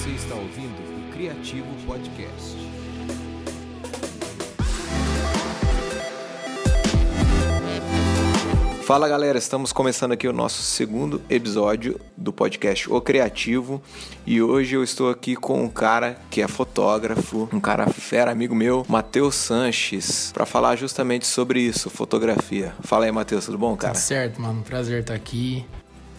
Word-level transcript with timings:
Você 0.00 0.12
está 0.12 0.34
ouvindo 0.34 0.80
o 0.80 1.12
Criativo 1.12 1.66
Podcast. 1.86 2.56
Fala 8.82 9.06
galera, 9.06 9.36
estamos 9.36 9.74
começando 9.74 10.12
aqui 10.12 10.26
o 10.26 10.32
nosso 10.32 10.62
segundo 10.62 11.20
episódio 11.28 12.00
do 12.16 12.32
podcast 12.32 12.90
O 12.90 12.98
Criativo 13.02 13.82
e 14.26 14.40
hoje 14.40 14.74
eu 14.74 14.82
estou 14.82 15.10
aqui 15.10 15.36
com 15.36 15.62
um 15.62 15.68
cara 15.68 16.16
que 16.30 16.40
é 16.40 16.48
fotógrafo, 16.48 17.46
um 17.52 17.60
cara 17.60 17.86
fera, 17.86 18.30
amigo 18.30 18.54
meu, 18.54 18.86
Matheus 18.88 19.34
Sanches, 19.34 20.32
para 20.32 20.46
falar 20.46 20.76
justamente 20.76 21.26
sobre 21.26 21.60
isso, 21.60 21.90
fotografia. 21.90 22.72
Fala 22.80 23.04
aí, 23.04 23.12
Matheus, 23.12 23.44
tudo 23.44 23.58
bom, 23.58 23.76
cara? 23.76 23.92
Tudo 23.92 24.02
certo, 24.02 24.40
mano. 24.40 24.62
Prazer 24.62 25.02
estar 25.02 25.12
aqui. 25.12 25.66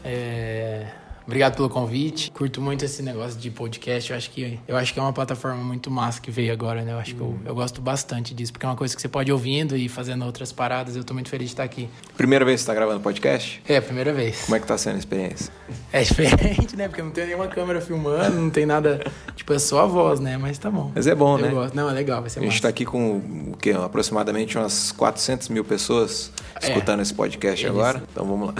É... 0.06 1.01
Obrigado 1.26 1.56
pelo 1.56 1.70
convite. 1.70 2.32
Curto 2.32 2.62
muito 2.62 2.84
esse 2.84 3.02
negócio 3.04 3.40
de 3.40 3.50
podcast. 3.50 4.12
Eu 4.12 4.18
acho 4.18 4.30
que, 4.32 4.60
eu 4.68 4.76
acho 4.76 4.94
que 4.94 5.00
é 5.00 5.02
uma 5.04 5.14
plataforma 5.14 5.64
muito 5.64 5.90
massa 5.90 6.20
que 6.20 6.30
veio 6.32 6.52
agora, 6.52 6.82
né? 6.82 6.92
Eu 6.94 6.98
acho 6.98 7.16
que 7.16 7.22
eu, 7.22 7.38
eu 7.46 7.56
gosto 7.56 7.82
bastante 7.82 8.34
disso, 8.34 8.52
porque 8.52 8.66
é 8.66 8.70
uma 8.70 8.76
coisa 8.76 8.96
que 8.96 9.02
você 9.02 9.08
pode 9.08 9.30
ir 9.30 9.34
ouvindo 9.34 9.78
e 9.78 9.88
fazendo 9.88 10.26
outras 10.26 10.52
paradas. 10.52 10.96
Eu 10.96 11.04
tô 11.04 11.14
muito 11.14 11.30
feliz 11.30 11.48
de 11.50 11.54
estar 11.54 11.64
aqui. 11.64 11.88
Primeira 12.18 12.44
vez 12.44 12.60
que 12.62 12.66
você 12.66 12.68
tá 12.72 12.74
gravando 12.76 13.00
podcast? 13.00 13.62
É, 13.68 13.78
a 13.78 13.82
primeira 13.82 14.12
vez. 14.12 14.42
Como 14.46 14.56
é 14.56 14.60
que 14.60 14.68
tá 14.68 14.78
sendo 14.78 14.96
a 14.96 15.00
experiência? 15.00 15.52
É 15.94 16.02
diferente, 16.04 16.76
né? 16.76 16.88
Porque 16.88 17.02
não 17.02 17.12
tem 17.12 17.26
nenhuma 17.28 17.48
câmera 17.48 17.80
filmando, 17.82 18.36
não 18.38 18.50
tem 18.50 18.66
nada. 18.66 19.00
tipo, 19.36 19.54
é 19.54 19.60
só 19.60 19.82
a 19.82 19.86
voz, 19.86 20.20
né? 20.20 20.38
Mas 20.38 20.58
tá 20.58 20.70
bom. 20.70 20.92
Mas 20.94 21.08
é 21.08 21.16
bom, 21.16 21.38
eu 21.38 21.46
né? 21.46 21.50
Gosto. 21.52 21.76
Não, 21.76 21.90
é 21.90 21.94
legal, 21.94 22.20
vai 22.22 22.30
ser 22.30 22.40
A 22.40 22.42
gente 22.42 22.52
massa. 22.52 22.62
tá 22.64 22.68
aqui 22.70 22.84
com 22.86 23.18
o 23.54 23.58
quê? 23.58 23.72
aproximadamente 23.72 24.58
umas 24.58 24.92
400 24.92 25.50
mil 25.50 25.64
pessoas 25.64 26.32
É. 26.62 26.68
escutando 26.68 27.02
esse 27.02 27.14
podcast 27.14 27.64
Eles- 27.66 27.76
agora. 27.78 28.04
Então 28.12 28.26
vamos 28.26 28.48
lá. 28.50 28.56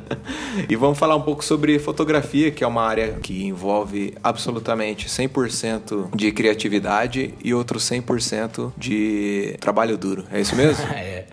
e 0.68 0.76
vamos 0.76 0.98
falar 0.98 1.16
um 1.16 1.22
pouco 1.22 1.44
sobre 1.44 1.78
fotografia, 1.78 1.95
que 2.52 2.62
é 2.62 2.66
uma 2.66 2.82
área 2.82 3.12
que 3.22 3.44
envolve 3.44 4.14
absolutamente 4.22 5.08
100% 5.08 6.14
de 6.14 6.30
criatividade 6.32 7.34
e 7.42 7.54
outro 7.54 7.78
100% 7.78 8.72
de 8.76 9.56
trabalho 9.60 9.96
duro. 9.96 10.24
É 10.30 10.40
isso 10.40 10.54
mesmo? 10.56 10.84
é. 10.92 11.26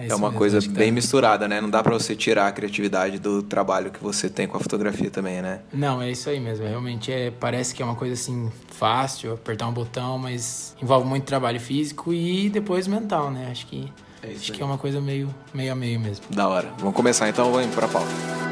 É, 0.00 0.06
isso 0.06 0.14
uma 0.16 0.28
mesmo, 0.28 0.38
coisa 0.38 0.60
que 0.60 0.68
bem 0.68 0.90
tá- 0.90 0.94
misturada, 0.94 1.48
né? 1.48 1.60
Não 1.60 1.68
dá 1.68 1.82
pra 1.82 1.92
você 1.92 2.14
tirar 2.14 2.46
a 2.46 2.52
criatividade 2.52 3.18
do 3.18 3.42
trabalho 3.42 3.90
que 3.90 4.00
você 4.00 4.28
tem 4.28 4.46
com 4.46 4.56
a 4.56 4.60
fotografia 4.60 5.10
também, 5.10 5.42
né? 5.42 5.58
Não, 5.72 6.00
é 6.00 6.08
isso 6.08 6.30
aí 6.30 6.38
mesmo. 6.38 6.64
Realmente 6.68 7.10
é, 7.10 7.32
parece 7.32 7.74
que 7.74 7.82
é 7.82 7.84
uma 7.84 7.96
coisa 7.96 8.14
assim 8.14 8.48
fácil, 8.68 9.32
apertar 9.32 9.66
um 9.66 9.72
botão, 9.72 10.16
mas 10.16 10.76
envolve 10.80 11.04
muito 11.04 11.24
trabalho 11.24 11.58
físico 11.58 12.14
e 12.14 12.48
depois 12.48 12.86
mental, 12.86 13.28
né? 13.32 13.48
Acho 13.50 13.66
que 13.66 13.92
É 14.22 14.28
acho 14.28 14.52
aí. 14.52 14.56
que 14.58 14.62
é 14.62 14.64
uma 14.64 14.78
coisa 14.78 15.00
meio 15.00 15.34
meio 15.52 15.72
a 15.72 15.74
meio 15.74 15.98
mesmo. 15.98 16.24
Da 16.30 16.46
hora. 16.46 16.72
Vamos 16.78 16.94
começar 16.94 17.28
então, 17.28 17.50
vamos 17.50 17.74
pra 17.74 17.88
pauta. 17.88 18.47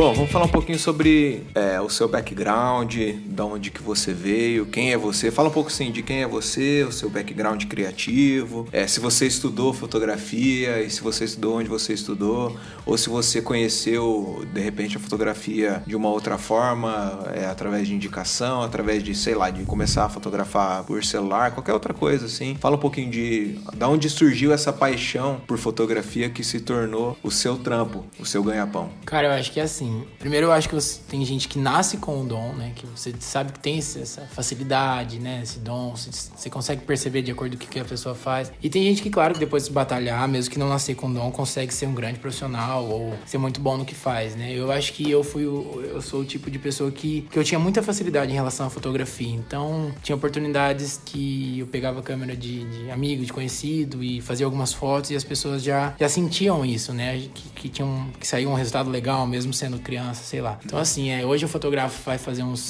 Bom, 0.00 0.14
vamos 0.14 0.30
falar 0.30 0.46
um 0.46 0.48
pouquinho 0.48 0.78
sobre 0.78 1.42
é, 1.54 1.78
o 1.78 1.90
seu 1.90 2.08
background, 2.08 2.96
da 3.26 3.44
onde 3.44 3.70
que 3.70 3.82
você 3.82 4.14
veio, 4.14 4.64
quem 4.64 4.94
é 4.94 4.96
você. 4.96 5.30
Fala 5.30 5.50
um 5.50 5.52
pouco 5.52 5.68
assim 5.68 5.92
de 5.92 6.02
quem 6.02 6.22
é 6.22 6.26
você, 6.26 6.82
o 6.84 6.90
seu 6.90 7.10
background 7.10 7.66
criativo, 7.66 8.66
é, 8.72 8.86
se 8.86 8.98
você 8.98 9.26
estudou 9.26 9.74
fotografia 9.74 10.80
e 10.80 10.88
se 10.88 11.02
você 11.02 11.26
estudou 11.26 11.58
onde 11.58 11.68
você 11.68 11.92
estudou, 11.92 12.56
ou 12.86 12.96
se 12.96 13.10
você 13.10 13.42
conheceu 13.42 14.42
de 14.50 14.60
repente 14.62 14.96
a 14.96 15.00
fotografia 15.00 15.82
de 15.86 15.94
uma 15.94 16.08
outra 16.08 16.38
forma, 16.38 17.22
é, 17.34 17.44
através 17.44 17.86
de 17.86 17.94
indicação, 17.94 18.62
através 18.62 19.02
de, 19.02 19.14
sei 19.14 19.34
lá, 19.34 19.50
de 19.50 19.64
começar 19.64 20.06
a 20.06 20.08
fotografar 20.08 20.82
por 20.84 21.04
celular, 21.04 21.50
qualquer 21.50 21.74
outra 21.74 21.92
coisa 21.92 22.24
assim. 22.24 22.56
Fala 22.58 22.76
um 22.76 22.80
pouquinho 22.80 23.10
de 23.10 23.58
da 23.76 23.86
onde 23.86 24.08
surgiu 24.08 24.50
essa 24.50 24.72
paixão 24.72 25.42
por 25.46 25.58
fotografia 25.58 26.30
que 26.30 26.42
se 26.42 26.58
tornou 26.58 27.18
o 27.22 27.30
seu 27.30 27.58
trampo, 27.58 28.06
o 28.18 28.24
seu 28.24 28.42
ganha-pão. 28.42 28.88
Cara, 29.04 29.26
eu 29.28 29.32
acho 29.32 29.52
que 29.52 29.60
é 29.60 29.64
assim. 29.64 29.89
Primeiro, 30.18 30.46
eu 30.46 30.52
acho 30.52 30.68
que 30.68 30.74
você, 30.74 31.00
tem 31.08 31.24
gente 31.24 31.48
que 31.48 31.58
nasce 31.58 31.96
com 31.96 32.20
o 32.20 32.24
dom, 32.24 32.52
né? 32.54 32.72
Que 32.74 32.86
você 32.86 33.14
sabe 33.20 33.52
que 33.52 33.58
tem 33.58 33.78
essa 33.78 34.22
facilidade, 34.32 35.18
né? 35.18 35.40
Esse 35.42 35.58
dom, 35.58 35.96
você, 35.96 36.10
você 36.10 36.50
consegue 36.50 36.82
perceber 36.82 37.22
de 37.22 37.30
acordo 37.30 37.56
com 37.56 37.64
o 37.64 37.68
que 37.68 37.80
a 37.80 37.84
pessoa 37.84 38.14
faz. 38.14 38.52
E 38.62 38.68
tem 38.68 38.82
gente 38.84 39.02
que, 39.02 39.10
claro, 39.10 39.38
depois 39.38 39.66
de 39.66 39.72
batalhar, 39.72 40.26
mesmo 40.28 40.50
que 40.50 40.58
não 40.58 40.68
nascer 40.68 40.94
com 40.94 41.12
dom, 41.12 41.30
consegue 41.30 41.72
ser 41.72 41.86
um 41.86 41.94
grande 41.94 42.18
profissional 42.18 42.84
ou 42.84 43.14
ser 43.26 43.38
muito 43.38 43.60
bom 43.60 43.76
no 43.76 43.84
que 43.84 43.94
faz, 43.94 44.36
né? 44.36 44.52
Eu 44.52 44.70
acho 44.70 44.92
que 44.92 45.10
eu 45.10 45.24
fui 45.24 45.46
o, 45.46 45.82
eu 45.82 46.00
sou 46.00 46.20
o 46.20 46.24
tipo 46.24 46.50
de 46.50 46.58
pessoa 46.58 46.90
que, 46.90 47.22
que 47.30 47.38
eu 47.38 47.44
tinha 47.44 47.58
muita 47.58 47.82
facilidade 47.82 48.30
em 48.30 48.34
relação 48.34 48.66
à 48.66 48.70
fotografia. 48.70 49.34
Então, 49.34 49.92
tinha 50.02 50.14
oportunidades 50.14 51.00
que 51.04 51.58
eu 51.58 51.66
pegava 51.66 52.00
a 52.00 52.02
câmera 52.02 52.36
de, 52.36 52.64
de 52.64 52.90
amigo, 52.90 53.24
de 53.24 53.32
conhecido 53.32 54.02
e 54.02 54.20
fazia 54.20 54.46
algumas 54.46 54.72
fotos 54.72 55.10
e 55.10 55.16
as 55.16 55.24
pessoas 55.24 55.62
já, 55.62 55.94
já 55.98 56.08
sentiam 56.08 56.64
isso, 56.64 56.92
né? 56.92 57.28
Que, 57.34 57.48
que 57.50 57.68
tinham 57.68 58.08
que 58.18 58.26
saía 58.26 58.48
um 58.48 58.54
resultado 58.54 58.90
legal, 58.90 59.26
mesmo 59.26 59.52
sendo 59.52 59.78
criança, 59.80 60.22
sei 60.22 60.40
lá. 60.40 60.58
Então, 60.64 60.78
assim, 60.78 61.10
é, 61.10 61.24
hoje 61.24 61.44
eu 61.44 61.48
fotografo 61.48 62.02
vai 62.04 62.18
fazer 62.18 62.42
uns 62.42 62.60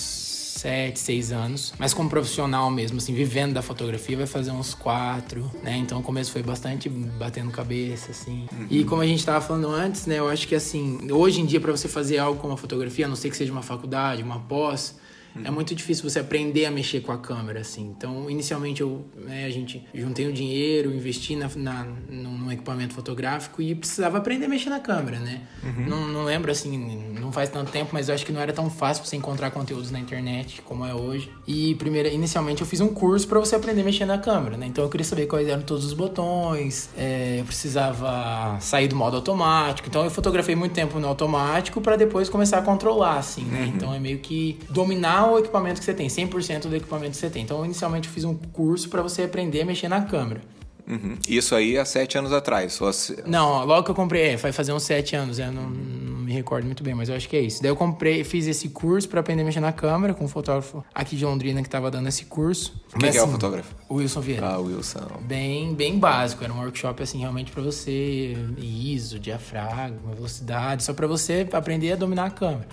sete, 0.60 0.98
seis 0.98 1.32
anos, 1.32 1.72
mas 1.78 1.94
como 1.94 2.10
profissional 2.10 2.71
mesmo, 2.71 2.98
assim, 2.98 3.15
vivendo 3.15 3.54
da 3.54 3.62
fotografia, 3.62 4.16
vai 4.16 4.26
fazer 4.26 4.50
uns 4.50 4.75
quatro, 4.75 5.50
né? 5.62 5.76
Então 5.78 6.00
o 6.00 6.03
começo 6.03 6.31
foi 6.31 6.43
bastante 6.43 6.88
batendo 6.88 7.50
cabeça, 7.50 8.10
assim. 8.10 8.47
E 8.69 8.84
como 8.84 9.00
a 9.00 9.06
gente 9.06 9.25
tava 9.25 9.41
falando 9.41 9.69
antes, 9.69 10.06
né? 10.06 10.19
Eu 10.19 10.28
acho 10.28 10.47
que 10.47 10.54
assim, 10.54 11.10
hoje 11.10 11.41
em 11.41 11.47
dia, 11.47 11.60
para 11.60 11.72
você 11.72 11.88
fazer 11.88 12.19
algo 12.19 12.38
como 12.38 12.53
a 12.53 12.56
fotografia, 12.59 13.06
a 13.06 13.09
não 13.09 13.16
ser 13.16 13.31
que 13.31 13.37
seja 13.37 13.50
uma 13.50 13.62
faculdade, 13.62 14.22
uma 14.22 14.41
pós. 14.41 14.97
É 15.45 15.51
muito 15.51 15.75
difícil 15.75 16.09
você 16.09 16.19
aprender 16.19 16.67
a 16.67 16.71
mexer 16.71 17.01
com 17.01 17.13
a 17.13 17.19
câmera, 17.19 17.61
assim. 17.61 17.83
Então, 17.97 18.29
inicialmente, 18.29 18.81
eu, 18.81 19.05
né, 19.17 19.45
a 19.45 19.51
gente 19.51 19.85
juntei 19.95 20.27
o 20.27 20.33
dinheiro, 20.33 20.93
investi 20.93 21.37
na, 21.37 21.49
na, 21.57 21.87
num, 22.09 22.51
equipamento 22.51 22.95
fotográfico 22.95 23.63
e 23.63 23.75
precisava 23.75 24.19
aprender 24.19 24.47
a 24.47 24.49
mexer 24.49 24.71
na 24.71 24.81
câmera, 24.81 25.19
né? 25.21 25.43
Não, 25.87 26.09
não 26.09 26.25
lembro, 26.25 26.51
assim, 26.51 26.77
não 27.19 27.31
faz 27.31 27.49
tanto 27.49 27.71
tempo, 27.71 27.91
mas 27.93 28.09
eu 28.09 28.15
acho 28.15 28.27
que 28.27 28.33
não 28.33 28.41
era 28.41 28.53
tão 28.53 28.69
fácil 28.69 29.05
você 29.05 29.17
encontrar 29.17 29.51
conteúdos 29.51 29.91
na 29.91 30.01
internet 30.01 30.63
como 30.63 30.85
é 30.85 30.95
hoje. 30.95 31.31
E, 31.47 31.75
primeiro, 31.77 32.09
inicialmente, 32.09 32.61
eu 32.61 32.67
fiz 32.67 32.81
um 32.81 32.89
curso 32.89 33.29
para 33.29 33.39
você 33.39 33.55
aprender 33.55 33.83
a 33.83 33.85
mexer 33.85 34.05
na 34.05 34.19
câmera, 34.19 34.57
né? 34.57 34.67
Então, 34.67 34.83
eu 34.83 34.91
queria 34.91 35.05
saber 35.05 35.27
quais 35.27 35.47
eram 35.49 35.63
todos 35.63 35.85
os 35.85 35.93
botões, 35.93 36.91
é, 36.97 37.37
eu 37.41 37.45
precisava 37.45 38.59
sair 38.61 38.89
do 38.89 38.97
modo 38.97 39.17
automático. 39.17 39.89
Então, 39.89 40.05
eu 40.05 40.11
fotografei 40.11 40.57
muito 40.57 40.73
tempo 40.73 40.99
no 40.99 41.07
automático 41.07 41.81
para 41.81 41.97
depois 41.97 42.29
começar 42.29 42.59
a 42.59 42.63
controlar, 42.63 43.19
assim, 43.19 43.45
né? 43.45 43.73
Então, 43.75 43.95
é 43.95 43.99
meio 43.99 44.19
que 44.19 44.59
dominar 44.69 45.20
o 45.27 45.39
equipamento 45.39 45.81
que 45.81 45.85
você 45.85 45.95
tem, 45.95 46.09
100% 46.09 46.69
do 46.69 46.77
equipamento 46.77 47.13
que 47.13 47.17
você 47.19 47.31
tem. 47.31 47.43
Então, 47.43 47.65
inicialmente, 47.65 48.09
eu 48.09 48.15
fiz 48.15 48.25
um 48.25 48.35
curso 48.35 48.89
para 48.89 49.03
você 49.03 49.23
aprender 49.23 49.63
a 49.63 49.65
mexer 49.65 49.89
na 49.89 50.03
câmera. 50.03 50.41
Uhum. 50.89 51.17
Isso 51.29 51.55
aí 51.55 51.79
há 51.79 51.85
sete 51.85 52.19
anos 52.19 52.33
atrás. 52.33 52.79
Se- 52.95 53.23
Não, 53.25 53.65
logo 53.65 53.85
que 53.85 53.91
eu 53.93 53.95
comprei, 53.95 54.31
é, 54.31 54.37
vai 54.37 54.51
fazer 54.51 54.73
uns 54.73 54.83
sete 54.83 55.15
anos, 55.15 55.39
eu 55.39 55.53
não, 55.53 55.71
não 55.71 56.17
me 56.25 56.33
recordo 56.33 56.65
muito 56.65 56.83
bem, 56.83 56.95
mas 56.95 57.09
eu 57.09 57.15
acho 57.15 57.29
que 57.29 57.37
é 57.37 57.41
isso. 57.41 57.63
Daí 57.63 57.71
eu 57.71 57.77
comprei, 57.77 58.25
fiz 58.25 58.49
esse 58.49 58.69
curso 58.71 59.09
pra 59.09 59.21
aprender 59.21 59.43
a 59.43 59.45
mexer 59.45 59.61
na 59.61 59.73
câmera 59.73 60.15
com 60.15 60.25
um 60.25 60.29
fotógrafo 60.29 60.85
aqui 60.93 61.15
de 61.15 61.25
Londrina 61.25 61.63
que 61.63 61.69
tava 61.71 61.93
dando 61.93 62.09
esse 62.09 62.25
curso. 62.25 62.73
Quem 62.91 63.03
Mas, 63.03 63.11
que 63.13 63.19
é 63.19 63.21
o 63.21 63.25
assim, 63.25 63.33
fotógrafo? 63.33 63.73
Wilson 63.89 64.21
Vieira. 64.21 64.47
Ah, 64.49 64.59
Wilson. 64.59 65.01
Bem, 65.23 65.75
bem 65.75 65.97
básico, 65.97 66.43
era 66.43 66.53
um 66.53 66.59
workshop 66.59 67.01
assim 67.05 67.21
realmente 67.21 67.53
pra 67.53 67.63
você 67.63 68.37
ISO, 68.59 69.21
diafragma, 69.21 70.13
velocidade, 70.13 70.83
só 70.83 70.93
pra 70.93 71.07
você 71.07 71.47
aprender 71.53 71.93
a 71.93 71.97
dominar 71.97 72.25
a 72.25 72.31
câmera. 72.31 72.67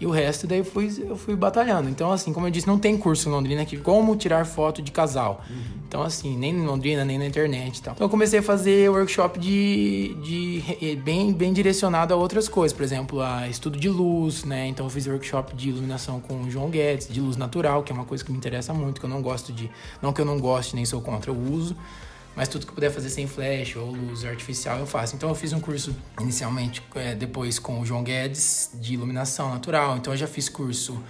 E 0.00 0.06
o 0.06 0.10
resto 0.10 0.46
daí 0.46 0.58
eu 0.58 0.64
fui, 0.64 0.92
eu 1.08 1.16
fui 1.16 1.34
batalhando. 1.34 1.88
Então, 1.88 2.12
assim, 2.12 2.32
como 2.32 2.46
eu 2.46 2.50
disse, 2.50 2.66
não 2.66 2.78
tem 2.78 2.96
curso 2.96 3.28
em 3.28 3.32
Londrina 3.32 3.62
aqui 3.62 3.76
como 3.76 4.14
tirar 4.14 4.44
foto 4.44 4.80
de 4.80 4.92
casal. 4.92 5.44
Então, 5.88 6.02
assim, 6.02 6.36
nem 6.36 6.54
em 6.54 6.66
Londrina, 6.66 7.04
nem 7.04 7.18
na 7.18 7.26
internet 7.26 7.78
e 7.78 7.82
tal. 7.82 7.94
Então, 7.94 8.04
eu 8.04 8.10
comecei 8.10 8.38
a 8.38 8.42
fazer 8.42 8.88
workshop 8.90 9.38
de, 9.40 10.14
de 10.22 10.62
eh, 10.80 10.94
bem, 10.94 11.32
bem 11.32 11.52
direcionado 11.52 12.14
a 12.14 12.16
outras 12.16 12.48
coisas. 12.48 12.76
Por 12.76 12.84
exemplo, 12.84 13.20
a 13.20 13.48
estudo 13.48 13.78
de 13.78 13.88
luz, 13.88 14.44
né? 14.44 14.68
Então, 14.68 14.86
eu 14.86 14.90
fiz 14.90 15.06
workshop 15.06 15.56
de 15.56 15.70
iluminação 15.70 16.20
com 16.20 16.42
o 16.42 16.50
João 16.50 16.68
Guedes, 16.70 17.08
de 17.08 17.20
luz 17.20 17.36
natural, 17.36 17.82
que 17.82 17.90
é 17.90 17.94
uma 17.94 18.04
coisa 18.04 18.24
que 18.24 18.30
me 18.30 18.38
interessa 18.38 18.72
muito, 18.72 19.00
que 19.00 19.06
eu 19.06 19.10
não 19.10 19.22
gosto 19.22 19.52
de... 19.52 19.68
Não 20.00 20.12
que 20.12 20.20
eu 20.20 20.26
não 20.26 20.38
goste, 20.38 20.76
nem 20.76 20.84
sou 20.84 21.00
contra, 21.00 21.32
eu 21.32 21.36
uso. 21.36 21.74
Mas 22.38 22.46
tudo 22.46 22.64
que 22.64 22.72
puder 22.72 22.92
fazer 22.92 23.10
sem 23.10 23.26
flash 23.26 23.74
ou 23.74 23.90
luz 23.90 24.24
artificial 24.24 24.78
eu 24.78 24.86
faço. 24.86 25.16
Então 25.16 25.28
eu 25.28 25.34
fiz 25.34 25.52
um 25.52 25.58
curso 25.58 25.92
inicialmente, 26.20 26.80
é, 26.94 27.12
depois 27.12 27.58
com 27.58 27.80
o 27.80 27.84
João 27.84 28.04
Guedes, 28.04 28.70
de 28.74 28.94
iluminação 28.94 29.50
natural. 29.50 29.96
Então 29.96 30.12
eu 30.12 30.16
já 30.16 30.28
fiz 30.28 30.48
curso 30.48 31.02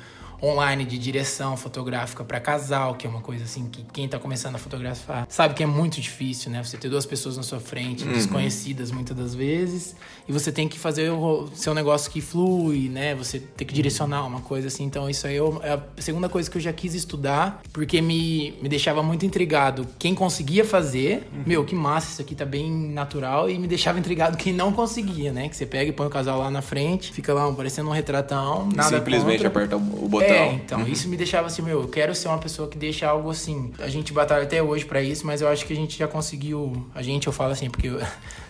online 0.43 0.85
de 0.85 0.99
direção 0.99 1.57
fotográfica 1.57 2.23
para 2.25 2.39
casal, 2.41 2.95
que 2.95 3.07
é 3.07 3.11
uma 3.11 3.21
coisa 3.21 3.45
assim 3.45 3.67
que 3.71 3.85
quem 3.93 4.09
tá 4.09 4.19
começando 4.19 4.55
a 4.55 4.59
fotografar 4.59 5.27
sabe 5.29 5.55
que 5.55 5.63
é 5.63 5.67
muito 5.67 6.01
difícil, 6.01 6.51
né? 6.51 6.63
Você 6.63 6.77
ter 6.77 6.89
duas 6.89 7.05
pessoas 7.07 7.37
na 7.37 7.43
sua 7.43 7.59
frente, 7.61 8.05
desconhecidas 8.05 8.91
muitas 8.91 9.17
das 9.17 9.35
vezes, 9.35 9.97
e 10.29 10.33
você 10.33 10.53
tem 10.53 10.69
que 10.69 10.79
fazer 10.79 11.11
o 11.11 11.49
seu 11.55 11.75
negócio 11.75 12.11
que 12.11 12.21
flui, 12.21 12.89
né? 12.89 13.15
Você 13.15 13.39
tem 13.41 13.67
que 13.67 13.75
direcionar 13.75 14.25
uma 14.27 14.41
coisa 14.41 14.69
assim. 14.69 14.85
Então 14.85 15.09
isso 15.11 15.27
aí 15.27 15.37
eu- 15.37 15.61
é 15.63 15.73
a 15.73 15.83
segunda 15.99 16.29
coisa 16.29 16.51
que 16.51 16.57
eu 16.57 16.63
já 16.63 16.73
quis 16.73 16.95
estudar, 16.95 17.61
porque 17.73 18.01
me, 18.01 18.55
me 18.63 18.69
deixava 18.69 19.03
muito 19.03 19.27
intrigado 19.27 19.87
quem 19.99 20.15
conseguia 20.15 20.65
fazer. 20.65 21.27
Meu, 21.47 21.65
que 21.65 21.75
massa, 21.75 22.13
isso 22.13 22.23
aqui 22.23 22.35
tá 22.35 22.45
bem 22.45 22.71
natural, 22.71 23.51
e 23.51 23.59
me 23.59 23.67
deixava 23.67 23.99
intrigado 23.99 24.37
quem 24.37 24.53
não 24.53 24.73
conseguia, 24.73 25.33
né? 25.33 25.49
Que 25.49 25.57
você 25.57 25.67
pega 25.67 25.91
e 25.91 25.93
põe 25.93 26.07
o 26.07 26.11
casal 26.11 26.39
lá 26.39 26.51
na 26.51 26.63
frente, 26.63 27.13
fica 27.13 27.33
lá 27.35 27.51
parecendo 27.53 27.89
um 27.89 27.93
retratão, 27.93 28.69
nada 28.75 28.97
Simplesmente 28.99 29.43
contra. 29.43 29.49
aperta 29.49 29.77
o 29.77 29.81
botão 30.09 30.28
É, 30.33 30.53
então, 30.53 30.81
uhum. 30.81 30.89
isso 30.89 31.09
me 31.09 31.17
deixava 31.17 31.47
assim, 31.47 31.63
meu, 31.63 31.83
eu 31.83 31.89
quero 31.89 32.15
ser 32.15 32.29
uma 32.29 32.39
pessoa 32.39 32.69
que 32.69 32.79
deixa 32.79 33.09
algo 33.09 33.31
assim. 33.31 33.73
A 33.79 33.89
gente 33.89 34.13
batalha 34.13 34.43
até 34.43 34.63
hoje 34.63 34.85
para 34.85 35.03
isso, 35.03 35.27
mas 35.27 35.41
eu 35.41 35.49
acho 35.49 35.67
que 35.67 35.73
a 35.73 35.77
gente 35.77 35.99
já 35.99 36.09
conseguiu. 36.09 36.87
A 36.95 37.03
gente, 37.03 37.27
eu 37.27 37.33
falo 37.33 37.53
assim, 37.53 37.71
porque 37.71 37.89
eu 37.89 38.01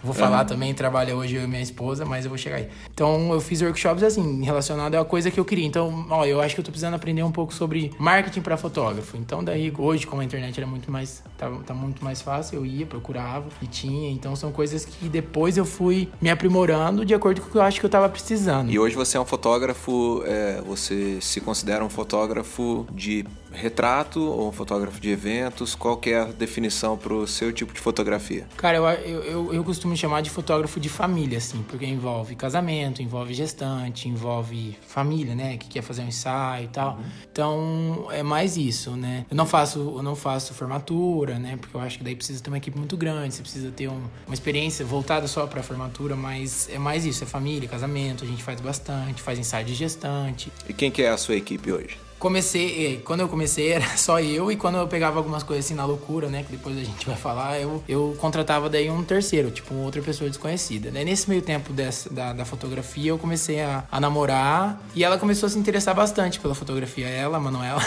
vou 0.03 0.15
falar 0.15 0.41
uhum. 0.41 0.47
também, 0.47 0.75
trabalha 0.75 1.17
hoje 1.17 1.37
eu 1.37 1.45
e 1.45 1.47
minha 1.47 1.63
esposa, 1.63 2.05
mas 2.05 2.25
eu 2.25 2.29
vou 2.29 2.39
chegar 2.39 2.57
aí. 2.57 2.69
Então, 2.93 3.33
eu 3.33 3.41
fiz 3.41 3.63
workshops 3.63 4.03
assim, 4.03 4.45
relacionado 4.45 4.95
a 4.97 5.05
coisa 5.05 5.31
que 5.31 5.39
eu 5.39 5.45
queria. 5.45 5.67
Então, 5.67 6.07
ó, 6.11 6.25
eu 6.25 6.41
acho 6.41 6.55
que 6.55 6.61
eu 6.61 6.65
tô 6.65 6.71
precisando 6.71 6.95
aprender 6.95 7.23
um 7.23 7.33
pouco 7.33 7.53
sobre 7.53 7.93
marketing 7.99 8.41
para 8.41 8.57
fotógrafo. 8.57 9.17
Então, 9.17 9.43
daí, 9.43 9.73
hoje, 9.77 10.07
como 10.07 10.23
a 10.23 10.25
internet 10.25 10.59
era 10.59 10.67
muito 10.67 10.91
mais. 10.91 11.23
Tá, 11.37 11.51
tá 11.65 11.75
muito 11.75 12.05
mais 12.05 12.21
fácil, 12.21 12.57
eu 12.57 12.67
ia, 12.67 12.87
procurava 12.87 13.47
e 13.63 13.67
tinha. 13.67 14.11
Então, 14.11 14.35
são 14.35 14.51
coisas 14.51 14.85
que 14.85 15.09
depois 15.09 15.57
eu 15.57 15.65
fui 15.65 16.09
me 16.21 16.31
aprimorando 16.31 17.05
de 17.05 17.15
acordo 17.15 17.41
com 17.41 17.49
o 17.49 17.51
que 17.51 17.59
eu 17.59 17.63
acho 17.63 17.81
que 17.81 17.87
eu 17.87 17.91
tava 17.91 18.09
precisando. 18.09 18.71
E 18.71 18.79
hoje 18.79 18.95
você 18.95 19.17
é 19.17 19.21
um 19.21 19.25
fotógrafo, 19.25 20.23
é, 20.27 20.61
você 20.63 21.19
se 21.21 21.41
considera 21.41 21.85
um 21.85 21.89
fotógrafo 21.89 22.87
de 22.93 23.25
retrato 23.59 24.23
ou 24.23 24.49
um 24.49 24.53
fotógrafo 24.53 25.01
de 25.01 25.11
eventos? 25.11 25.75
Qual 25.75 25.97
que 25.97 26.11
é 26.11 26.21
a 26.21 26.25
definição 26.25 26.97
para 26.97 27.13
o 27.13 27.27
seu 27.27 27.53
tipo 27.53 27.73
de 27.73 27.81
fotografia? 27.81 28.47
Cara, 28.57 28.79
eu, 28.79 28.85
eu, 28.85 29.25
eu, 29.25 29.55
eu, 29.55 29.65
costumo 29.65 29.97
chamar 29.97 30.23
de 30.23 30.31
fotógrafo 30.31 30.79
de 30.81 30.89
família, 30.89 31.39
assim, 31.39 31.63
porque 31.69 31.85
envolve 31.85 32.35
casamento, 32.35 33.03
envolve 33.03 33.35
gestante, 33.35 34.09
envolve 34.09 34.77
família, 34.87 35.35
né, 35.35 35.57
que 35.57 35.69
quer 35.69 35.83
fazer 35.83 36.03
um 36.03 36.09
ensaio 36.09 36.65
e 36.65 36.69
tal. 36.69 36.97
Uhum. 36.97 37.05
Então, 37.31 38.09
é 38.11 38.23
mais 38.23 38.57
isso, 38.57 38.93
né? 38.93 39.27
Eu 39.31 39.37
não 39.37 39.47
faço, 39.47 39.79
eu 39.97 40.03
não 40.03 40.15
faço 40.15 40.55
formatura, 40.55 41.39
né, 41.39 41.57
porque 41.61 41.77
eu 41.77 41.81
acho 41.81 41.99
que 41.99 42.05
daí 42.05 42.15
precisa 42.15 42.43
ter 42.43 42.51
uma 42.51 42.59
equipe 42.59 42.79
muito 42.79 42.97
grande, 42.97 43.35
você 43.35 43.43
precisa 43.43 43.71
ter 43.71 43.89
um, 43.89 44.01
uma 44.27 44.35
experiência 44.35 44.85
voltada 44.85 45.27
só 45.27 45.47
para 45.47 45.63
formatura, 45.63 46.17
mas 46.17 46.69
é 46.73 46.79
mais 46.79 47.05
isso, 47.05 47.25
é 47.25 47.27
família, 47.27 47.69
casamento, 47.69 48.25
a 48.25 48.27
gente 48.27 48.43
faz 48.43 48.61
bastante, 48.61 49.21
faz 49.21 49.39
ensaio 49.39 49.67
de 49.67 49.75
gestante. 49.75 50.53
E 50.69 50.73
quem 50.73 50.91
que 50.91 51.03
é 51.03 51.11
a 51.11 51.17
sua 51.17 51.37
equipe 51.37 51.73
hoje? 51.73 52.08
Comecei, 52.19 53.01
quando 53.05 53.21
eu 53.21 53.29
comecei 53.29 53.73
era 53.73 53.87
só 53.97 54.21
eu 54.21 54.51
e 54.51 54.57
quando 54.57 54.77
eu 54.77 54.87
pegava 54.87 55.19
algumas 55.19 55.43
coisas 55.43 55.65
assim 55.65 55.75
na 55.75 55.85
loucura, 55.85 56.29
né, 56.29 56.43
que 56.43 56.53
depois 56.53 56.77
a 56.77 56.83
gente 56.83 57.07
vai 57.07 57.17
falar, 57.17 57.61
eu, 57.61 57.83
eu 57.89 58.17
contratava 58.19 58.69
daí 58.69 58.91
um 58.91 59.03
terceiro, 59.03 59.51
tipo 59.51 59.75
outra 59.75 60.03
pessoa 60.03 60.29
desconhecida. 60.29 60.91
Nesse 60.91 61.29
meio 61.29 61.43
tempo 61.43 61.73
dessa, 61.73 62.11
da, 62.11 62.33
da 62.33 62.45
fotografia 62.45 63.11
eu 63.11 63.19
comecei 63.19 63.61
a, 63.61 63.85
a, 63.91 64.01
namorar 64.01 64.81
e 64.95 65.05
ela 65.05 65.19
começou 65.19 65.47
a 65.47 65.51
se 65.51 65.59
interessar 65.59 65.95
bastante 65.95 66.41
pela 66.41 66.55
fotografia, 66.55 67.07
ela, 67.07 67.39
a 67.39 67.41
Manuela. 67.41 67.81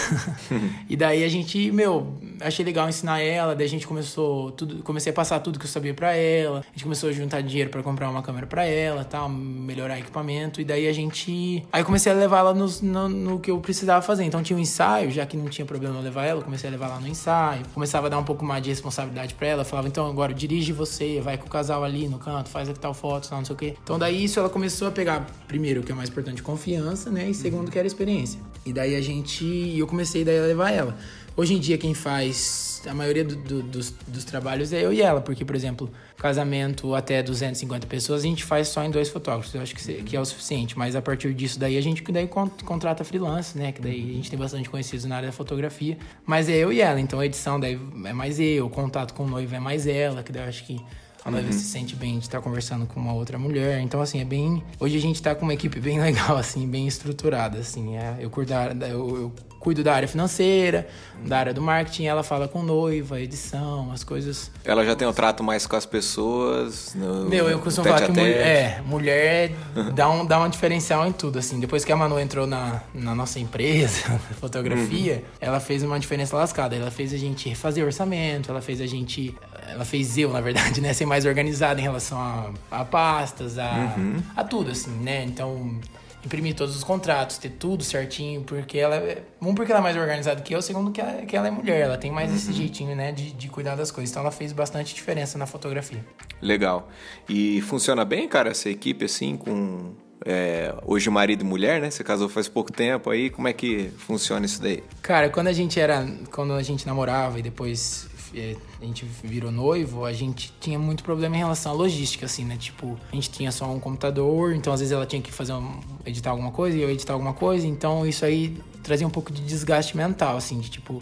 e 0.89 0.95
daí 0.95 1.23
a 1.23 1.27
gente, 1.27 1.71
meu, 1.71 2.15
achei 2.39 2.63
legal 2.63 2.87
ensinar 2.87 3.19
ela, 3.19 3.55
daí 3.55 3.65
a 3.65 3.69
gente 3.69 3.85
começou 3.85 4.51
tudo, 4.51 4.83
comecei 4.83 5.11
a 5.11 5.15
passar 5.15 5.39
tudo 5.39 5.59
que 5.59 5.65
eu 5.65 5.69
sabia 5.69 5.93
para 5.93 6.15
ela. 6.15 6.59
A 6.59 6.71
gente 6.71 6.83
começou 6.83 7.09
a 7.09 7.13
juntar 7.13 7.41
dinheiro 7.41 7.69
para 7.69 7.83
comprar 7.83 8.09
uma 8.09 8.21
câmera 8.21 8.47
para 8.47 8.65
ela, 8.65 9.03
tal, 9.03 9.29
melhorar 9.29 9.99
equipamento 9.99 10.61
e 10.61 10.63
daí 10.63 10.87
a 10.87 10.93
gente, 10.93 11.63
aí 11.71 11.83
comecei 11.83 12.11
a 12.11 12.15
levar 12.15 12.39
ela 12.39 12.53
no, 12.53 12.67
no, 12.81 13.09
no 13.09 13.39
que 13.39 13.51
eu 13.51 13.59
precisava 13.59 14.01
fazer 14.01 14.20
fazer. 14.21 14.25
Então 14.25 14.43
tinha 14.43 14.57
um 14.57 14.59
ensaio, 14.59 15.11
já 15.11 15.25
que 15.25 15.35
não 15.35 15.47
tinha 15.47 15.65
problema 15.65 15.99
levar 15.99 16.25
ela, 16.25 16.39
eu 16.39 16.43
comecei 16.43 16.69
a 16.69 16.71
levar 16.71 16.87
lá 16.87 16.99
no 16.99 17.07
ensaio. 17.07 17.63
Começava 17.73 18.07
a 18.07 18.09
dar 18.09 18.19
um 18.19 18.23
pouco 18.23 18.45
mais 18.45 18.63
de 18.63 18.69
responsabilidade 18.69 19.33
para 19.33 19.47
ela. 19.47 19.65
falava, 19.65 19.87
então 19.87 20.07
agora 20.07 20.33
dirige 20.33 20.71
você, 20.71 21.19
vai 21.19 21.37
com 21.37 21.47
o 21.47 21.49
casal 21.49 21.83
ali 21.83 22.07
no 22.07 22.19
canto, 22.19 22.49
faz 22.49 22.69
aqui 22.69 22.79
tal 22.79 22.93
foto, 22.93 23.29
tal, 23.29 23.39
não 23.39 23.45
sei 23.45 23.55
o 23.55 23.57
quê. 23.57 23.75
Então 23.83 23.97
daí 23.97 24.23
isso 24.23 24.39
ela 24.39 24.49
começou 24.49 24.87
a 24.87 24.91
pegar, 24.91 25.27
primeiro, 25.47 25.81
o 25.81 25.83
que 25.83 25.91
é 25.91 25.95
mais 25.95 26.09
importante, 26.09 26.41
confiança, 26.41 27.09
né? 27.09 27.29
E 27.29 27.33
segundo, 27.33 27.71
que 27.71 27.77
era 27.77 27.87
experiência. 27.87 28.39
E 28.65 28.71
daí 28.71 28.95
a 28.95 29.01
gente. 29.01 29.45
Eu 29.77 29.87
comecei 29.87 30.23
daí 30.23 30.39
a 30.39 30.43
levar 30.43 30.71
ela. 30.71 30.95
Hoje 31.35 31.53
em 31.53 31.59
dia, 31.59 31.77
quem 31.77 31.93
faz 31.93 32.70
a 32.87 32.93
maioria 32.93 33.23
do, 33.23 33.35
do, 33.35 33.61
dos, 33.61 33.91
dos, 34.07 34.23
trabalhos 34.23 34.73
é 34.73 34.83
eu 34.83 34.93
e 34.93 35.01
ela, 35.01 35.21
porque, 35.21 35.45
por 35.45 35.55
exemplo, 35.55 35.89
casamento 36.17 36.95
até 36.95 37.21
250 37.21 37.87
pessoas 37.87 38.21
a 38.21 38.27
gente 38.27 38.43
faz 38.43 38.67
só 38.67 38.83
em 38.83 38.89
dois 38.89 39.09
fotógrafos, 39.09 39.53
eu 39.53 39.61
acho 39.61 39.75
que, 39.75 40.03
que 40.03 40.15
é 40.15 40.19
o 40.19 40.25
suficiente, 40.25 40.77
mas 40.77 40.95
a 40.95 41.01
partir 41.01 41.33
disso 41.33 41.59
daí 41.59 41.77
a 41.77 41.81
gente 41.81 42.03
daí 42.11 42.27
contrata 42.27 43.03
freelance, 43.03 43.57
né, 43.57 43.71
que 43.71 43.81
daí 43.81 44.11
a 44.11 44.13
gente 44.13 44.29
tem 44.29 44.39
bastante 44.39 44.69
conhecidos 44.69 45.05
na 45.05 45.17
área 45.17 45.27
da 45.27 45.33
fotografia, 45.33 45.97
mas 46.25 46.49
é 46.49 46.55
eu 46.55 46.71
e 46.71 46.81
ela, 46.81 46.99
então 46.99 47.19
a 47.19 47.25
edição 47.25 47.59
daí 47.59 47.79
é 48.05 48.13
mais 48.13 48.39
eu, 48.39 48.65
o 48.65 48.69
contato 48.69 49.13
com 49.13 49.23
o 49.23 49.27
noivo 49.27 49.55
é 49.55 49.59
mais 49.59 49.87
ela, 49.87 50.23
que 50.23 50.31
daí 50.31 50.43
eu 50.43 50.49
acho 50.49 50.65
que 50.65 50.79
a 51.23 51.31
noiva 51.31 51.47
uhum. 51.47 51.53
se 51.53 51.65
sente 51.65 51.95
bem 51.95 52.17
de 52.17 52.25
estar 52.25 52.41
conversando 52.41 52.85
com 52.85 52.99
uma 52.99 53.13
outra 53.13 53.37
mulher. 53.37 53.79
Então, 53.81 54.01
assim, 54.01 54.19
é 54.19 54.25
bem. 54.25 54.63
Hoje 54.79 54.97
a 54.97 55.01
gente 55.01 55.21
tá 55.21 55.35
com 55.35 55.43
uma 55.43 55.53
equipe 55.53 55.79
bem 55.79 55.99
legal, 56.01 56.37
assim, 56.37 56.67
bem 56.67 56.87
estruturada, 56.87 57.59
assim. 57.59 57.97
É, 57.97 58.17
eu, 58.19 58.29
cuido 58.29 58.49
da, 58.49 58.87
eu, 58.87 59.15
eu 59.15 59.35
cuido 59.61 59.83
da 59.83 59.93
área 59.93 60.07
financeira, 60.07 60.87
da 61.23 61.37
área 61.37 61.53
do 61.53 61.61
marketing, 61.61 62.05
ela 62.05 62.23
fala 62.23 62.47
com 62.47 62.63
noiva, 62.63 63.21
edição, 63.21 63.91
as 63.91 64.03
coisas. 64.03 64.49
Ela 64.65 64.83
já 64.83 64.95
tem 64.95 65.07
um 65.07 65.13
trato 65.13 65.43
mais 65.43 65.67
com 65.67 65.75
as 65.75 65.85
pessoas. 65.85 66.95
No, 66.95 67.29
Meu, 67.29 67.47
eu 67.47 67.59
costumo 67.59 67.87
falar 67.87 68.07
que 68.07 68.11
mulher, 68.11 68.47
é, 68.47 68.81
mulher 68.81 69.51
dá 69.93 70.09
um, 70.09 70.25
dá 70.25 70.39
um 70.39 70.49
diferencial 70.49 71.07
em 71.07 71.11
tudo, 71.11 71.37
assim. 71.37 71.59
Depois 71.59 71.85
que 71.85 71.91
a 71.91 71.95
Manu 71.95 72.19
entrou 72.19 72.47
na, 72.47 72.81
na 72.93 73.13
nossa 73.13 73.39
empresa, 73.39 74.19
fotografia, 74.41 75.17
uhum. 75.17 75.21
ela 75.39 75.59
fez 75.59 75.83
uma 75.83 75.99
diferença 75.99 76.35
lascada. 76.35 76.75
Ela 76.75 76.89
fez 76.89 77.13
a 77.13 77.17
gente 77.17 77.47
refazer 77.47 77.85
orçamento, 77.85 78.49
ela 78.49 78.61
fez 78.61 78.81
a 78.81 78.87
gente. 78.87 79.35
Ela 79.71 79.85
fez 79.85 80.17
eu, 80.17 80.31
na 80.31 80.41
verdade, 80.41 80.81
né? 80.81 80.93
Ser 80.93 81.05
mais 81.05 81.25
organizada 81.25 81.79
em 81.79 81.83
relação 81.83 82.19
a, 82.19 82.51
a 82.69 82.85
pastas, 82.85 83.57
a, 83.57 83.95
uhum. 83.97 84.21
a 84.35 84.43
tudo, 84.43 84.71
assim, 84.71 84.91
né? 84.91 85.23
Então 85.23 85.79
imprimir 86.25 86.55
todos 86.55 86.75
os 86.75 86.83
contratos, 86.83 87.37
ter 87.37 87.49
tudo 87.49 87.83
certinho, 87.83 88.41
porque 88.41 88.77
ela 88.77 88.95
é. 88.95 89.23
Um, 89.41 89.55
porque 89.55 89.71
ela 89.71 89.79
é 89.79 89.83
mais 89.83 89.97
organizada 89.97 90.41
que 90.41 90.53
eu, 90.53 90.61
segundo, 90.61 90.91
que 90.91 91.01
ela, 91.01 91.25
que 91.25 91.35
ela 91.35 91.47
é 91.47 91.51
mulher, 91.51 91.81
ela 91.81 91.97
tem 91.97 92.11
mais 92.11 92.29
uhum. 92.29 92.37
esse 92.37 92.53
jeitinho, 92.53 92.95
né, 92.95 93.11
de, 93.11 93.31
de 93.31 93.47
cuidar 93.47 93.75
das 93.75 93.91
coisas. 93.91 94.11
Então 94.11 94.21
ela 94.21 94.31
fez 94.31 94.53
bastante 94.53 94.93
diferença 94.93 95.37
na 95.37 95.45
fotografia. 95.45 96.05
Legal. 96.41 96.89
E 97.27 97.61
funciona 97.61 98.05
bem, 98.05 98.27
cara, 98.27 98.51
essa 98.51 98.69
equipe 98.69 99.05
assim, 99.05 99.35
com. 99.35 99.93
É, 100.23 100.75
hoje 100.85 101.09
marido 101.09 101.41
e 101.41 101.43
mulher, 101.43 101.81
né? 101.81 101.89
Você 101.89 102.03
casou 102.03 102.29
faz 102.29 102.47
pouco 102.47 102.71
tempo 102.71 103.09
aí, 103.09 103.31
como 103.31 103.47
é 103.47 103.53
que 103.53 103.89
funciona 103.97 104.45
isso 104.45 104.61
daí? 104.61 104.83
Cara, 105.01 105.31
quando 105.31 105.47
a 105.47 105.53
gente 105.53 105.79
era. 105.79 106.05
Quando 106.29 106.53
a 106.53 106.61
gente 106.61 106.85
namorava 106.85 107.39
e 107.39 107.41
depois 107.41 108.07
a 108.33 108.85
gente 108.85 109.05
virou 109.23 109.51
noivo, 109.51 110.05
a 110.05 110.13
gente 110.13 110.53
tinha 110.59 110.79
muito 110.79 111.03
problema 111.03 111.35
em 111.35 111.39
relação 111.39 111.71
à 111.71 111.75
logística, 111.75 112.25
assim, 112.25 112.45
né? 112.45 112.57
Tipo, 112.57 112.97
a 113.11 113.15
gente 113.15 113.29
tinha 113.29 113.51
só 113.51 113.65
um 113.65 113.79
computador, 113.79 114.53
então 114.53 114.71
às 114.71 114.79
vezes 114.79 114.91
ela 114.91 115.05
tinha 115.05 115.21
que 115.21 115.31
fazer 115.31 115.53
um, 115.53 115.79
editar 116.05 116.31
alguma 116.31 116.51
coisa 116.51 116.77
e 116.77 116.81
eu 116.81 116.89
editar 116.89 117.13
alguma 117.13 117.33
coisa, 117.33 117.67
então 117.67 118.05
isso 118.05 118.23
aí 118.23 118.57
trazia 118.81 119.05
um 119.05 119.09
pouco 119.09 119.31
de 119.31 119.41
desgaste 119.41 119.95
mental, 119.95 120.37
assim, 120.37 120.59
de 120.59 120.69
tipo. 120.69 121.01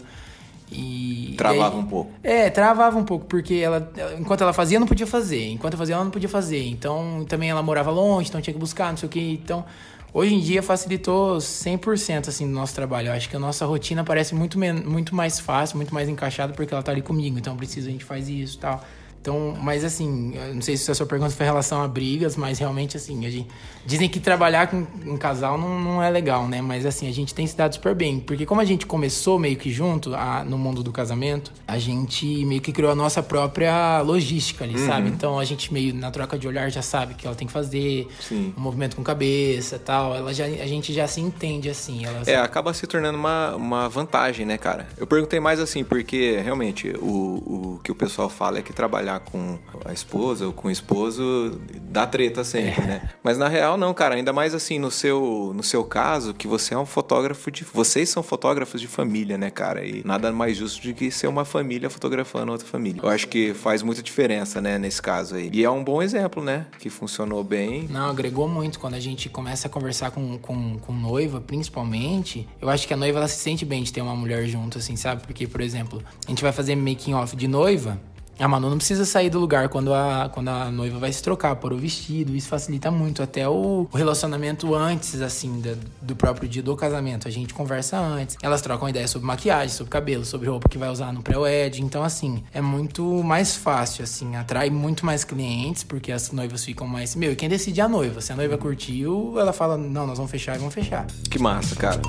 E, 0.72 1.34
travava 1.36 1.74
e 1.74 1.78
aí, 1.78 1.84
um 1.84 1.86
pouco. 1.86 2.10
É, 2.22 2.50
travava 2.50 2.96
um 2.96 3.04
pouco, 3.04 3.26
porque 3.26 3.54
ela, 3.54 3.92
enquanto 4.18 4.42
ela 4.42 4.52
fazia, 4.52 4.78
não 4.78 4.86
podia 4.86 5.06
fazer. 5.06 5.50
Enquanto 5.50 5.74
eu 5.74 5.78
fazia, 5.78 5.96
ela 5.96 6.04
não 6.04 6.12
podia 6.12 6.28
fazer. 6.28 6.64
Então, 6.68 7.24
também 7.28 7.50
ela 7.50 7.62
morava 7.62 7.90
longe, 7.90 8.28
então 8.28 8.40
tinha 8.40 8.54
que 8.54 8.60
buscar, 8.60 8.90
não 8.90 8.96
sei 8.96 9.08
o 9.08 9.10
que. 9.10 9.32
Então, 9.42 9.64
Hoje 10.12 10.34
em 10.34 10.40
dia 10.40 10.60
facilitou 10.62 11.36
100% 11.38 12.28
assim 12.28 12.46
do 12.46 12.52
nosso 12.52 12.74
trabalho. 12.74 13.08
Eu 13.08 13.12
acho 13.12 13.28
que 13.28 13.36
a 13.36 13.38
nossa 13.38 13.64
rotina 13.64 14.02
parece 14.02 14.34
muito, 14.34 14.58
muito 14.58 15.14
mais 15.14 15.38
fácil, 15.38 15.76
muito 15.76 15.94
mais 15.94 16.08
encaixada 16.08 16.52
porque 16.52 16.74
ela 16.74 16.82
tá 16.82 16.90
ali 16.90 17.00
comigo. 17.00 17.38
Então 17.38 17.56
precisa 17.56 17.88
a 17.88 17.92
gente 17.92 18.04
faz 18.04 18.28
isso, 18.28 18.58
tal. 18.58 18.84
Então, 19.20 19.54
mas 19.60 19.84
assim, 19.84 20.32
não 20.54 20.62
sei 20.62 20.78
se 20.78 20.90
a 20.90 20.94
sua 20.94 21.04
pergunta 21.04 21.30
foi 21.30 21.44
em 21.44 21.48
relação 21.48 21.82
a 21.82 21.88
brigas, 21.88 22.36
mas 22.36 22.58
realmente 22.58 22.96
assim, 22.96 23.26
a 23.26 23.30
gente, 23.30 23.48
dizem 23.84 24.08
que 24.08 24.18
trabalhar 24.18 24.68
com 24.68 24.86
um 25.06 25.16
casal 25.16 25.58
não, 25.58 25.78
não 25.78 26.02
é 26.02 26.08
legal, 26.08 26.48
né? 26.48 26.62
Mas 26.62 26.86
assim, 26.86 27.06
a 27.06 27.12
gente 27.12 27.34
tem 27.34 27.46
se 27.46 27.54
dado 27.54 27.74
super 27.74 27.94
bem, 27.94 28.18
porque 28.18 28.46
como 28.46 28.62
a 28.62 28.64
gente 28.64 28.86
começou 28.86 29.38
meio 29.38 29.56
que 29.56 29.70
junto 29.70 30.14
a, 30.14 30.42
no 30.42 30.56
mundo 30.56 30.82
do 30.82 30.90
casamento, 30.90 31.52
a 31.68 31.78
gente 31.78 32.24
meio 32.46 32.62
que 32.62 32.72
criou 32.72 32.90
a 32.90 32.94
nossa 32.94 33.22
própria 33.22 34.00
logística 34.00 34.64
ali, 34.64 34.78
uhum. 34.78 34.86
sabe? 34.86 35.08
Então 35.10 35.38
a 35.38 35.44
gente 35.44 35.70
meio 35.70 35.94
na 35.94 36.10
troca 36.10 36.38
de 36.38 36.48
olhar 36.48 36.70
já 36.70 36.80
sabe 36.80 37.12
o 37.12 37.16
que 37.16 37.26
ela 37.26 37.36
tem 37.36 37.46
que 37.46 37.52
fazer, 37.52 38.08
Sim. 38.20 38.54
um 38.56 38.60
movimento 38.60 38.96
com 38.96 39.02
cabeça, 39.02 39.78
tal. 39.78 40.16
Ela 40.16 40.32
já 40.32 40.46
a 40.46 40.66
gente 40.66 40.94
já 40.94 41.06
se 41.06 41.20
entende 41.20 41.68
assim, 41.68 42.06
ela 42.06 42.22
É, 42.26 42.36
acaba 42.36 42.72
se 42.72 42.86
tornando 42.86 43.18
uma, 43.18 43.54
uma 43.54 43.88
vantagem, 43.88 44.46
né, 44.46 44.56
cara? 44.56 44.88
Eu 44.96 45.06
perguntei 45.06 45.40
mais 45.40 45.60
assim 45.60 45.84
porque 45.84 46.40
realmente 46.42 46.88
o, 46.98 47.74
o 47.74 47.80
que 47.84 47.92
o 47.92 47.94
pessoal 47.94 48.30
fala 48.30 48.58
é 48.58 48.62
que 48.62 48.72
trabalhar 48.72 49.09
trabalhar 49.10 49.20
com 49.20 49.58
a 49.84 49.92
esposa 49.92 50.46
ou 50.46 50.52
com 50.52 50.68
o 50.68 50.70
esposo 50.70 51.60
dá 51.82 52.06
treta 52.06 52.44
sempre, 52.44 52.84
é. 52.84 52.86
né? 52.86 53.10
Mas 53.22 53.36
na 53.36 53.48
real 53.48 53.76
não, 53.76 53.92
cara, 53.92 54.14
ainda 54.14 54.32
mais 54.32 54.54
assim 54.54 54.78
no 54.78 54.90
seu 54.90 55.52
no 55.54 55.62
seu 55.62 55.82
caso 55.82 56.32
que 56.32 56.46
você 56.46 56.74
é 56.74 56.78
um 56.78 56.86
fotógrafo 56.86 57.50
de 57.50 57.64
vocês 57.64 58.08
são 58.08 58.22
fotógrafos 58.22 58.80
de 58.80 58.86
família, 58.86 59.36
né, 59.36 59.50
cara? 59.50 59.84
E 59.84 60.02
nada 60.04 60.30
mais 60.30 60.56
justo 60.56 60.86
do 60.86 60.94
que 60.94 61.10
ser 61.10 61.26
uma 61.26 61.44
família 61.44 61.90
fotografando 61.90 62.52
outra 62.52 62.66
família. 62.66 63.00
Eu 63.02 63.08
acho 63.08 63.26
que 63.26 63.52
faz 63.54 63.82
muita 63.82 64.02
diferença, 64.02 64.60
né, 64.60 64.78
nesse 64.78 65.00
caso 65.00 65.34
aí. 65.34 65.50
E 65.52 65.64
é 65.64 65.70
um 65.70 65.82
bom 65.82 66.02
exemplo, 66.02 66.42
né, 66.42 66.66
que 66.78 66.90
funcionou 66.90 67.42
bem. 67.42 67.88
Não, 67.88 68.10
agregou 68.10 68.48
muito 68.48 68.78
quando 68.78 68.94
a 68.94 69.00
gente 69.00 69.28
começa 69.28 69.66
a 69.66 69.70
conversar 69.70 70.10
com, 70.10 70.38
com, 70.38 70.78
com 70.78 70.92
noiva, 70.92 71.40
principalmente. 71.40 72.46
Eu 72.60 72.68
acho 72.68 72.86
que 72.86 72.94
a 72.94 72.96
noiva 72.96 73.18
ela 73.18 73.28
se 73.28 73.38
sente 73.40 73.64
bem 73.64 73.82
de 73.82 73.92
ter 73.92 74.00
uma 74.00 74.14
mulher 74.14 74.46
junto, 74.46 74.78
assim, 74.78 74.96
sabe? 74.96 75.22
Porque, 75.22 75.46
por 75.46 75.60
exemplo, 75.60 76.02
a 76.26 76.30
gente 76.30 76.42
vai 76.42 76.52
fazer 76.52 76.76
making 76.76 77.14
off 77.14 77.34
de 77.34 77.48
noiva, 77.48 77.98
a 78.42 78.48
Manu 78.48 78.70
não 78.70 78.76
precisa 78.76 79.04
sair 79.04 79.30
do 79.30 79.38
lugar 79.38 79.68
quando 79.68 79.92
a, 79.92 80.30
quando 80.32 80.48
a 80.48 80.70
noiva 80.70 80.98
vai 80.98 81.12
se 81.12 81.22
trocar, 81.22 81.54
pôr 81.56 81.72
o 81.72 81.76
vestido. 81.76 82.34
Isso 82.34 82.48
facilita 82.48 82.90
muito. 82.90 83.22
Até 83.22 83.48
o, 83.48 83.86
o 83.90 83.96
relacionamento 83.96 84.74
antes, 84.74 85.20
assim, 85.20 85.60
da, 85.60 85.74
do 86.00 86.16
próprio 86.16 86.48
dia 86.48 86.62
do 86.62 86.74
casamento. 86.76 87.28
A 87.28 87.30
gente 87.30 87.52
conversa 87.52 87.98
antes. 87.98 88.36
Elas 88.42 88.62
trocam 88.62 88.88
ideia 88.88 89.06
sobre 89.06 89.26
maquiagem, 89.26 89.74
sobre 89.74 89.90
cabelo, 89.90 90.24
sobre 90.24 90.48
roupa 90.48 90.68
que 90.68 90.78
vai 90.78 90.88
usar 90.88 91.12
no 91.12 91.22
pré-wed. 91.22 91.82
Então, 91.82 92.02
assim, 92.02 92.42
é 92.52 92.60
muito 92.60 93.02
mais 93.22 93.56
fácil, 93.56 94.04
assim. 94.04 94.36
Atrai 94.36 94.70
muito 94.70 95.04
mais 95.04 95.24
clientes, 95.24 95.84
porque 95.84 96.12
as 96.12 96.32
noivas 96.32 96.64
ficam 96.64 96.86
mais... 96.86 97.14
Meu, 97.14 97.32
e 97.32 97.36
quem 97.36 97.48
decide 97.48 97.80
é 97.80 97.84
a 97.84 97.88
noiva. 97.88 98.20
Se 98.20 98.32
a 98.32 98.36
noiva 98.36 98.56
curtiu, 98.56 99.34
ela 99.38 99.52
fala, 99.52 99.76
não, 99.76 100.06
nós 100.06 100.16
vamos 100.16 100.30
fechar 100.30 100.56
e 100.56 100.58
vamos 100.58 100.74
fechar. 100.74 101.06
Que 101.30 101.38
massa, 101.38 101.76
cara. 101.76 102.00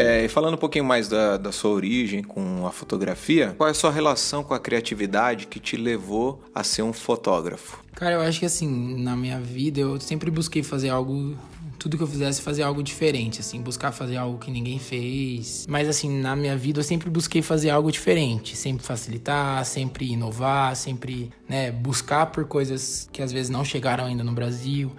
É, 0.00 0.24
e 0.24 0.28
falando 0.28 0.54
um 0.54 0.58
pouquinho 0.58 0.84
mais 0.84 1.08
da, 1.08 1.36
da 1.36 1.52
sua 1.52 1.70
origem 1.70 2.22
com 2.22 2.66
a 2.66 2.72
fotografia, 2.72 3.54
qual 3.56 3.68
é 3.68 3.70
a 3.70 3.74
sua 3.74 3.90
relação 3.90 4.42
com 4.42 4.54
a 4.54 4.58
criatividade 4.58 5.46
que 5.46 5.60
te 5.60 5.76
levou 5.76 6.42
a 6.54 6.64
ser 6.64 6.82
um 6.82 6.92
fotógrafo? 6.92 7.82
Cara, 7.94 8.14
eu 8.14 8.20
acho 8.22 8.40
que 8.40 8.46
assim, 8.46 9.02
na 9.02 9.14
minha 9.14 9.38
vida 9.38 9.80
eu 9.80 10.00
sempre 10.00 10.30
busquei 10.30 10.62
fazer 10.62 10.88
algo 10.88 11.36
tudo 11.78 11.96
que 11.96 12.02
eu 12.02 12.06
fizesse 12.06 12.42
fazer 12.42 12.62
algo 12.62 12.82
diferente, 12.82 13.40
assim, 13.40 13.60
buscar 13.60 13.90
fazer 13.90 14.18
algo 14.18 14.38
que 14.38 14.50
ninguém 14.50 14.78
fez. 14.78 15.66
Mas 15.66 15.88
assim, 15.88 16.20
na 16.20 16.36
minha 16.36 16.54
vida 16.54 16.80
eu 16.80 16.84
sempre 16.84 17.08
busquei 17.08 17.40
fazer 17.40 17.70
algo 17.70 17.90
diferente, 17.90 18.54
sempre 18.54 18.84
facilitar, 18.84 19.64
sempre 19.64 20.12
inovar, 20.12 20.76
sempre, 20.76 21.30
né, 21.48 21.72
buscar 21.72 22.26
por 22.26 22.44
coisas 22.44 23.08
que 23.10 23.22
às 23.22 23.32
vezes 23.32 23.48
não 23.48 23.64
chegaram 23.64 24.04
ainda 24.04 24.22
no 24.22 24.32
Brasil. 24.32 24.92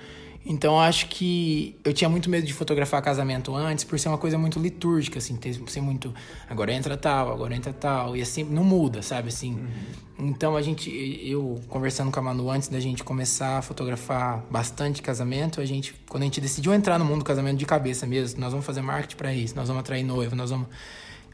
Então 0.45 0.79
acho 0.79 1.07
que 1.07 1.79
eu 1.83 1.93
tinha 1.93 2.09
muito 2.09 2.29
medo 2.29 2.45
de 2.47 2.53
fotografar 2.53 3.01
casamento 3.01 3.55
antes, 3.55 3.83
por 3.83 3.99
ser 3.99 4.09
uma 4.09 4.17
coisa 4.17 4.37
muito 4.37 4.59
litúrgica, 4.59 5.19
assim, 5.19 5.35
ter, 5.35 5.53
ser 5.67 5.81
muito. 5.81 6.13
Agora 6.49 6.73
entra 6.73 6.97
tal, 6.97 7.31
agora 7.31 7.55
entra 7.55 7.71
tal, 7.71 8.17
e 8.17 8.21
assim, 8.21 8.43
não 8.43 8.63
muda, 8.63 9.03
sabe, 9.03 9.29
assim. 9.29 9.53
Uhum. 9.53 10.29
Então 10.29 10.55
a 10.55 10.61
gente, 10.61 10.89
eu 11.23 11.61
conversando 11.69 12.11
com 12.11 12.19
a 12.19 12.23
Manu 12.23 12.49
antes 12.49 12.69
da 12.69 12.79
gente 12.79 13.03
começar 13.03 13.59
a 13.59 13.61
fotografar 13.61 14.43
bastante 14.49 15.01
casamento, 15.01 15.61
a 15.61 15.65
gente, 15.65 15.93
quando 16.09 16.23
a 16.23 16.25
gente 16.25 16.41
decidiu 16.41 16.73
entrar 16.73 16.97
no 16.97 17.05
mundo 17.05 17.19
do 17.19 17.25
casamento 17.25 17.57
de 17.57 17.65
cabeça 17.65 18.07
mesmo, 18.07 18.39
nós 18.39 18.51
vamos 18.51 18.65
fazer 18.65 18.81
marketing 18.81 19.15
para 19.15 19.33
isso, 19.33 19.55
nós 19.55 19.67
vamos 19.67 19.81
atrair 19.81 20.03
noivo, 20.03 20.35
nós 20.35 20.49
vamos. 20.49 20.67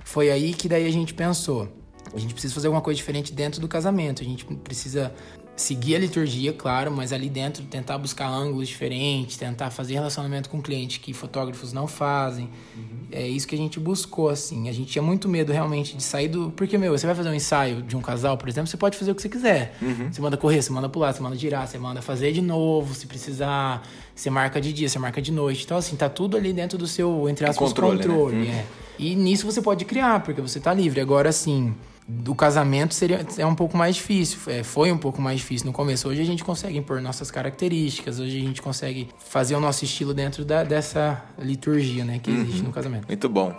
Foi 0.04 0.30
aí 0.30 0.54
que 0.54 0.68
daí 0.68 0.86
a 0.86 0.92
gente 0.92 1.14
pensou. 1.14 1.70
A 2.14 2.18
gente 2.18 2.34
precisa 2.34 2.54
fazer 2.54 2.68
alguma 2.68 2.82
coisa 2.82 2.98
diferente 2.98 3.34
dentro 3.34 3.60
do 3.60 3.68
casamento. 3.68 4.22
A 4.22 4.26
gente 4.26 4.46
precisa 4.46 5.14
seguir 5.58 5.96
a 5.96 6.00
liturgia, 6.00 6.54
claro, 6.54 6.92
mas 6.92 7.12
ali 7.12 7.28
dentro 7.28 7.64
tentar 7.64 7.98
buscar 7.98 8.28
ângulos 8.28 8.68
diferentes, 8.68 9.38
tentar 9.38 9.72
fazer 9.72 9.96
relacionamento 9.96 10.50
com 10.52 10.60
o 10.60 10.62
cliente 10.62 11.00
que 11.00 11.14
fotógrafos 11.14 11.74
não 11.74 11.88
fazem. 11.88 12.48
Uhum. 12.76 12.84
É 13.12 13.28
isso 13.28 13.48
que 13.48 13.56
a 13.56 13.58
gente 13.58 13.80
buscou, 13.80 14.30
assim. 14.30 14.70
A 14.70 14.72
gente 14.72 14.92
tinha 14.92 15.02
muito 15.02 15.28
medo 15.28 15.52
realmente 15.52 15.98
de 15.98 16.04
sair 16.04 16.28
do. 16.28 16.52
Porque, 16.52 16.78
meu, 16.78 16.96
você 16.96 17.08
vai 17.08 17.16
fazer 17.16 17.30
um 17.30 17.34
ensaio 17.34 17.82
de 17.82 17.98
um 17.98 18.02
casal, 18.02 18.38
por 18.38 18.48
exemplo, 18.48 18.68
você 18.68 18.78
pode 18.78 18.96
fazer 18.96 19.12
o 19.12 19.16
que 19.16 19.22
você 19.22 19.30
quiser. 19.30 19.76
Uhum. 19.82 20.14
Você 20.14 20.22
manda 20.22 20.38
correr, 20.38 20.62
você 20.62 20.72
manda 20.72 20.88
pular, 20.88 21.12
você 21.12 21.24
manda 21.24 21.36
girar, 21.36 21.68
você 21.68 21.80
manda 21.80 22.04
fazer 22.04 22.32
de 22.32 22.42
novo, 22.42 22.94
se 22.94 23.08
precisar. 23.08 23.82
Você 24.14 24.30
marca 24.30 24.62
de 24.62 24.72
dia, 24.72 24.88
você 24.88 25.00
marca 25.00 25.20
de 25.20 25.32
noite. 25.32 25.64
Então, 25.66 25.78
assim, 25.78 25.96
tá 25.96 26.08
tudo 26.08 26.38
ali 26.38 26.54
dentro 26.54 26.78
do 26.78 26.86
seu, 26.86 27.28
entre 27.28 27.48
aspas, 27.48 27.70
controle. 27.70 27.98
controle 27.98 28.46
né? 28.46 28.48
é. 28.48 28.66
E 29.00 29.16
nisso 29.16 29.46
você 29.46 29.62
pode 29.62 29.86
criar, 29.86 30.22
porque 30.22 30.40
você 30.40 30.60
tá 30.60 30.72
livre. 30.72 31.02
Agora, 31.02 31.30
assim 31.30 31.76
do 32.08 32.34
casamento 32.34 32.94
seria 32.94 33.26
é 33.38 33.46
um 33.46 33.56
pouco 33.56 33.76
mais 33.76 33.98
difícil. 33.98 34.40
É, 34.48 34.64
foi 34.64 34.92
um 34.92 34.98
pouco 34.98 35.22
mais 35.22 35.40
difícil 35.40 35.68
no 35.68 35.74
começo. 35.74 36.08
Hoje 36.08 36.22
a 36.22 36.26
gente 36.26 36.44
consegue 36.44 36.78
impor 36.78 37.02
nossas 37.02 37.30
características, 37.30 38.20
hoje 38.20 38.38
a 38.38 38.42
gente 38.42 38.62
consegue 38.62 39.10
fazer 39.20 39.56
o 39.56 39.60
nosso 39.60 39.84
estilo 39.84 40.14
dentro 40.14 40.46
da, 40.46 40.64
dessa 40.64 41.26
liturgia 41.38 42.06
né, 42.06 42.20
que 42.20 42.32
existe 42.32 42.62
uhum. 42.62 42.68
no 42.68 42.74
casamento. 42.74 43.08
Muito 43.08 43.28
bom. 43.28 43.54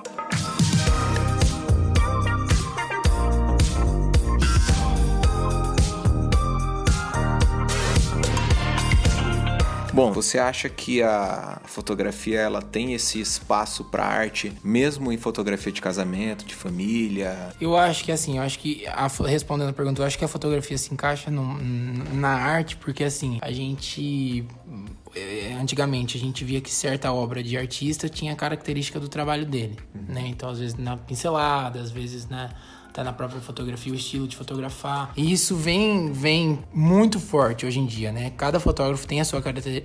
Bom, 9.98 10.12
você 10.12 10.38
acha 10.38 10.68
que 10.68 11.02
a 11.02 11.60
fotografia 11.64 12.38
ela 12.38 12.62
tem 12.62 12.94
esse 12.94 13.20
espaço 13.20 13.82
para 13.82 14.04
arte, 14.04 14.52
mesmo 14.62 15.10
em 15.10 15.18
fotografia 15.18 15.72
de 15.72 15.80
casamento, 15.80 16.44
de 16.44 16.54
família? 16.54 17.52
Eu 17.60 17.76
acho 17.76 18.04
que 18.04 18.12
assim, 18.12 18.36
eu 18.36 18.44
acho 18.44 18.60
que 18.60 18.86
a, 18.86 19.08
respondendo 19.26 19.70
a 19.70 19.72
pergunta, 19.72 20.00
eu 20.00 20.06
acho 20.06 20.16
que 20.16 20.24
a 20.24 20.28
fotografia 20.28 20.78
se 20.78 20.94
encaixa 20.94 21.32
no, 21.32 21.58
na 22.14 22.28
arte 22.28 22.76
porque 22.76 23.02
assim 23.02 23.38
a 23.42 23.50
gente 23.50 24.46
é, 25.16 25.54
antigamente 25.60 26.16
a 26.16 26.20
gente 26.20 26.44
via 26.44 26.60
que 26.60 26.70
certa 26.70 27.12
obra 27.12 27.42
de 27.42 27.58
artista 27.58 28.08
tinha 28.08 28.36
característica 28.36 29.00
do 29.00 29.08
trabalho 29.08 29.46
dele, 29.46 29.78
uhum. 29.92 30.14
né? 30.14 30.28
Então 30.28 30.48
às 30.48 30.60
vezes 30.60 30.76
na 30.76 30.96
pincelada, 30.96 31.80
às 31.80 31.90
vezes 31.90 32.28
na 32.28 32.50
tá 32.92 33.04
na 33.04 33.12
própria 33.12 33.40
fotografia, 33.40 33.92
o 33.92 33.96
estilo 33.96 34.26
de 34.26 34.36
fotografar. 34.36 35.12
E 35.16 35.32
isso 35.32 35.56
vem, 35.56 36.12
vem 36.12 36.58
muito 36.72 37.20
forte 37.20 37.66
hoje 37.66 37.78
em 37.78 37.86
dia, 37.86 38.12
né? 38.12 38.30
Cada 38.36 38.58
fotógrafo 38.58 39.06
tem 39.06 39.20
a 39.20 39.24
sua 39.24 39.42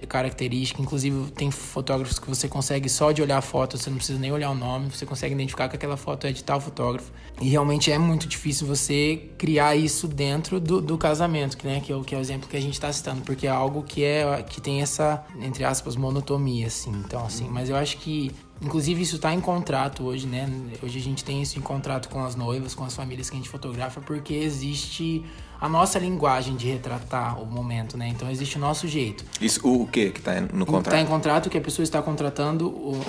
característica, 0.07 0.81
inclusive 0.81 1.31
tem 1.31 1.51
fotógrafos 1.51 2.19
que 2.19 2.27
você 2.27 2.48
consegue 2.48 2.89
só 2.89 3.12
de 3.12 3.22
olhar 3.22 3.38
a 3.38 3.41
foto, 3.41 3.77
você 3.77 3.89
não 3.89 3.98
precisa 3.98 4.19
nem 4.19 4.31
olhar 4.31 4.50
o 4.51 4.55
nome, 4.55 4.89
você 4.89 5.05
consegue 5.05 5.33
identificar 5.33 5.69
que 5.69 5.75
aquela 5.75 5.98
foto 5.98 6.27
é 6.27 6.31
de 6.31 6.43
tal 6.43 6.60
fotógrafo. 6.60 7.12
E 7.41 7.50
realmente 7.50 7.91
é 7.91 7.98
muito 7.98 8.27
difícil 8.27 8.67
você 8.67 9.29
criar 9.38 9.75
isso 9.75 10.07
dentro 10.07 10.60
do, 10.60 10.81
do 10.81 10.98
casamento, 10.98 11.57
que, 11.57 11.67
né? 11.67 11.79
que, 11.79 11.91
é 11.91 11.95
o, 11.95 12.03
que 12.03 12.15
é 12.15 12.17
o 12.17 12.22
exemplo 12.22 12.48
que 12.48 12.57
a 12.57 12.62
gente 12.62 12.74
está 12.74 12.91
citando, 12.91 13.22
porque 13.22 13.48
é 13.48 13.50
algo 13.50 13.83
que, 13.83 14.03
é, 14.03 14.43
que 14.43 14.62
tem 14.62 14.81
essa, 14.81 15.24
entre 15.41 15.63
aspas, 15.63 15.95
monotomia, 15.95 16.67
assim. 16.67 16.91
Então, 17.05 17.25
assim, 17.25 17.48
mas 17.50 17.69
eu 17.69 17.75
acho 17.75 17.98
que 17.98 18.31
Inclusive, 18.62 19.01
isso 19.01 19.17
está 19.17 19.33
em 19.33 19.41
contrato 19.41 20.03
hoje, 20.03 20.25
né? 20.25 20.50
Hoje 20.81 20.98
a 20.98 21.01
gente 21.01 21.24
tem 21.24 21.41
isso 21.41 21.60
em 21.60 21.62
contrato 21.62 22.07
com 22.07 22.24
as 22.24 22.36
noivas, 22.36 22.74
com 22.74 22.83
as 22.83 22.95
famílias 22.95 23.29
que 23.29 23.36
a 23.36 23.39
gente 23.39 23.50
fotografa, 23.50 24.00
porque 24.00 24.33
existe 24.33 25.24
a 25.60 25.67
nossa 25.67 26.00
linguagem 26.00 26.55
de 26.55 26.67
retratar 26.67 27.41
o 27.41 27.45
momento, 27.45 27.98
né? 27.98 28.07
Então 28.10 28.29
existe 28.29 28.57
o 28.57 28.60
nosso 28.60 28.88
jeito. 28.88 29.25
Isso 29.41 29.60
o 29.67 29.88
que 29.88 30.12
que 30.12 30.19
está 30.19 30.39
no 30.41 30.65
contrato? 30.65 30.88
Está 30.88 31.01
em 31.01 31.05
contrato 31.05 31.50
que 31.50 31.57
a 31.57 31.62
pessoa 31.62 31.83
está 31.83 32.01
contratando 32.01 32.67
o, 32.67 33.01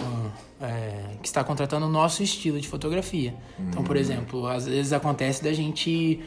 é, 0.61 1.17
que 1.21 1.29
está 1.29 1.45
contratando 1.45 1.87
o 1.87 1.91
nosso 1.91 2.23
estilo 2.23 2.61
de 2.61 2.67
fotografia. 2.67 3.35
Então, 3.59 3.85
por 3.85 3.97
hum. 3.97 4.01
exemplo, 4.01 4.47
às 4.47 4.67
vezes 4.67 4.93
acontece 4.93 5.43
da 5.43 5.53
gente 5.53 6.21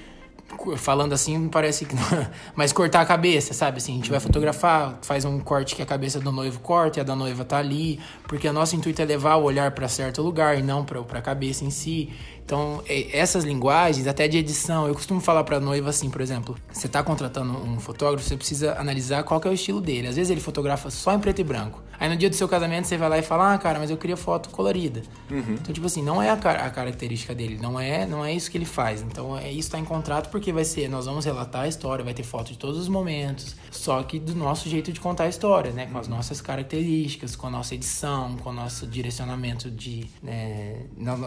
falando 0.77 1.13
assim, 1.13 1.47
parece 1.49 1.85
que 1.85 1.95
não. 1.95 2.03
Mas 2.55 2.71
cortar 2.73 3.01
a 3.01 3.05
cabeça, 3.05 3.53
sabe? 3.53 3.77
Assim, 3.77 3.93
a 3.93 3.95
gente 3.95 4.09
vai 4.09 4.19
fotografar, 4.19 4.97
faz 5.01 5.25
um 5.25 5.39
corte 5.39 5.75
que 5.75 5.81
a 5.81 5.85
cabeça 5.85 6.19
do 6.19 6.31
noivo 6.31 6.59
corta 6.59 6.99
e 6.99 7.01
a 7.01 7.03
da 7.03 7.15
noiva 7.15 7.43
tá 7.43 7.57
ali, 7.57 7.99
porque 8.27 8.47
o 8.47 8.53
nosso 8.53 8.75
intuito 8.75 9.01
é 9.01 9.05
levar 9.05 9.35
o 9.35 9.43
olhar 9.43 9.71
para 9.71 9.87
certo 9.87 10.21
lugar 10.21 10.57
e 10.57 10.61
não 10.61 10.83
para 10.83 10.99
a 10.99 11.21
cabeça 11.21 11.63
em 11.63 11.69
si. 11.69 12.09
Então, 12.47 12.81
essas 12.87 13.43
linguagens, 13.43 14.07
até 14.07 14.25
de 14.25 14.37
edição, 14.37 14.87
eu 14.87 14.93
costumo 14.93 15.19
falar 15.19 15.43
para 15.43 15.59
noiva 15.59 15.89
assim, 15.89 16.09
por 16.09 16.21
exemplo, 16.21 16.55
você 16.71 16.87
está 16.87 17.03
contratando 17.03 17.51
um 17.51 17.77
fotógrafo, 17.77 18.25
você 18.25 18.37
precisa 18.37 18.79
analisar 18.79 19.21
qual 19.23 19.41
é 19.43 19.49
o 19.49 19.53
estilo 19.53 19.81
dele. 19.81 20.07
Às 20.07 20.15
vezes 20.15 20.31
ele 20.31 20.39
fotografa 20.39 20.89
só 20.89 21.13
em 21.13 21.19
preto 21.19 21.41
e 21.41 21.43
branco. 21.43 21.83
Aí 21.99 22.07
no 22.07 22.15
dia 22.15 22.29
do 22.29 22.35
seu 22.35 22.47
casamento 22.47 22.87
você 22.87 22.95
vai 22.95 23.09
lá 23.09 23.17
e 23.17 23.21
fala: 23.21 23.53
"Ah, 23.53 23.57
cara, 23.57 23.79
mas 23.79 23.89
eu 23.89 23.97
queria 23.97 24.15
foto 24.15 24.49
colorida". 24.49 25.01
Uhum. 25.29 25.57
Então, 25.59 25.73
tipo 25.73 25.87
assim, 25.87 26.01
não 26.01 26.21
é 26.21 26.29
a, 26.29 26.37
car 26.37 26.63
a, 26.63 26.69
característica 26.69 27.35
dele, 27.35 27.57
não 27.61 27.77
é, 27.77 28.05
não 28.05 28.23
é 28.23 28.31
isso 28.31 28.49
que 28.49 28.57
ele 28.57 28.65
faz. 28.65 29.01
Então, 29.01 29.37
é 29.37 29.51
isso 29.51 29.71
tá 29.71 29.79
em 29.79 29.83
contrato 29.83 30.29
porque 30.29 30.53
vai 30.53 30.63
ser, 30.63 30.87
nós 30.87 31.05
vamos 31.05 31.25
relatar 31.25 31.63
a 31.63 31.67
história, 31.67 32.05
vai 32.05 32.13
ter 32.13 32.23
foto 32.23 32.53
de 32.53 32.57
todos 32.57 32.77
os 32.77 32.87
momentos, 32.87 33.55
só 33.71 34.01
que 34.03 34.19
do 34.19 34.33
nosso 34.35 34.69
jeito 34.69 34.93
de 34.93 35.01
contar 35.01 35.25
a 35.25 35.27
história, 35.27 35.71
né, 35.71 35.87
com 35.87 35.97
as 35.97 36.07
nossas 36.07 36.39
características, 36.39 37.35
com 37.35 37.47
a 37.47 37.49
nossa 37.49 37.75
edição, 37.75 38.37
com 38.37 38.51
o 38.51 38.53
nosso 38.53 38.85
direcionamento 38.87 39.69
de, 39.69 40.07
né, 40.21 40.85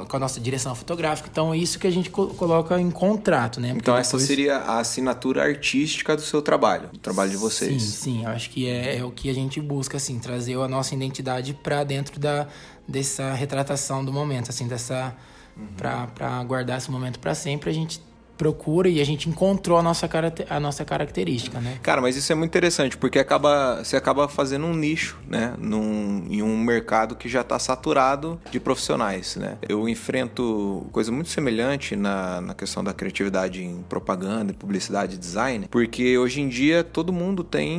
com 0.08 0.16
a 0.16 0.20
nossa 0.20 0.40
direção 0.40 0.74
fotográfica 0.74 1.09
gráfico. 1.10 1.28
Então, 1.30 1.52
é 1.52 1.58
isso 1.58 1.78
que 1.78 1.86
a 1.86 1.90
gente 1.90 2.10
coloca 2.10 2.80
em 2.80 2.90
contrato, 2.90 3.60
né? 3.60 3.68
Porque 3.68 3.82
então, 3.82 3.96
essa 3.96 4.18
seria 4.18 4.56
a 4.56 4.78
assinatura 4.78 5.42
artística 5.42 6.14
do 6.14 6.22
seu 6.22 6.40
trabalho, 6.40 6.88
do 6.92 6.98
trabalho 6.98 7.30
de 7.30 7.36
vocês. 7.36 7.82
Sim, 7.82 7.88
sim. 7.88 8.24
Eu 8.24 8.30
acho 8.30 8.50
que 8.50 8.68
é, 8.68 8.98
é 8.98 9.04
o 9.04 9.10
que 9.10 9.28
a 9.28 9.34
gente 9.34 9.60
busca, 9.60 9.96
assim, 9.96 10.18
trazer 10.18 10.56
a 10.56 10.68
nossa 10.68 10.94
identidade 10.94 11.52
para 11.54 11.84
dentro 11.84 12.18
da, 12.18 12.46
dessa 12.86 13.32
retratação 13.32 14.04
do 14.04 14.12
momento, 14.12 14.50
assim, 14.50 14.66
dessa... 14.66 15.14
Uhum. 15.56 15.66
para 15.76 16.44
guardar 16.44 16.78
esse 16.78 16.90
momento 16.90 17.18
para 17.18 17.34
sempre, 17.34 17.68
a 17.68 17.72
gente 17.72 18.00
procura 18.40 18.88
e 18.88 19.02
a 19.02 19.04
gente 19.04 19.28
encontrou 19.28 19.76
a 19.76 19.82
nossa, 19.82 20.08
a 20.48 20.58
nossa 20.58 20.82
característica, 20.82 21.60
né? 21.60 21.78
Cara, 21.82 22.00
mas 22.00 22.16
isso 22.16 22.32
é 22.32 22.34
muito 22.34 22.50
interessante, 22.50 22.96
porque 22.96 23.18
acaba, 23.18 23.84
você 23.84 23.98
acaba 23.98 24.28
fazendo 24.28 24.64
um 24.64 24.72
nicho, 24.72 25.18
né? 25.28 25.52
Num, 25.58 26.26
em 26.30 26.40
um 26.40 26.56
mercado 26.56 27.14
que 27.14 27.28
já 27.28 27.42
está 27.42 27.58
saturado 27.58 28.40
de 28.50 28.58
profissionais, 28.58 29.36
né? 29.36 29.58
Eu 29.68 29.86
enfrento 29.86 30.86
coisa 30.90 31.12
muito 31.12 31.28
semelhante 31.28 31.94
na, 31.94 32.40
na 32.40 32.54
questão 32.54 32.82
da 32.82 32.94
criatividade 32.94 33.62
em 33.62 33.82
propaganda, 33.82 34.54
publicidade 34.54 35.16
e 35.16 35.18
design, 35.18 35.66
porque 35.70 36.16
hoje 36.16 36.40
em 36.40 36.48
dia 36.48 36.82
todo 36.82 37.12
mundo 37.12 37.44
tem 37.44 37.78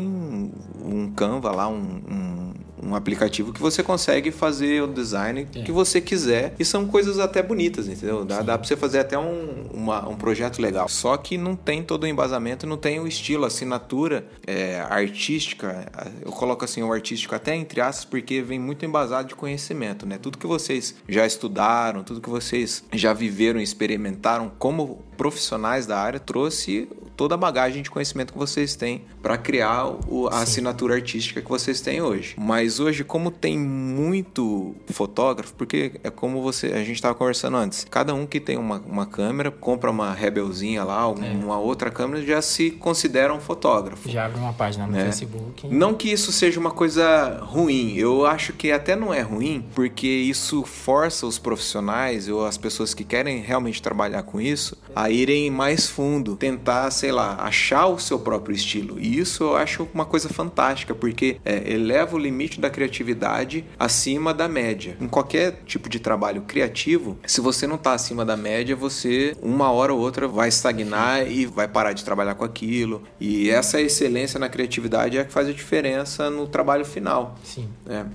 um 0.79 1.11
Canva 1.15 1.51
lá, 1.51 1.67
um, 1.67 2.01
um 2.07 2.53
um 2.81 2.95
aplicativo 2.95 3.53
que 3.53 3.61
você 3.61 3.83
consegue 3.83 4.31
fazer 4.31 4.81
o 4.81 4.87
design 4.87 5.47
é. 5.55 5.61
que 5.61 5.71
você 5.71 6.01
quiser 6.01 6.53
e 6.59 6.65
são 6.65 6.87
coisas 6.87 7.19
até 7.19 7.41
bonitas, 7.41 7.87
entendeu? 7.87 8.25
Dá, 8.25 8.41
dá 8.41 8.57
pra 8.57 8.67
você 8.67 8.75
fazer 8.75 8.99
até 8.99 9.17
um, 9.17 9.65
uma, 9.73 10.07
um 10.07 10.15
projeto 10.15 10.61
legal. 10.61 10.87
Só 10.89 11.15
que 11.17 11.37
não 11.37 11.55
tem 11.55 11.83
todo 11.83 12.03
o 12.03 12.07
embasamento, 12.07 12.65
não 12.65 12.77
tem 12.77 12.99
o 12.99 13.07
estilo, 13.07 13.43
a 13.43 13.47
assinatura 13.47 14.25
é, 14.45 14.79
artística. 14.79 15.91
Eu 16.21 16.31
coloco 16.31 16.65
assim 16.65 16.81
o 16.81 16.91
artístico 16.91 17.35
até 17.35 17.55
entre 17.55 17.81
aspas 17.81 18.05
porque 18.05 18.41
vem 18.41 18.59
muito 18.59 18.85
embasado 18.85 19.27
de 19.27 19.35
conhecimento, 19.35 20.05
né? 20.05 20.17
Tudo 20.17 20.37
que 20.37 20.47
vocês 20.47 20.95
já 21.07 21.25
estudaram, 21.25 22.03
tudo 22.03 22.19
que 22.19 22.29
vocês 22.29 22.83
já 22.93 23.13
viveram, 23.13 23.59
experimentaram 23.59 24.51
como 24.57 25.03
profissionais 25.21 25.85
da 25.85 25.99
área 25.99 26.19
trouxe 26.19 26.89
toda 27.15 27.35
a 27.35 27.37
bagagem 27.37 27.83
de 27.83 27.91
conhecimento 27.91 28.33
que 28.33 28.39
vocês 28.39 28.75
têm 28.75 29.03
para 29.21 29.37
criar 29.37 29.85
o, 30.07 30.27
a 30.27 30.31
Sim. 30.31 30.37
assinatura 30.41 30.95
artística 30.95 31.39
que 31.39 31.47
vocês 31.47 31.79
têm 31.79 32.01
hoje. 32.01 32.33
Mas 32.39 32.79
hoje, 32.79 33.03
como 33.03 33.29
tem 33.29 33.55
muito 33.55 34.75
fotógrafo, 34.87 35.53
porque 35.53 35.91
é 36.03 36.09
como 36.09 36.41
você 36.41 36.73
a 36.73 36.79
gente 36.79 36.93
estava 36.93 37.13
conversando 37.13 37.57
antes, 37.57 37.85
cada 37.87 38.15
um 38.15 38.25
que 38.25 38.39
tem 38.39 38.57
uma, 38.57 38.79
uma 38.79 39.05
câmera, 39.05 39.51
compra 39.51 39.91
uma 39.91 40.11
Rebelzinha 40.11 40.83
lá, 40.83 41.07
uma 41.07 41.53
é. 41.53 41.57
outra 41.57 41.91
câmera, 41.91 42.25
já 42.25 42.41
se 42.41 42.71
considera 42.71 43.31
um 43.31 43.39
fotógrafo. 43.39 44.09
Já 44.09 44.25
abre 44.25 44.39
uma 44.39 44.53
página 44.53 44.87
no 44.87 44.93
né? 44.93 45.05
Facebook. 45.05 45.67
Não 45.67 45.93
que 45.93 46.11
isso 46.11 46.31
seja 46.31 46.59
uma 46.59 46.71
coisa 46.71 47.37
ruim, 47.43 47.93
eu 47.95 48.25
acho 48.25 48.53
que 48.53 48.71
até 48.71 48.95
não 48.95 49.13
é 49.13 49.21
ruim, 49.21 49.63
porque 49.75 50.07
isso 50.07 50.63
força 50.63 51.27
os 51.27 51.37
profissionais 51.37 52.27
ou 52.27 52.43
as 52.43 52.57
pessoas 52.57 52.95
que 52.95 53.03
querem 53.03 53.41
realmente 53.41 53.79
trabalhar 53.79 54.23
com 54.23 54.41
isso 54.41 54.75
a 54.95 55.09
irem 55.09 55.49
mais 55.49 55.87
fundo, 55.87 56.35
tentar, 56.35 56.89
sei 56.91 57.11
lá, 57.11 57.35
achar 57.41 57.87
o 57.87 57.99
seu 57.99 58.19
próprio 58.19 58.55
estilo. 58.55 58.99
E 58.99 59.17
isso 59.17 59.43
eu 59.43 59.55
acho 59.55 59.87
uma 59.93 60.05
coisa 60.05 60.29
fantástica, 60.29 60.93
porque 60.93 61.37
é, 61.45 61.71
eleva 61.71 62.15
o 62.15 62.19
limite 62.19 62.59
da 62.59 62.69
criatividade 62.69 63.65
acima 63.79 64.33
da 64.33 64.47
média. 64.47 64.97
Em 64.99 65.07
qualquer 65.07 65.61
tipo 65.65 65.89
de 65.89 65.99
trabalho 65.99 66.41
criativo, 66.41 67.17
se 67.25 67.41
você 67.41 67.67
não 67.67 67.75
está 67.75 67.93
acima 67.93 68.25
da 68.25 68.37
média, 68.37 68.75
você 68.75 69.35
uma 69.41 69.71
hora 69.71 69.93
ou 69.93 69.99
outra 69.99 70.27
vai 70.27 70.49
estagnar 70.49 71.29
e 71.29 71.45
vai 71.45 71.67
parar 71.67 71.93
de 71.93 72.03
trabalhar 72.03 72.35
com 72.35 72.43
aquilo. 72.43 73.03
E 73.19 73.49
essa 73.49 73.81
excelência 73.81 74.39
na 74.39 74.49
criatividade 74.49 75.17
é 75.17 75.23
que 75.23 75.31
faz 75.31 75.47
a 75.47 75.53
diferença 75.53 76.29
no 76.29 76.47
trabalho 76.47 76.85
final. 76.85 77.35
Sim. 77.43 77.67
É. 77.87 78.05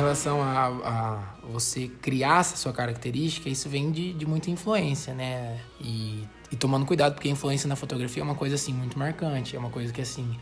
relação 0.00 0.42
a, 0.42 0.66
a, 0.66 1.48
você 1.48 1.88
criar 2.00 2.40
essa 2.40 2.56
sua 2.56 2.72
característica, 2.72 3.48
isso 3.48 3.68
vem 3.68 3.90
de, 3.90 4.12
de 4.12 4.26
muita 4.26 4.50
influência, 4.50 5.14
né? 5.14 5.60
E, 5.80 6.26
e, 6.50 6.56
tomando 6.56 6.86
cuidado, 6.86 7.14
porque 7.14 7.28
a 7.28 7.32
influência 7.32 7.68
na 7.68 7.76
fotografia 7.76 8.22
é 8.22 8.24
uma 8.24 8.34
coisa, 8.34 8.54
assim, 8.54 8.72
muito 8.72 8.98
marcante. 8.98 9.56
É 9.56 9.58
uma 9.58 9.70
coisa 9.70 9.92
que, 9.92 10.00
assim, 10.00 10.36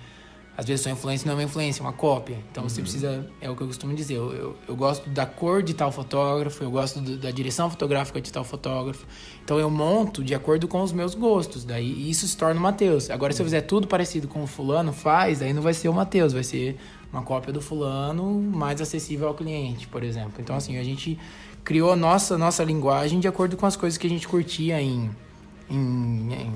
às 0.58 0.66
vezes 0.66 0.82
sua 0.82 0.90
influência 0.90 1.24
não 1.24 1.34
é 1.34 1.36
uma 1.36 1.44
influência, 1.44 1.80
é 1.80 1.84
uma 1.84 1.92
cópia. 1.92 2.36
Então 2.50 2.64
uhum. 2.64 2.68
você 2.68 2.82
precisa, 2.82 3.24
é 3.40 3.48
o 3.48 3.54
que 3.54 3.62
eu 3.62 3.68
costumo 3.68 3.94
dizer, 3.94 4.16
eu, 4.16 4.32
eu, 4.32 4.56
eu 4.66 4.74
gosto 4.74 5.08
da 5.08 5.24
cor 5.24 5.62
de 5.62 5.72
tal 5.72 5.92
fotógrafo, 5.92 6.64
eu 6.64 6.70
gosto 6.70 7.00
do, 7.00 7.16
da 7.16 7.30
direção 7.30 7.70
fotográfica 7.70 8.20
de 8.20 8.32
tal 8.32 8.42
fotógrafo. 8.42 9.06
Então 9.44 9.56
eu 9.60 9.70
monto 9.70 10.24
de 10.24 10.34
acordo 10.34 10.66
com 10.66 10.82
os 10.82 10.90
meus 10.90 11.14
gostos, 11.14 11.64
daí 11.64 12.10
isso 12.10 12.26
se 12.26 12.36
torna 12.36 12.58
o 12.58 12.62
Matheus. 12.62 13.08
Agora, 13.08 13.32
se 13.32 13.40
eu 13.40 13.46
fizer 13.46 13.60
tudo 13.60 13.86
parecido 13.86 14.26
com 14.26 14.42
o 14.42 14.48
fulano 14.48 14.92
faz, 14.92 15.38
daí 15.38 15.52
não 15.52 15.62
vai 15.62 15.72
ser 15.72 15.88
o 15.90 15.94
Matheus, 15.94 16.32
vai 16.32 16.42
ser 16.42 16.76
uma 17.12 17.22
cópia 17.22 17.52
do 17.52 17.60
fulano 17.60 18.42
mais 18.42 18.80
acessível 18.80 19.28
ao 19.28 19.34
cliente, 19.34 19.86
por 19.86 20.02
exemplo. 20.02 20.34
Então, 20.40 20.56
assim, 20.56 20.76
a 20.76 20.82
gente 20.82 21.16
criou 21.62 21.92
a 21.92 21.96
nossa, 21.96 22.36
nossa 22.36 22.64
linguagem 22.64 23.20
de 23.20 23.28
acordo 23.28 23.56
com 23.56 23.64
as 23.64 23.76
coisas 23.76 23.96
que 23.96 24.08
a 24.08 24.10
gente 24.10 24.26
curtia 24.26 24.82
em, 24.82 25.08
em, 25.70 26.32
em, 26.32 26.52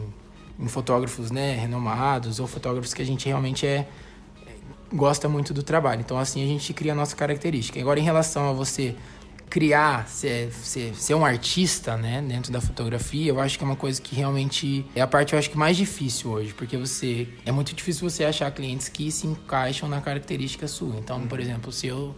em 0.62 0.68
fotógrafos 0.68 1.32
né, 1.32 1.56
renomados 1.56 2.38
ou 2.38 2.46
fotógrafos 2.46 2.94
que 2.94 3.02
a 3.02 3.04
gente 3.04 3.26
realmente 3.26 3.66
é 3.66 3.88
gosta 4.94 5.28
muito 5.28 5.52
do 5.54 5.62
trabalho. 5.62 6.00
Então, 6.00 6.18
assim, 6.18 6.42
a 6.44 6.46
gente 6.46 6.72
cria 6.72 6.92
a 6.92 6.94
nossa 6.94 7.16
característica. 7.16 7.80
Agora, 7.80 7.98
em 7.98 8.02
relação 8.02 8.50
a 8.50 8.52
você 8.52 8.94
criar, 9.52 10.08
ser, 10.08 10.50
ser, 10.50 10.94
ser 10.94 11.14
um 11.14 11.26
artista, 11.26 11.94
né, 11.94 12.24
dentro 12.26 12.50
da 12.50 12.58
fotografia, 12.58 13.30
eu 13.30 13.38
acho 13.38 13.58
que 13.58 13.62
é 13.62 13.66
uma 13.66 13.76
coisa 13.76 14.00
que 14.00 14.16
realmente 14.16 14.82
é 14.96 15.02
a 15.02 15.06
parte, 15.06 15.34
eu 15.34 15.38
acho 15.38 15.50
que 15.50 15.58
mais 15.58 15.76
difícil 15.76 16.30
hoje, 16.30 16.54
porque 16.54 16.74
você 16.74 17.28
é 17.44 17.52
muito 17.52 17.74
difícil 17.74 18.08
você 18.08 18.24
achar 18.24 18.50
clientes 18.50 18.88
que 18.88 19.12
se 19.12 19.26
encaixam 19.26 19.90
na 19.90 20.00
característica 20.00 20.66
sua. 20.66 20.96
Então, 20.96 21.26
por 21.26 21.38
exemplo, 21.38 21.70
se 21.70 21.86
eu 21.86 22.16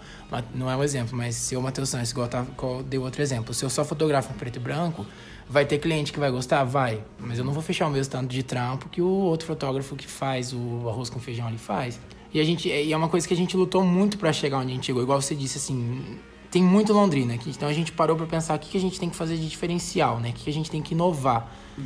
não 0.55 0.71
é 0.71 0.77
um 0.77 0.85
exemplo, 0.85 1.19
mas 1.19 1.35
se 1.35 1.57
eu 1.57 1.61
Matheus 1.61 1.89
Santos, 1.89 2.13
igual, 2.13 2.29
tá, 2.29 2.47
igual 2.49 2.85
deu 2.85 3.03
outro 3.03 3.21
exemplo, 3.21 3.53
se 3.53 3.65
eu 3.65 3.69
só 3.69 3.85
fotografo 3.85 4.33
em 4.33 4.37
preto 4.37 4.61
e 4.61 4.61
branco, 4.61 5.05
vai 5.49 5.65
ter 5.65 5.79
cliente 5.79 6.13
que 6.13 6.21
vai 6.21 6.31
gostar, 6.31 6.63
vai, 6.63 7.03
mas 7.19 7.37
eu 7.37 7.45
não 7.45 7.53
vou 7.53 7.65
fechar 7.65 7.89
o 7.89 7.91
mesmo 7.91 8.13
tanto 8.13 8.29
de 8.29 8.45
trampo 8.45 8.89
que 8.89 9.03
o 9.03 9.09
outro 9.09 9.45
fotógrafo 9.45 9.97
que 9.97 10.07
faz 10.07 10.53
o 10.53 10.89
arroz 10.89 11.11
com 11.11 11.19
feijão 11.19 11.49
ali 11.49 11.59
faz. 11.59 11.99
E 12.33 12.39
a 12.39 12.45
gente 12.45 12.69
e 12.69 12.93
é 12.93 12.97
uma 12.97 13.09
coisa 13.09 13.27
que 13.27 13.35
a 13.35 13.37
gente 13.37 13.57
lutou 13.57 13.85
muito 13.85 14.19
para 14.19 14.33
chegar 14.33 14.59
onde 14.59 14.71
a 14.71 14.75
gente 14.77 14.87
chegou, 14.87 15.03
igual 15.03 15.21
você 15.21 15.35
disse 15.35 15.59
assim, 15.59 16.17
tem 16.55 16.63
muito 16.63 16.93
Londrina 16.93 17.35
aqui. 17.35 17.51
Então 17.51 17.69
a 17.69 17.73
gente 17.73 17.91
parou 17.91 18.17
para 18.17 18.27
pensar 18.27 18.55
o 18.55 18.59
que, 18.61 18.71
que 18.71 18.79
a 18.79 18.81
gente 18.81 19.01
tem 19.01 19.11
que 19.11 19.17
fazer 19.17 19.37
de 19.37 19.49
diferencial, 19.49 20.21
né? 20.21 20.31
O 20.31 20.33
que, 20.33 20.45
que 20.45 20.51
a 20.51 20.53
gente 20.53 20.71
tem 20.71 20.81
que 20.81 20.95
inovar. 20.95 21.53
Uhum. 21.77 21.85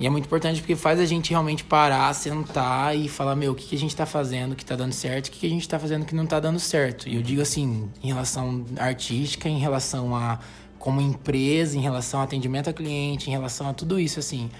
E 0.00 0.06
é 0.06 0.10
muito 0.10 0.24
importante 0.24 0.60
porque 0.60 0.74
faz 0.74 0.98
a 0.98 1.04
gente 1.04 1.28
realmente 1.28 1.62
parar, 1.62 2.10
sentar 2.14 2.96
e 2.96 3.06
falar, 3.06 3.36
meu, 3.36 3.52
o 3.52 3.54
que, 3.54 3.66
que 3.66 3.76
a 3.76 3.78
gente 3.78 3.90
está 3.90 4.06
fazendo 4.06 4.56
que 4.56 4.62
está 4.62 4.76
dando 4.76 4.94
certo, 4.94 5.26
o 5.26 5.30
que, 5.30 5.40
que 5.40 5.46
a 5.46 5.50
gente 5.50 5.60
está 5.60 5.78
fazendo 5.78 6.06
que 6.06 6.14
não 6.14 6.24
está 6.24 6.40
dando 6.40 6.58
certo. 6.58 7.06
E 7.06 7.16
eu 7.16 7.22
digo 7.22 7.42
assim, 7.42 7.90
em 8.02 8.06
relação 8.08 8.64
artística, 8.78 9.46
em 9.46 9.58
relação 9.58 10.16
a 10.16 10.38
como 10.78 11.02
empresa, 11.02 11.76
em 11.76 11.82
relação 11.82 12.20
ao 12.20 12.24
atendimento 12.24 12.68
ao 12.68 12.74
cliente, 12.74 13.28
em 13.28 13.32
relação 13.32 13.68
a 13.68 13.74
tudo 13.74 14.00
isso, 14.00 14.18
assim. 14.18 14.50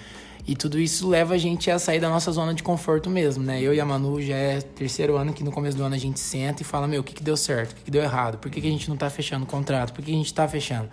E 0.46 0.54
tudo 0.54 0.78
isso 0.78 1.08
leva 1.08 1.34
a 1.34 1.38
gente 1.38 1.68
a 1.70 1.78
sair 1.78 1.98
da 1.98 2.08
nossa 2.08 2.30
zona 2.30 2.54
de 2.54 2.62
conforto 2.62 3.10
mesmo, 3.10 3.42
né? 3.42 3.60
Eu 3.60 3.74
e 3.74 3.80
a 3.80 3.84
Manu 3.84 4.22
já 4.22 4.36
é 4.36 4.60
terceiro 4.60 5.16
ano 5.16 5.32
que 5.32 5.42
no 5.42 5.50
começo 5.50 5.76
do 5.76 5.82
ano 5.82 5.96
a 5.96 5.98
gente 5.98 6.20
senta 6.20 6.62
e 6.62 6.64
fala, 6.64 6.86
meu, 6.86 7.00
o 7.00 7.04
que, 7.04 7.14
que 7.14 7.22
deu 7.22 7.36
certo? 7.36 7.72
O 7.72 7.74
que, 7.74 7.82
que 7.82 7.90
deu 7.90 8.00
errado? 8.00 8.38
Por 8.38 8.48
que, 8.48 8.60
que 8.60 8.66
a 8.68 8.70
gente 8.70 8.88
não 8.88 8.96
tá 8.96 9.10
fechando 9.10 9.44
o 9.44 9.48
contrato? 9.48 9.92
Por 9.92 10.04
que, 10.04 10.10
que 10.12 10.12
a 10.12 10.18
gente 10.18 10.32
tá 10.32 10.46
fechando? 10.46 10.88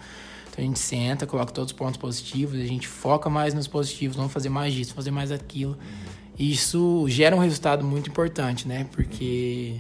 Então 0.50 0.64
a 0.64 0.68
gente 0.68 0.80
senta, 0.80 1.28
coloca 1.28 1.52
todos 1.52 1.72
os 1.72 1.78
pontos 1.78 1.98
positivos, 1.98 2.60
a 2.60 2.66
gente 2.66 2.88
foca 2.88 3.30
mais 3.30 3.54
nos 3.54 3.68
positivos, 3.68 4.18
vamos 4.18 4.34
fazer 4.34 4.50
mais 4.50 4.74
disso, 4.74 4.94
fazer 4.96 5.12
mais 5.12 5.32
aquilo. 5.32 5.78
E 6.38 6.52
isso 6.52 7.06
gera 7.08 7.36
um 7.36 7.40
resultado 7.40 7.86
muito 7.86 8.10
importante, 8.10 8.68
né? 8.68 8.88
Porque 8.92 9.76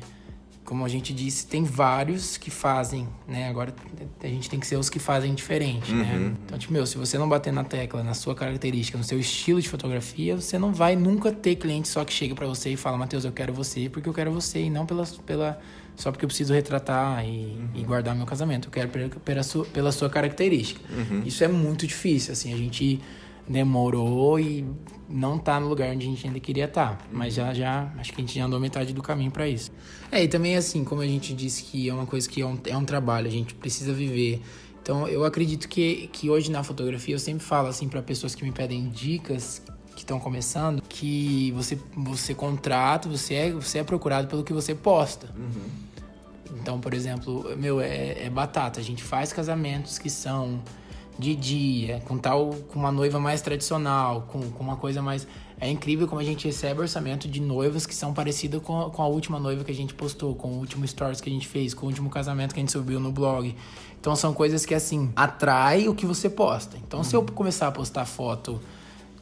como 0.65 0.85
a 0.85 0.87
gente 0.87 1.13
disse, 1.13 1.45
tem 1.45 1.63
vários 1.63 2.37
que 2.37 2.49
fazem, 2.49 3.07
né? 3.27 3.49
Agora 3.49 3.73
a 4.21 4.27
gente 4.27 4.49
tem 4.49 4.59
que 4.59 4.65
ser 4.65 4.77
os 4.77 4.89
que 4.89 4.99
fazem 4.99 5.33
diferente, 5.33 5.91
né? 5.91 6.13
uhum. 6.13 6.19
né? 6.19 6.35
Então, 6.45 6.57
tipo, 6.57 6.71
meu, 6.71 6.85
se 6.85 6.97
você 6.97 7.17
não 7.17 7.27
bater 7.27 7.51
na 7.51 7.63
tecla, 7.63 8.01
na 8.03 8.13
sua 8.13 8.33
característica, 8.33 8.97
no 8.97 9.03
seu 9.03 9.19
estilo 9.19 9.61
de 9.61 9.67
fotografia, 9.67 10.35
você 10.35 10.57
não 10.57 10.73
vai 10.73 10.95
nunca 10.95 11.31
ter 11.31 11.55
cliente 11.55 11.87
só 11.87 12.05
que 12.05 12.13
chega 12.13 12.33
para 12.33 12.47
você 12.47 12.71
e 12.71 12.77
fala, 12.77 12.97
Matheus, 12.97 13.25
eu 13.25 13.31
quero 13.31 13.53
você 13.53 13.89
porque 13.89 14.07
eu 14.07 14.13
quero 14.13 14.31
você 14.31 14.61
e 14.61 14.69
não 14.69 14.85
pela, 14.85 15.05
pela 15.25 15.59
só 15.95 16.11
porque 16.11 16.25
eu 16.25 16.27
preciso 16.27 16.53
retratar 16.53 17.25
e, 17.25 17.27
uhum. 17.27 17.69
e 17.75 17.83
guardar 17.83 18.15
meu 18.15 18.25
casamento. 18.25 18.67
Eu 18.67 18.71
quero 18.71 18.89
pela, 18.89 19.09
pela, 19.09 19.43
sua, 19.43 19.65
pela 19.65 19.91
sua 19.91 20.09
característica. 20.09 20.81
Uhum. 20.91 21.23
Isso 21.25 21.43
é 21.43 21.47
muito 21.47 21.85
difícil, 21.85 22.33
assim, 22.33 22.53
a 22.53 22.57
gente 22.57 22.99
demorou 23.47 24.39
e 24.39 24.65
não 25.09 25.37
tá 25.37 25.59
no 25.59 25.67
lugar 25.67 25.89
onde 25.89 26.07
a 26.07 26.09
gente 26.09 26.25
ainda 26.25 26.39
queria 26.39 26.65
estar. 26.65 26.97
Tá. 26.97 27.05
Mas 27.11 27.33
já, 27.33 27.53
já, 27.53 27.91
acho 27.97 28.11
que 28.13 28.21
a 28.21 28.25
gente 28.25 28.37
já 28.37 28.45
andou 28.45 28.59
metade 28.59 28.93
do 28.93 29.01
caminho 29.01 29.31
para 29.31 29.47
isso. 29.47 29.71
É, 30.11 30.23
e 30.23 30.27
também 30.27 30.55
assim, 30.55 30.83
como 30.83 31.01
a 31.01 31.07
gente 31.07 31.33
disse 31.33 31.63
que 31.63 31.89
é 31.89 31.93
uma 31.93 32.05
coisa 32.05 32.27
que 32.27 32.41
é 32.41 32.45
um, 32.45 32.57
é 32.65 32.77
um 32.77 32.85
trabalho, 32.85 33.27
a 33.27 33.31
gente 33.31 33.53
precisa 33.53 33.93
viver. 33.93 34.41
Então, 34.81 35.07
eu 35.07 35.23
acredito 35.23 35.69
que, 35.69 36.09
que 36.11 36.29
hoje 36.29 36.51
na 36.51 36.61
fotografia, 36.61 37.15
eu 37.15 37.19
sempre 37.19 37.43
falo 37.43 37.69
assim 37.69 37.87
para 37.87 38.01
pessoas 38.01 38.35
que 38.35 38.43
me 38.43 38.51
pedem 38.51 38.89
dicas 38.89 39.61
que 39.95 40.01
estão 40.01 40.19
começando, 40.19 40.81
que 40.81 41.51
você, 41.51 41.77
você 41.95 42.33
contrata, 42.33 43.07
você 43.07 43.33
é, 43.35 43.51
você 43.51 43.79
é 43.79 43.83
procurado 43.83 44.27
pelo 44.27 44.43
que 44.43 44.51
você 44.51 44.75
posta. 44.75 45.29
Uhum. 45.37 45.83
Então, 46.59 46.79
por 46.79 46.93
exemplo, 46.93 47.55
meu, 47.57 47.79
é, 47.79 48.25
é 48.25 48.29
batata. 48.29 48.79
A 48.79 48.83
gente 48.83 49.03
faz 49.03 49.31
casamentos 49.31 49.97
que 49.97 50.09
são 50.09 50.61
de 51.17 51.35
dia, 51.35 52.01
com 52.07 52.17
tal 52.17 52.49
com 52.69 52.79
uma 52.79 52.91
noiva 52.91 53.19
mais 53.19 53.41
tradicional, 53.41 54.27
com, 54.31 54.51
com 54.51 54.63
uma 54.63 54.75
coisa 54.75 55.01
mais. 55.01 55.27
É 55.59 55.69
incrível 55.69 56.07
como 56.07 56.19
a 56.19 56.23
gente 56.23 56.45
recebe 56.45 56.81
orçamento 56.81 57.27
de 57.27 57.39
noivas 57.39 57.85
que 57.85 57.95
são 57.95 58.13
parecidas 58.13 58.61
com, 58.61 58.89
com 58.89 59.01
a 59.01 59.07
última 59.07 59.39
noiva 59.39 59.63
que 59.63 59.71
a 59.71 59.75
gente 59.75 59.93
postou, 59.93 60.35
com 60.35 60.49
o 60.49 60.57
último 60.57 60.85
stories 60.87 61.21
que 61.21 61.29
a 61.29 61.33
gente 61.33 61.47
fez, 61.47 61.73
com 61.73 61.85
o 61.85 61.89
último 61.89 62.09
casamento 62.09 62.53
que 62.53 62.59
a 62.59 62.63
gente 62.63 62.71
subiu 62.71 62.99
no 62.99 63.11
blog. 63.11 63.55
Então 63.99 64.15
são 64.15 64.33
coisas 64.33 64.65
que 64.65 64.73
assim 64.73 65.11
atrai 65.15 65.87
o 65.87 65.95
que 65.95 66.05
você 66.05 66.29
posta. 66.29 66.77
Então 66.77 67.03
se 67.03 67.15
eu 67.15 67.23
começar 67.23 67.67
a 67.67 67.71
postar 67.71 68.05
foto 68.05 68.59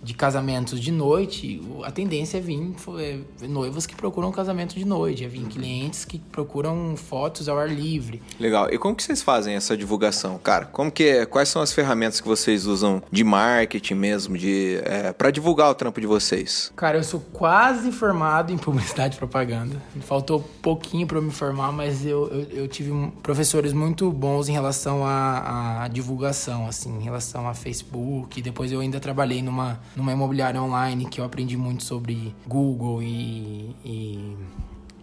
de 0.03 0.13
casamentos 0.13 0.79
de 0.79 0.91
noite, 0.91 1.61
a 1.83 1.91
tendência 1.91 2.37
é 2.37 2.41
vir 2.41 2.73
é, 2.99 3.47
noivas 3.47 3.85
que 3.85 3.95
procuram 3.95 4.31
casamento 4.31 4.75
de 4.75 4.83
noite, 4.83 5.23
é 5.23 5.27
vir 5.27 5.43
clientes 5.43 6.05
que 6.05 6.17
procuram 6.17 6.95
fotos 6.97 7.47
ao 7.47 7.57
ar 7.57 7.69
livre. 7.69 8.21
Legal. 8.39 8.67
E 8.71 8.77
como 8.77 8.95
que 8.95 9.03
vocês 9.03 9.21
fazem 9.21 9.55
essa 9.55 9.77
divulgação, 9.77 10.37
cara? 10.39 10.65
Como 10.65 10.91
que 10.91 11.03
é, 11.03 11.25
quais 11.25 11.49
são 11.49 11.61
as 11.61 11.71
ferramentas 11.71 12.19
que 12.19 12.27
vocês 12.27 12.65
usam 12.65 13.01
de 13.11 13.23
marketing 13.23 13.93
mesmo, 13.93 14.37
de 14.37 14.81
é, 14.83 15.13
para 15.13 15.29
divulgar 15.29 15.69
o 15.69 15.75
trampo 15.75 16.01
de 16.01 16.07
vocês? 16.07 16.71
Cara, 16.75 16.97
eu 16.97 17.03
sou 17.03 17.19
quase 17.31 17.91
formado 17.91 18.51
em 18.51 18.57
publicidade 18.57 19.15
e 19.15 19.17
propaganda. 19.17 19.81
Faltou 20.01 20.39
pouquinho 20.61 21.05
para 21.05 21.17
eu 21.17 21.21
me 21.21 21.31
formar, 21.31 21.71
mas 21.71 22.05
eu, 22.05 22.27
eu, 22.27 22.63
eu, 22.63 22.67
tive 22.67 22.91
professores 23.21 23.73
muito 23.73 24.11
bons 24.11 24.49
em 24.49 24.53
relação 24.53 25.05
à, 25.05 25.83
à 25.83 25.87
divulgação, 25.87 26.67
assim, 26.67 26.97
em 26.97 27.03
relação 27.03 27.47
a 27.47 27.53
Facebook. 27.53 28.41
Depois 28.41 28.71
eu 28.71 28.79
ainda 28.79 28.99
trabalhei 28.99 29.41
numa 29.41 29.79
numa 29.95 30.11
imobiliária 30.11 30.61
online 30.61 31.05
que 31.05 31.19
eu 31.19 31.25
aprendi 31.25 31.57
muito 31.57 31.83
sobre 31.83 32.33
Google 32.47 33.01
e, 33.03 33.75
e 33.83 34.37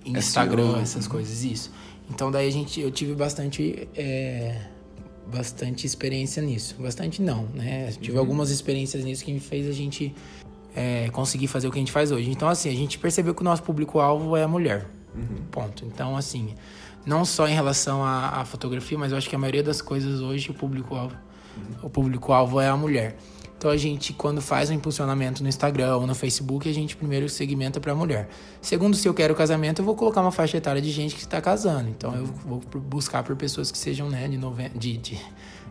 Instagram, 0.05 0.73
SEO. 0.73 0.81
essas 0.81 1.07
coisas, 1.07 1.43
isso. 1.43 1.71
Então 2.11 2.31
daí 2.31 2.49
a 2.49 2.51
gente, 2.51 2.81
eu 2.81 2.91
tive 2.91 3.15
bastante, 3.15 3.89
é, 3.95 4.63
bastante 5.31 5.87
experiência 5.87 6.43
nisso. 6.43 6.77
Bastante 6.79 7.21
não, 7.21 7.45
né? 7.55 7.93
tive 8.01 8.15
uhum. 8.15 8.21
algumas 8.21 8.51
experiências 8.51 9.05
nisso 9.05 9.25
que 9.25 9.33
me 9.33 9.41
fez 9.41 9.69
a 9.69 9.73
gente 9.73 10.15
é, 10.75 11.11
conseguir 11.11 11.49
fazer 11.49 11.69
o 11.69 11.71
que 11.71 11.79
a 11.79 11.81
gente 11.81 11.93
faz 11.93 12.11
hoje. 12.11 12.31
Então 12.31 12.49
assim, 12.49 12.71
a 12.71 12.75
gente 12.75 12.99
percebeu 12.99 13.35
que 13.35 13.43
o 13.43 13.45
nosso 13.45 13.63
público-alvo 13.63 14.37
é 14.37 14.43
a 14.43 14.49
mulher. 14.49 14.89
Uhum. 15.15 15.45
Ponto. 15.51 15.85
Então 15.85 16.17
assim, 16.17 16.55
Não 17.05 17.25
só 17.25 17.47
em 17.47 17.55
relação 17.55 18.05
à, 18.05 18.41
à 18.41 18.45
fotografia, 18.45 18.99
mas 18.99 19.13
eu 19.13 19.19
acho 19.19 19.29
que 19.29 19.37
a 19.37 19.39
maioria 19.39 19.63
das 19.63 19.83
coisas 19.83 20.21
hoje 20.21 20.51
o 20.51 20.55
público-alvo 20.55 21.17
o 21.83 21.91
público-alvo 21.91 22.61
é 22.61 22.69
a 22.69 22.77
mulher. 22.77 23.17
Então 23.59 23.73
a 23.73 23.77
gente, 23.77 24.13
quando 24.13 24.41
faz 24.41 24.71
um 24.71 24.73
impulsionamento 24.73 25.43
no 25.43 25.49
Instagram 25.49 25.97
ou 25.97 26.07
no 26.07 26.15
Facebook, 26.15 26.69
a 26.69 26.73
gente 26.73 26.97
primeiro 26.97 27.29
segmenta 27.29 27.81
para 27.81 27.91
a 27.91 27.95
mulher. 27.95 28.29
Segundo, 28.63 28.97
se 28.97 29.09
eu 29.09 29.13
quero 29.13 29.35
casamento, 29.35 29.81
eu 29.81 29.85
vou 29.85 29.97
colocar 29.97 30.21
uma 30.21 30.31
faixa 30.31 30.57
etária 30.57 30.81
de 30.81 30.91
gente 30.93 31.17
que 31.17 31.23
está 31.23 31.41
casando. 31.41 31.89
Então 31.91 32.15
eu 32.15 32.25
vou 32.25 32.63
buscar 32.81 33.25
por 33.25 33.35
pessoas 33.35 33.73
que 33.73 33.77
sejam 33.77 34.09
né, 34.09 34.29
de, 34.29 34.39
noven... 34.39 34.71
de, 34.77 34.97
de 34.97 35.19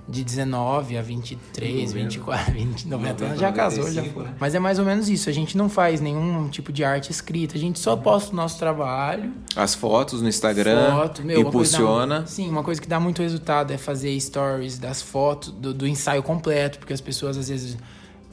de 0.07 0.23
19 0.23 0.97
a 0.97 1.01
23, 1.01 1.91
24, 1.91 2.53
20, 2.53 2.87
90 2.87 3.25
anos 3.25 3.39
já 3.39 3.51
casou, 3.51 3.91
já 3.91 4.03
foi. 4.05 4.23
Né? 4.23 4.33
Mas 4.39 4.55
é 4.55 4.59
mais 4.59 4.79
ou 4.79 4.85
menos 4.85 5.09
isso. 5.09 5.29
A 5.29 5.33
gente 5.33 5.57
não 5.57 5.67
faz 5.67 5.99
nenhum 5.99 6.47
tipo 6.47 6.71
de 6.71 6.83
arte 6.83 7.11
escrita. 7.11 7.57
A 7.57 7.59
gente 7.59 7.77
só 7.77 7.95
posta 7.97 8.31
o 8.31 8.35
nosso 8.35 8.57
trabalho. 8.57 9.33
As 9.53 9.75
fotos 9.75 10.21
no 10.21 10.29
Instagram. 10.29 10.91
Foto, 10.91 11.23
meu, 11.23 11.41
impulsiona. 11.41 12.19
Uma 12.19 12.27
sim, 12.27 12.49
uma 12.49 12.63
coisa 12.63 12.79
que 12.79 12.87
dá 12.87 12.99
muito 12.99 13.21
resultado 13.21 13.73
é 13.73 13.77
fazer 13.77 14.17
stories 14.19 14.79
das 14.79 15.01
fotos, 15.01 15.51
do, 15.51 15.73
do 15.73 15.85
ensaio 15.85 16.23
completo, 16.23 16.79
porque 16.79 16.93
as 16.93 17.01
pessoas 17.01 17.37
às 17.37 17.49
vezes. 17.49 17.77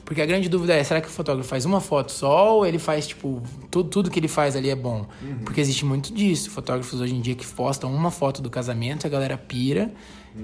Porque 0.05 0.21
a 0.21 0.25
grande 0.25 0.47
dúvida 0.47 0.75
é, 0.75 0.83
será 0.83 1.01
que 1.01 1.07
o 1.07 1.11
fotógrafo 1.11 1.49
faz 1.49 1.65
uma 1.65 1.81
foto 1.81 2.11
só 2.11 2.57
ou 2.57 2.65
ele 2.65 2.77
faz, 2.77 3.07
tipo, 3.07 3.41
tudo, 3.71 3.89
tudo 3.89 4.11
que 4.11 4.19
ele 4.19 4.27
faz 4.27 4.55
ali 4.55 4.69
é 4.69 4.75
bom? 4.75 5.07
Uhum. 5.19 5.39
Porque 5.43 5.59
existe 5.59 5.83
muito 5.83 6.13
disso. 6.13 6.51
Fotógrafos 6.51 7.01
hoje 7.01 7.15
em 7.15 7.21
dia 7.21 7.33
que 7.33 7.45
postam 7.45 7.91
uma 7.91 8.11
foto 8.11 8.39
do 8.39 8.49
casamento, 8.49 9.07
a 9.07 9.09
galera 9.09 9.35
pira 9.35 9.91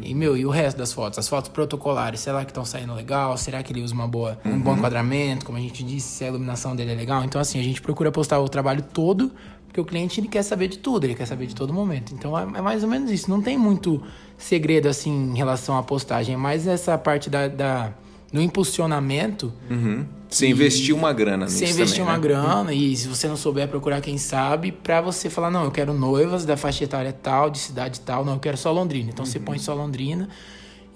e, 0.01 0.13
meu, 0.13 0.37
e 0.37 0.45
o 0.45 0.49
resto 0.49 0.77
das 0.77 0.93
fotos? 0.93 1.19
As 1.19 1.27
fotos 1.27 1.49
protocolares, 1.49 2.21
será 2.21 2.45
que 2.45 2.51
estão 2.51 2.63
saindo 2.63 2.93
legal? 2.93 3.35
Será 3.37 3.61
que 3.61 3.73
ele 3.73 3.81
usa 3.81 3.93
uma 3.93 4.07
boa, 4.07 4.39
um 4.45 4.59
bom 4.59 4.71
uhum. 4.71 4.77
enquadramento? 4.77 5.45
Como 5.45 5.57
a 5.57 5.61
gente 5.61 5.83
disse, 5.83 6.07
se 6.07 6.23
a 6.23 6.27
iluminação 6.27 6.75
dele 6.75 6.91
é 6.93 6.95
legal? 6.95 7.23
Então, 7.23 7.41
assim, 7.41 7.59
a 7.59 7.63
gente 7.63 7.81
procura 7.81 8.11
postar 8.11 8.39
o 8.39 8.47
trabalho 8.47 8.81
todo, 8.81 9.31
porque 9.67 9.81
o 9.81 9.85
cliente 9.85 10.19
ele 10.19 10.27
quer 10.27 10.43
saber 10.43 10.69
de 10.69 10.77
tudo, 10.77 11.03
ele 11.03 11.15
quer 11.15 11.25
saber 11.25 11.45
de 11.45 11.55
todo 11.55 11.73
momento. 11.73 12.13
Então, 12.13 12.37
é, 12.37 12.43
é 12.43 12.61
mais 12.61 12.83
ou 12.83 12.89
menos 12.89 13.11
isso. 13.11 13.29
Não 13.29 13.41
tem 13.41 13.57
muito 13.57 14.01
segredo, 14.37 14.87
assim, 14.87 15.11
em 15.11 15.35
relação 15.35 15.77
à 15.77 15.83
postagem. 15.83 16.35
É 16.35 16.37
mais 16.37 16.67
essa 16.67 16.97
parte 16.97 17.29
da, 17.29 17.47
da 17.47 17.93
no 18.31 18.41
impulsionamento. 18.41 19.51
Uhum. 19.69 20.05
Você 20.31 20.47
investir 20.47 20.95
uma 20.95 21.11
grana 21.11 21.43
nisso 21.43 21.57
Você 21.57 21.65
investir 21.65 21.97
também, 21.97 22.03
uma 22.03 22.13
né? 22.13 22.19
grana 22.19 22.73
e 22.73 22.95
se 22.95 23.05
você 23.05 23.27
não 23.27 23.35
souber 23.35 23.67
procurar 23.67 23.99
quem 23.99 24.17
sabe, 24.17 24.71
para 24.71 25.01
você 25.01 25.29
falar, 25.29 25.51
não, 25.51 25.65
eu 25.65 25.71
quero 25.71 25.93
noivas 25.93 26.45
da 26.45 26.55
faixa 26.55 26.85
etária 26.85 27.11
tal, 27.11 27.49
de 27.49 27.59
cidade 27.59 27.99
tal, 27.99 28.23
não, 28.23 28.35
eu 28.35 28.39
quero 28.39 28.55
só 28.55 28.71
Londrina. 28.71 29.09
Então 29.09 29.25
uhum. 29.25 29.31
você 29.31 29.39
põe 29.41 29.59
só 29.59 29.73
Londrina 29.73 30.29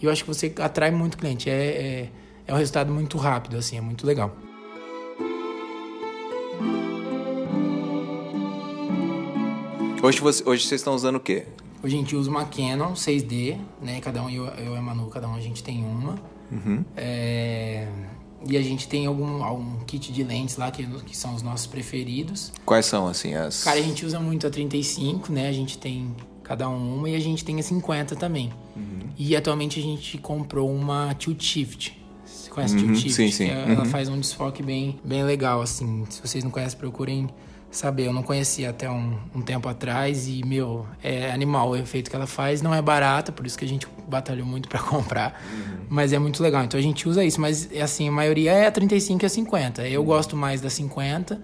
e 0.01 0.05
eu 0.05 0.11
acho 0.11 0.23
que 0.23 0.27
você 0.29 0.55
atrai 0.57 0.89
muito 0.89 1.17
cliente. 1.17 1.49
É, 1.49 1.53
é, 1.53 2.09
é 2.47 2.53
um 2.53 2.57
resultado 2.57 2.93
muito 2.93 3.17
rápido, 3.17 3.57
assim, 3.57 3.77
é 3.77 3.81
muito 3.81 4.07
legal. 4.07 4.33
Hoje, 10.01 10.21
você, 10.21 10.47
hoje 10.47 10.65
vocês 10.65 10.79
estão 10.79 10.95
usando 10.95 11.15
o 11.15 11.19
quê? 11.19 11.45
Hoje 11.83 11.95
a 11.95 11.99
gente 11.99 12.15
usa 12.15 12.29
uma 12.29 12.45
Canon 12.45 12.93
6D, 12.93 13.57
né? 13.81 13.99
Cada 13.99 14.23
um, 14.23 14.29
eu, 14.29 14.45
eu 14.45 14.75
e 14.75 14.77
a 14.77 14.81
Manu, 14.81 15.07
cada 15.07 15.27
um 15.27 15.35
a 15.35 15.41
gente 15.41 15.61
tem 15.61 15.83
uma. 15.83 16.15
Uhum. 16.51 16.85
É, 16.95 17.87
e 18.47 18.57
a 18.57 18.61
gente 18.61 18.87
tem 18.87 19.05
algum, 19.05 19.43
algum 19.43 19.79
kit 19.85 20.11
de 20.11 20.23
lentes 20.23 20.57
lá 20.57 20.69
que, 20.69 20.85
que 20.85 21.15
são 21.15 21.33
os 21.33 21.41
nossos 21.41 21.65
preferidos. 21.67 22.51
Quais 22.65 22.85
são, 22.85 23.07
assim, 23.07 23.33
as... 23.33 23.63
Cara, 23.63 23.79
a 23.79 23.81
gente 23.81 24.05
usa 24.05 24.19
muito 24.19 24.45
a 24.45 24.49
35, 24.49 25.31
né? 25.31 25.47
A 25.47 25.51
gente 25.51 25.77
tem 25.77 26.15
cada 26.43 26.69
um 26.69 26.97
uma 26.97 27.09
e 27.09 27.15
a 27.15 27.19
gente 27.19 27.43
tem 27.43 27.59
a 27.59 27.63
50 27.63 28.15
também. 28.15 28.51
Uhum. 28.75 29.09
E 29.17 29.35
atualmente 29.35 29.79
a 29.79 29.83
gente 29.83 30.17
comprou 30.17 30.71
uma 30.71 31.13
Tilt 31.15 31.41
Shift. 31.41 31.99
Você 32.23 32.49
conhece 32.49 32.75
a 32.75 32.77
Tilt 32.77 32.89
uhum, 32.89 32.95
Shift? 32.95 33.13
Sim, 33.13 33.31
sim. 33.31 33.49
Ela 33.49 33.79
uhum. 33.79 33.85
faz 33.85 34.07
um 34.09 34.19
desfoque 34.19 34.61
bem, 34.61 34.99
bem 35.03 35.23
legal, 35.23 35.61
assim. 35.61 36.05
Se 36.09 36.21
vocês 36.21 36.43
não 36.43 36.51
conhecem, 36.51 36.77
procurem 36.77 37.27
saber. 37.77 38.07
Eu 38.07 38.13
não 38.13 38.23
conhecia 38.23 38.69
até 38.69 38.89
um, 38.89 39.17
um 39.33 39.41
tempo 39.41 39.67
atrás 39.67 40.27
e, 40.27 40.43
meu, 40.45 40.85
é 41.03 41.31
animal 41.31 41.69
o 41.69 41.75
efeito 41.75 42.09
que 42.09 42.15
ela 42.15 42.27
faz. 42.27 42.61
Não 42.61 42.73
é 42.73 42.81
barata, 42.81 43.31
por 43.31 43.45
isso 43.45 43.57
que 43.57 43.65
a 43.65 43.67
gente 43.67 43.87
batalhou 44.07 44.45
muito 44.45 44.67
para 44.69 44.79
comprar. 44.83 45.41
Uhum. 45.51 45.85
Mas 45.89 46.13
é 46.13 46.19
muito 46.19 46.41
legal. 46.41 46.63
Então 46.63 46.79
a 46.79 46.83
gente 46.83 47.07
usa 47.07 47.23
isso. 47.23 47.39
Mas, 47.39 47.69
assim, 47.81 48.07
a 48.07 48.11
maioria 48.11 48.51
é 48.51 48.67
a 48.67 48.71
35 48.71 49.23
e 49.23 49.25
a 49.25 49.29
50. 49.29 49.87
Eu 49.87 50.01
uhum. 50.01 50.07
gosto 50.07 50.35
mais 50.35 50.61
da 50.61 50.69
50. 50.69 51.41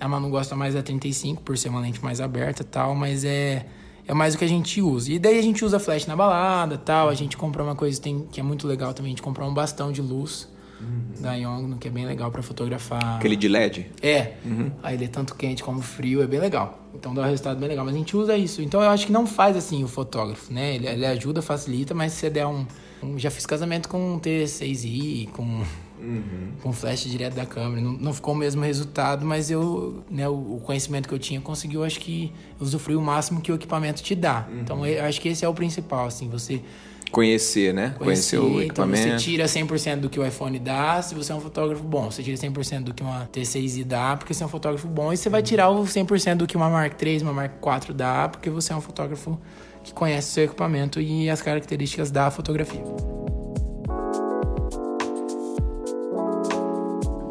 A 0.00 0.08
Manu 0.08 0.30
gosta 0.30 0.54
mais 0.54 0.74
da 0.74 0.82
35, 0.82 1.42
por 1.42 1.58
ser 1.58 1.68
uma 1.68 1.80
lente 1.80 2.02
mais 2.02 2.20
aberta 2.20 2.62
e 2.62 2.66
tal. 2.66 2.94
Mas 2.94 3.24
é, 3.24 3.66
é 4.06 4.14
mais 4.14 4.34
o 4.34 4.38
que 4.38 4.44
a 4.44 4.48
gente 4.48 4.80
usa. 4.80 5.12
E 5.12 5.18
daí 5.18 5.38
a 5.38 5.42
gente 5.42 5.64
usa 5.64 5.78
flash 5.78 6.06
na 6.06 6.16
balada 6.16 6.76
tal. 6.78 7.08
A 7.08 7.14
gente 7.14 7.36
comprou 7.36 7.66
uma 7.66 7.74
coisa 7.74 8.00
tem, 8.00 8.26
que 8.30 8.40
é 8.40 8.42
muito 8.42 8.66
legal 8.66 8.92
também. 8.92 9.10
A 9.10 9.12
gente 9.12 9.22
comprou 9.22 9.48
um 9.48 9.54
bastão 9.54 9.92
de 9.92 10.02
luz 10.02 10.48
uhum. 10.80 11.22
da 11.22 11.34
Yongnuo, 11.34 11.78
que 11.78 11.88
é 11.88 11.90
bem 11.90 12.06
legal 12.06 12.30
para 12.30 12.42
fotografar. 12.42 13.16
Aquele 13.16 13.36
de 13.36 13.48
LED? 13.48 13.86
É. 14.02 14.34
Uhum. 14.44 14.70
Aí 14.82 14.94
ele 14.94 15.04
é 15.04 15.08
tanto 15.08 15.34
quente 15.34 15.62
como 15.62 15.80
frio, 15.80 16.22
é 16.22 16.26
bem 16.26 16.40
legal. 16.40 16.86
Então 16.94 17.14
dá 17.14 17.22
um 17.22 17.24
resultado 17.24 17.58
bem 17.58 17.68
legal. 17.68 17.84
Mas 17.84 17.94
a 17.94 17.98
gente 17.98 18.16
usa 18.16 18.36
isso. 18.36 18.62
Então 18.62 18.82
eu 18.82 18.90
acho 18.90 19.06
que 19.06 19.12
não 19.12 19.26
faz 19.26 19.56
assim 19.56 19.84
o 19.84 19.88
fotógrafo, 19.88 20.52
né? 20.52 20.74
Ele, 20.74 20.86
ele 20.86 21.06
ajuda, 21.06 21.42
facilita, 21.42 21.94
mas 21.94 22.12
se 22.12 22.20
você 22.20 22.30
der 22.30 22.46
um, 22.46 22.66
um. 23.02 23.18
já 23.18 23.30
fiz 23.30 23.46
casamento 23.46 23.88
com 23.88 24.14
um 24.14 24.18
T6i, 24.18 25.28
com. 25.30 25.62
Uhum. 26.00 26.52
com 26.62 26.72
flash 26.72 27.06
direto 27.06 27.34
da 27.34 27.44
câmera. 27.44 27.80
Não, 27.80 27.92
não, 27.92 28.14
ficou 28.14 28.32
o 28.32 28.36
mesmo 28.36 28.62
resultado, 28.62 29.26
mas 29.26 29.50
eu, 29.50 30.04
né, 30.08 30.28
o, 30.28 30.32
o, 30.32 30.62
conhecimento 30.64 31.08
que 31.08 31.14
eu 31.14 31.18
tinha 31.18 31.40
conseguiu, 31.40 31.82
acho 31.82 31.98
que, 31.98 32.32
usufruir 32.60 32.96
o 32.96 33.02
máximo 33.02 33.40
que 33.40 33.50
o 33.50 33.56
equipamento 33.56 34.00
te 34.00 34.14
dá. 34.14 34.46
Uhum. 34.48 34.60
Então, 34.60 34.86
eu 34.86 35.04
acho 35.04 35.20
que 35.20 35.28
esse 35.28 35.44
é 35.44 35.48
o 35.48 35.52
principal, 35.52 36.06
assim, 36.06 36.28
você 36.28 36.62
Conhecer, 37.10 37.72
né? 37.72 37.94
Conhecer, 37.98 38.36
Conhecer 38.36 38.38
o 38.38 38.62
equipamento. 38.62 39.06
Então 39.06 39.18
você 39.18 39.24
tira 39.24 39.44
100% 39.44 40.00
do 40.00 40.10
que 40.10 40.18
o 40.18 40.26
iPhone 40.26 40.58
dá 40.58 41.00
se 41.02 41.14
você 41.14 41.32
é 41.32 41.34
um 41.34 41.40
fotógrafo 41.40 41.82
bom. 41.82 42.10
Você 42.10 42.22
tira 42.22 42.36
100% 42.36 42.84
do 42.84 42.94
que 42.94 43.02
uma 43.02 43.28
T6i 43.32 43.84
dá 43.84 44.16
porque 44.16 44.34
você 44.34 44.42
é 44.42 44.46
um 44.46 44.48
fotógrafo 44.48 44.86
bom. 44.88 45.12
E 45.12 45.16
você 45.16 45.28
vai 45.28 45.42
tirar 45.42 45.70
o 45.70 45.84
100% 45.84 46.36
do 46.36 46.46
que 46.46 46.56
uma 46.56 46.68
Mark 46.68 47.00
III, 47.00 47.22
uma 47.22 47.32
Mark 47.32 47.52
IV 47.54 47.94
dá 47.94 48.28
porque 48.28 48.50
você 48.50 48.72
é 48.72 48.76
um 48.76 48.80
fotógrafo 48.80 49.38
que 49.82 49.92
conhece 49.92 50.30
o 50.30 50.32
seu 50.32 50.44
equipamento 50.44 51.00
e 51.00 51.30
as 51.30 51.40
características 51.40 52.10
da 52.10 52.30
fotografia. 52.30 52.82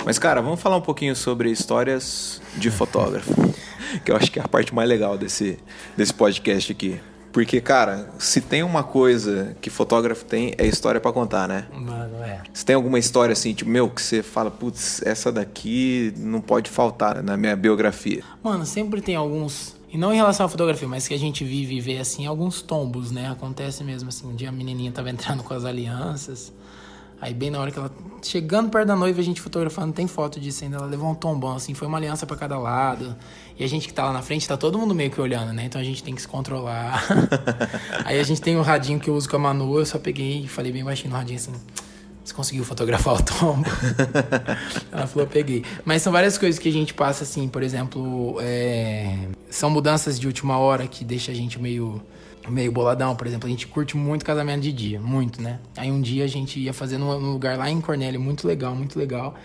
Mas, 0.05 0.17
cara, 0.17 0.41
vamos 0.41 0.61
falar 0.61 0.77
um 0.77 0.81
pouquinho 0.81 1.15
sobre 1.15 1.51
histórias 1.51 2.41
de 2.55 2.71
fotógrafo. 2.71 3.33
que 4.03 4.11
eu 4.11 4.15
acho 4.15 4.31
que 4.31 4.39
é 4.39 4.41
a 4.41 4.47
parte 4.47 4.73
mais 4.73 4.87
legal 4.87 5.17
desse, 5.17 5.59
desse 5.95 6.13
podcast 6.13 6.71
aqui. 6.71 6.99
Porque, 7.37 7.61
cara, 7.61 8.09
se 8.17 8.41
tem 8.41 8.63
uma 8.63 8.83
coisa 8.83 9.55
que 9.61 9.69
fotógrafo 9.69 10.25
tem, 10.25 10.55
é 10.57 10.65
história 10.65 10.99
para 10.99 11.11
contar, 11.11 11.47
né? 11.47 11.67
Mano, 11.71 12.15
é. 12.23 12.41
Se 12.51 12.65
tem 12.65 12.75
alguma 12.75 12.97
história 12.97 13.31
assim, 13.31 13.53
tipo, 13.53 13.69
meu, 13.69 13.87
que 13.91 14.01
você 14.01 14.23
fala, 14.23 14.49
putz, 14.49 15.03
essa 15.05 15.31
daqui 15.31 16.11
não 16.17 16.41
pode 16.41 16.67
faltar 16.71 17.21
na 17.21 17.37
minha 17.37 17.55
biografia. 17.55 18.23
Mano, 18.41 18.65
sempre 18.65 19.01
tem 19.01 19.15
alguns. 19.15 19.75
E 19.87 19.99
não 19.99 20.11
em 20.11 20.15
relação 20.15 20.47
à 20.47 20.49
fotografia, 20.49 20.87
mas 20.87 21.07
que 21.07 21.13
a 21.13 21.19
gente 21.19 21.43
vive 21.45 21.75
e 21.75 21.79
vê 21.79 21.99
assim, 21.99 22.25
alguns 22.25 22.63
tombos, 22.63 23.11
né? 23.11 23.29
Acontece 23.29 23.83
mesmo 23.83 24.09
assim. 24.09 24.25
Um 24.25 24.33
dia 24.33 24.49
a 24.49 24.51
menininha 24.51 24.91
tava 24.91 25.11
entrando 25.11 25.43
com 25.43 25.53
as 25.53 25.63
alianças. 25.63 26.51
Aí 27.19 27.33
bem 27.33 27.49
na 27.49 27.59
hora 27.59 27.71
que 27.71 27.79
ela 27.79 27.91
chegando 28.21 28.69
perto 28.69 28.87
da 28.87 28.95
noiva, 28.95 29.19
a 29.19 29.23
gente 29.23 29.41
fotografando, 29.41 29.93
tem 29.93 30.07
foto 30.07 30.39
disso 30.39 30.63
ainda, 30.63 30.77
ela 30.77 30.85
levou 30.85 31.09
um 31.09 31.15
tombão 31.15 31.55
assim, 31.55 31.73
foi 31.73 31.87
uma 31.87 31.97
aliança 31.97 32.25
para 32.25 32.35
cada 32.35 32.57
lado. 32.57 33.15
E 33.57 33.63
a 33.63 33.67
gente 33.67 33.87
que 33.87 33.93
tá 33.93 34.05
lá 34.05 34.13
na 34.13 34.21
frente, 34.21 34.47
tá 34.47 34.57
todo 34.57 34.77
mundo 34.77 34.93
meio 34.93 35.09
que 35.09 35.19
olhando, 35.19 35.53
né? 35.53 35.65
Então 35.65 35.79
a 35.79 35.83
gente 35.83 36.03
tem 36.03 36.13
que 36.13 36.21
se 36.21 36.27
controlar. 36.27 37.03
Aí 38.05 38.19
a 38.19 38.23
gente 38.23 38.41
tem 38.41 38.55
o 38.55 38.61
radinho 38.61 38.99
que 38.99 39.09
eu 39.09 39.15
uso 39.15 39.29
com 39.29 39.35
a 39.35 39.39
Manu, 39.39 39.79
eu 39.79 39.85
só 39.85 39.97
peguei 39.97 40.43
e 40.43 40.47
falei 40.47 40.71
bem 40.71 40.83
baixinho 40.83 41.11
no 41.11 41.15
radinho 41.15 41.37
assim: 41.37 41.53
"Você 42.23 42.33
conseguiu 42.33 42.63
fotografar 42.63 43.15
o 43.15 43.23
tombo?" 43.23 43.67
ela 44.91 45.07
falou: 45.07 45.27
"Peguei". 45.27 45.63
Mas 45.83 46.01
são 46.01 46.13
várias 46.13 46.37
coisas 46.37 46.59
que 46.59 46.69
a 46.69 46.73
gente 46.73 46.93
passa 46.93 47.23
assim, 47.23 47.47
por 47.47 47.63
exemplo, 47.63 48.37
é... 48.41 49.27
são 49.49 49.69
mudanças 49.69 50.19
de 50.19 50.27
última 50.27 50.57
hora 50.57 50.87
que 50.87 51.03
deixa 51.03 51.31
a 51.31 51.35
gente 51.35 51.59
meio 51.59 52.01
meio 52.49 52.71
boladão, 52.71 53.15
por 53.15 53.27
exemplo, 53.27 53.47
a 53.47 53.49
gente 53.49 53.67
curte 53.67 53.95
muito 53.95 54.23
casamento 54.25 54.61
de 54.61 54.71
dia, 54.71 54.99
muito, 54.99 55.41
né? 55.41 55.59
Aí 55.75 55.91
um 55.91 56.01
dia 56.01 56.23
a 56.23 56.27
gente 56.27 56.59
ia 56.59 56.73
fazer 56.73 56.97
num, 56.97 57.31
lugar 57.31 57.57
lá 57.57 57.69
em 57.69 57.81
Cornélio, 57.81 58.19
muito 58.19 58.47
legal, 58.47 58.75
muito 58.75 58.97
legal. 58.97 59.35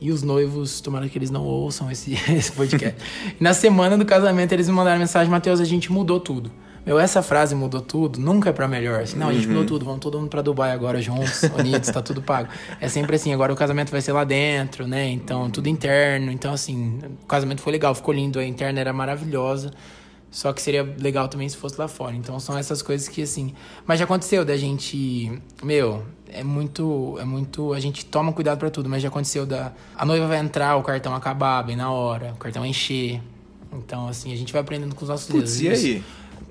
E 0.00 0.12
os 0.12 0.22
noivos, 0.22 0.80
tomara 0.80 1.08
que 1.08 1.18
eles 1.18 1.30
não 1.30 1.44
ouçam 1.44 1.90
esse, 1.90 2.14
esse 2.32 2.52
podcast. 2.52 3.00
na 3.40 3.52
semana 3.52 3.96
do 3.98 4.04
casamento 4.04 4.52
eles 4.52 4.68
me 4.68 4.74
mandaram 4.74 4.98
mensagem, 4.98 5.30
Matheus, 5.30 5.60
a 5.60 5.64
gente 5.64 5.90
mudou 5.90 6.20
tudo. 6.20 6.50
Meu, 6.88 6.98
essa 6.98 7.22
frase 7.22 7.54
mudou 7.54 7.82
tudo, 7.82 8.18
nunca 8.18 8.48
é 8.48 8.52
pra 8.52 8.66
melhor. 8.66 9.02
Assim, 9.02 9.18
não, 9.18 9.28
a 9.28 9.32
gente 9.32 9.46
uhum. 9.46 9.52
mudou 9.52 9.66
tudo, 9.66 9.84
vamos 9.84 10.00
todo 10.00 10.18
mundo 10.18 10.30
pra 10.30 10.40
Dubai 10.40 10.72
agora 10.72 11.02
juntos, 11.02 11.42
unidos, 11.58 11.90
tá 11.90 12.00
tudo 12.00 12.22
pago. 12.22 12.48
É 12.80 12.88
sempre 12.88 13.16
assim, 13.16 13.30
agora 13.34 13.52
o 13.52 13.56
casamento 13.56 13.90
vai 13.90 14.00
ser 14.00 14.12
lá 14.12 14.24
dentro, 14.24 14.86
né? 14.86 15.06
Então, 15.10 15.50
tudo 15.50 15.68
interno. 15.68 16.32
Então, 16.32 16.50
assim, 16.50 16.98
o 17.22 17.26
casamento 17.26 17.60
foi 17.60 17.72
legal, 17.72 17.94
ficou 17.94 18.14
lindo, 18.14 18.38
a 18.38 18.44
interna 18.44 18.80
era 18.80 18.92
maravilhosa. 18.92 19.70
Só 20.30 20.52
que 20.52 20.60
seria 20.60 20.82
legal 21.00 21.28
também 21.28 21.48
se 21.48 21.56
fosse 21.56 21.78
lá 21.78 21.88
fora. 21.88 22.14
Então 22.14 22.38
são 22.38 22.56
essas 22.56 22.82
coisas 22.82 23.08
que 23.08 23.22
assim. 23.22 23.54
Mas 23.86 23.98
já 23.98 24.04
aconteceu 24.04 24.44
da 24.44 24.56
gente. 24.56 25.32
Meu, 25.62 26.02
é 26.28 26.44
muito. 26.44 27.16
É 27.18 27.24
muito. 27.24 27.72
A 27.72 27.80
gente 27.80 28.04
toma 28.04 28.32
cuidado 28.32 28.58
para 28.58 28.70
tudo, 28.70 28.88
mas 28.88 29.02
já 29.02 29.08
aconteceu 29.08 29.46
da. 29.46 29.72
A 29.96 30.04
noiva 30.04 30.26
vai 30.26 30.38
entrar, 30.38 30.76
o 30.76 30.82
cartão 30.82 31.14
acabar 31.14 31.62
bem 31.62 31.76
na 31.76 31.90
hora, 31.90 32.32
o 32.34 32.36
cartão 32.36 32.64
encher. 32.64 33.22
Então, 33.72 34.08
assim, 34.08 34.32
a 34.32 34.36
gente 34.36 34.52
vai 34.52 34.62
aprendendo 34.62 34.94
com 34.94 35.02
os 35.02 35.08
nossos 35.08 35.28
Putz, 35.28 35.58
dedos. 35.58 35.82
E 35.82 35.86
aí? 35.88 36.04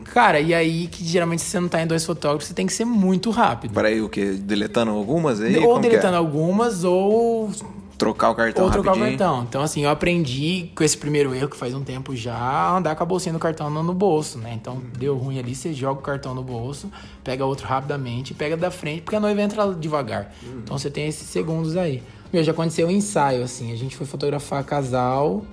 Cara, 0.05 0.39
e 0.39 0.53
aí 0.53 0.87
que 0.87 1.03
geralmente 1.03 1.41
se 1.41 1.49
você 1.49 1.59
não 1.59 1.67
tá 1.67 1.81
em 1.81 1.87
dois 1.87 2.05
fotógrafos, 2.05 2.47
você 2.47 2.53
tem 2.53 2.65
que 2.65 2.73
ser 2.73 2.85
muito 2.85 3.29
rápido. 3.29 3.73
Peraí, 3.73 4.01
o 4.01 4.07
quê? 4.07 4.31
Deletando 4.33 4.91
algumas 4.91 5.41
aí? 5.41 5.57
Ou 5.57 5.63
Como 5.63 5.79
é? 5.79 5.81
deletando 5.81 6.13
é? 6.13 6.17
algumas, 6.17 6.83
ou 6.83 7.51
trocar 7.97 8.29
o 8.29 8.35
cartão 8.35 8.65
ou 8.65 8.71
trocar 8.71 8.91
o 8.91 8.93
rapidinho. 8.93 9.17
cartão. 9.17 9.43
Então, 9.43 9.61
assim, 9.61 9.83
eu 9.83 9.89
aprendi 9.89 10.69
com 10.75 10.83
esse 10.83 10.97
primeiro 10.97 11.33
erro, 11.33 11.49
que 11.49 11.57
faz 11.57 11.73
um 11.73 11.83
tempo 11.83 12.15
já, 12.15 12.35
a 12.35 12.77
andar 12.77 12.95
com 12.95 13.03
a 13.03 13.05
bolsinha 13.05 13.33
do 13.33 13.39
cartão 13.39 13.69
no 13.69 13.93
bolso, 13.93 14.37
né? 14.37 14.53
Então, 14.53 14.81
deu 14.97 15.17
ruim 15.17 15.39
ali, 15.39 15.55
você 15.55 15.73
joga 15.73 15.99
o 15.99 16.03
cartão 16.03 16.33
no 16.33 16.43
bolso, 16.43 16.91
pega 17.23 17.45
outro 17.45 17.67
rapidamente, 17.67 18.33
pega 18.33 18.55
da 18.55 18.69
frente, 18.69 19.01
porque 19.01 19.15
a 19.15 19.19
noiva 19.19 19.41
entra 19.41 19.73
devagar. 19.73 20.33
Então, 20.63 20.77
você 20.77 20.89
tem 20.89 21.07
esses 21.07 21.27
segundos 21.27 21.75
aí. 21.75 22.03
Meu, 22.31 22.43
já 22.43 22.51
aconteceu 22.51 22.87
um 22.87 22.91
ensaio, 22.91 23.43
assim, 23.43 23.71
a 23.71 23.75
gente 23.75 23.95
foi 23.95 24.05
fotografar 24.05 24.63
casal 24.63 25.45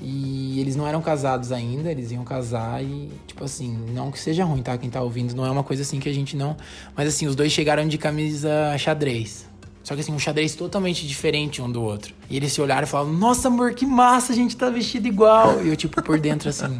e 0.00 0.60
eles 0.60 0.76
não 0.76 0.86
eram 0.86 1.02
casados 1.02 1.52
ainda, 1.52 1.90
eles 1.90 2.10
iam 2.10 2.24
casar 2.24 2.82
e, 2.82 3.10
tipo 3.26 3.44
assim, 3.44 3.76
não 3.92 4.10
que 4.10 4.18
seja 4.18 4.44
ruim, 4.44 4.62
tá? 4.62 4.76
Quem 4.78 4.88
tá 4.88 5.02
ouvindo, 5.02 5.34
não 5.34 5.44
é 5.44 5.50
uma 5.50 5.64
coisa 5.64 5.82
assim 5.82 6.00
que 6.00 6.08
a 6.08 6.14
gente 6.14 6.36
não. 6.36 6.56
Mas 6.96 7.08
assim, 7.08 7.26
os 7.26 7.36
dois 7.36 7.52
chegaram 7.52 7.86
de 7.86 7.98
camisa 7.98 8.76
xadrez. 8.78 9.46
Só 9.88 9.94
que 9.94 10.02
assim, 10.02 10.12
um 10.12 10.18
xadrez 10.18 10.54
totalmente 10.54 11.06
diferente 11.08 11.62
um 11.62 11.72
do 11.72 11.82
outro. 11.82 12.12
E 12.28 12.36
eles 12.36 12.52
se 12.52 12.60
olharam 12.60 12.82
e 12.82 12.86
falaram: 12.86 13.10
Nossa, 13.10 13.48
amor, 13.48 13.72
que 13.72 13.86
massa, 13.86 14.34
a 14.34 14.36
gente 14.36 14.54
tá 14.54 14.68
vestido 14.68 15.08
igual. 15.08 15.64
E 15.64 15.68
eu, 15.68 15.76
tipo, 15.76 16.02
por 16.02 16.20
dentro, 16.20 16.50
assim, 16.50 16.78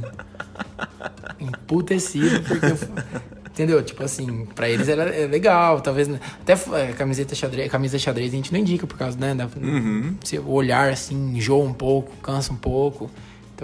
emputecido, 1.40 2.42
porque 2.42 2.66
eu. 2.66 2.78
Entendeu? 3.46 3.82
Tipo 3.82 4.04
assim, 4.04 4.46
pra 4.54 4.68
eles 4.68 4.88
era 4.88 5.04
é 5.08 5.26
legal, 5.26 5.80
talvez. 5.80 6.06
Até 6.42 6.52
é, 6.52 6.92
camiseta 6.92 7.34
xadrez, 7.34 7.72
camisa 7.72 7.98
xadrez 7.98 8.30
a 8.32 8.36
gente 8.36 8.52
não 8.52 8.60
indica 8.60 8.86
por 8.86 8.98
causa, 8.98 9.18
né? 9.18 9.34
Da, 9.34 9.48
Uhum. 9.56 10.14
se 10.22 10.38
O 10.38 10.50
olhar, 10.50 10.92
assim, 10.92 11.16
enjoa 11.34 11.64
um 11.64 11.72
pouco, 11.72 12.14
cansa 12.22 12.52
um 12.52 12.56
pouco. 12.56 13.10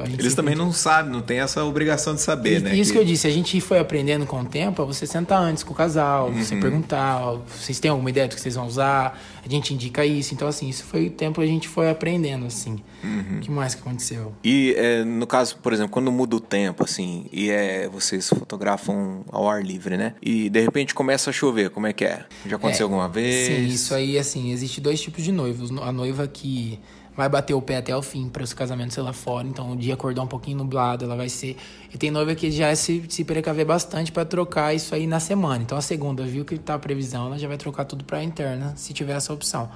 Então, 0.03 0.05
Eles 0.19 0.35
também 0.35 0.55
não 0.57 0.73
sabem, 0.73 1.13
não 1.13 1.21
tem 1.23 1.39
essa 1.39 1.65
obrigação 1.65 2.15
de 2.15 2.21
saber, 2.21 2.59
e- 2.59 2.63
né? 2.63 2.75
Isso 2.77 2.93
que... 2.93 2.99
eu 2.99 3.05
disse, 3.05 3.27
a 3.27 3.31
gente 3.31 3.61
foi 3.61 3.79
aprendendo 3.79 4.27
com 4.27 4.41
o 4.41 4.45
tempo 4.45 4.83
a 4.83 4.85
você 4.85 5.07
sentar 5.07 5.41
antes 5.41 5.63
com 5.63 5.73
o 5.73 5.77
casal, 5.77 6.29
Uhum. 6.29 6.43
você 6.43 6.57
perguntar, 6.57 7.21
ó, 7.23 7.39
vocês 7.49 7.79
têm 7.79 7.91
alguma 7.91 8.11
ideia 8.11 8.27
do 8.27 8.35
que 8.35 8.41
vocês 8.41 8.57
vão 8.57 8.67
usar? 8.67 9.21
A 9.45 9.49
gente 9.49 9.73
indica 9.73 10.05
isso. 10.05 10.35
Então, 10.35 10.49
assim, 10.49 10.69
isso 10.69 10.83
foi 10.85 11.07
o 11.07 11.11
tempo 11.11 11.41
que 11.41 11.47
a 11.47 11.49
gente 11.49 11.69
foi 11.69 11.89
aprendendo, 11.91 12.47
assim. 12.47 12.79
Uhum. 13.05 13.37
O 13.37 13.41
que 13.41 13.51
mais 13.51 13.75
que 13.75 13.83
aconteceu? 13.83 14.33
E 14.43 14.75
é, 14.77 15.05
no 15.05 15.27
caso, 15.27 15.57
por 15.59 15.73
exemplo, 15.73 15.93
quando 15.93 16.11
muda 16.11 16.35
o 16.37 16.41
tempo, 16.41 16.83
assim, 16.83 17.27
e 17.33 17.51
é, 17.51 17.89
vocês 17.89 18.29
fotografam 18.29 19.25
ao 19.31 19.49
ar 19.49 19.63
livre, 19.65 19.97
né? 19.97 20.15
E 20.23 20.49
de 20.49 20.61
repente 20.61 20.95
começa 20.95 21.31
a 21.31 21.33
chover, 21.33 21.71
como 21.71 21.87
é 21.87 21.93
que 21.93 22.05
é? 22.05 22.25
Já 22.47 22.57
aconteceu 22.57 22.85
É, 22.85 22.87
alguma 22.91 23.09
vez? 23.09 23.47
Sim, 23.47 23.67
isso 23.67 23.95
aí, 23.95 24.19
assim, 24.19 24.51
existe 24.51 24.81
dois 24.81 25.01
tipos 25.01 25.23
de 25.23 25.31
noivos. 25.33 25.71
A 25.83 25.93
noiva 25.93 26.27
que 26.27 26.79
vai 27.17 27.29
bater 27.29 27.55
o 27.55 27.63
pé 27.63 27.77
até 27.77 27.97
o 27.97 28.03
fim 28.03 28.29
para 28.29 28.43
os 28.43 28.53
casamentos 28.53 28.95
ser 28.95 29.03
lá 29.03 29.13
fora, 29.13 29.47
então 29.47 29.73
o 29.73 29.77
dia 29.77 29.95
acordar 29.95 30.23
um 30.23 30.27
pouquinho 30.27 30.59
nublado, 30.59 31.05
ela 31.05 31.17
vai 31.17 31.29
ser. 31.29 31.57
E 31.93 31.99
tem 31.99 32.11
noiva 32.11 32.35
que 32.35 32.51
já 32.51 32.75
se, 32.75 33.05
se 33.09 33.25
precaver 33.25 33.65
bastante 33.65 34.11
para 34.11 34.25
trocar 34.25 34.75
isso 34.75 34.95
aí 34.95 35.07
na 35.07 35.21
semana. 35.21 35.63
Então 35.63 35.79
a 35.79 35.83
segunda, 35.83 36.25
viu 36.25 36.45
que 36.45 36.59
tá 36.59 36.75
a 36.75 36.79
previsão, 36.79 37.27
ela 37.27 37.39
já 37.39 37.49
vai 37.49 37.57
trocar 37.57 37.85
tudo 37.85 38.05
para 38.05 38.23
interna, 38.23 38.73
se 38.77 38.93
tiver 38.93 39.17
essa 39.17 39.33
opção. 39.33 39.71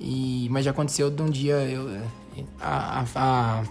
E, 0.00 0.48
mas 0.50 0.64
já 0.64 0.70
aconteceu 0.70 1.10
de 1.10 1.22
um 1.22 1.30
dia 1.30 1.54
eu, 1.54 1.88
a, 2.60 3.00
a, 3.00 3.04
a, 3.14 3.62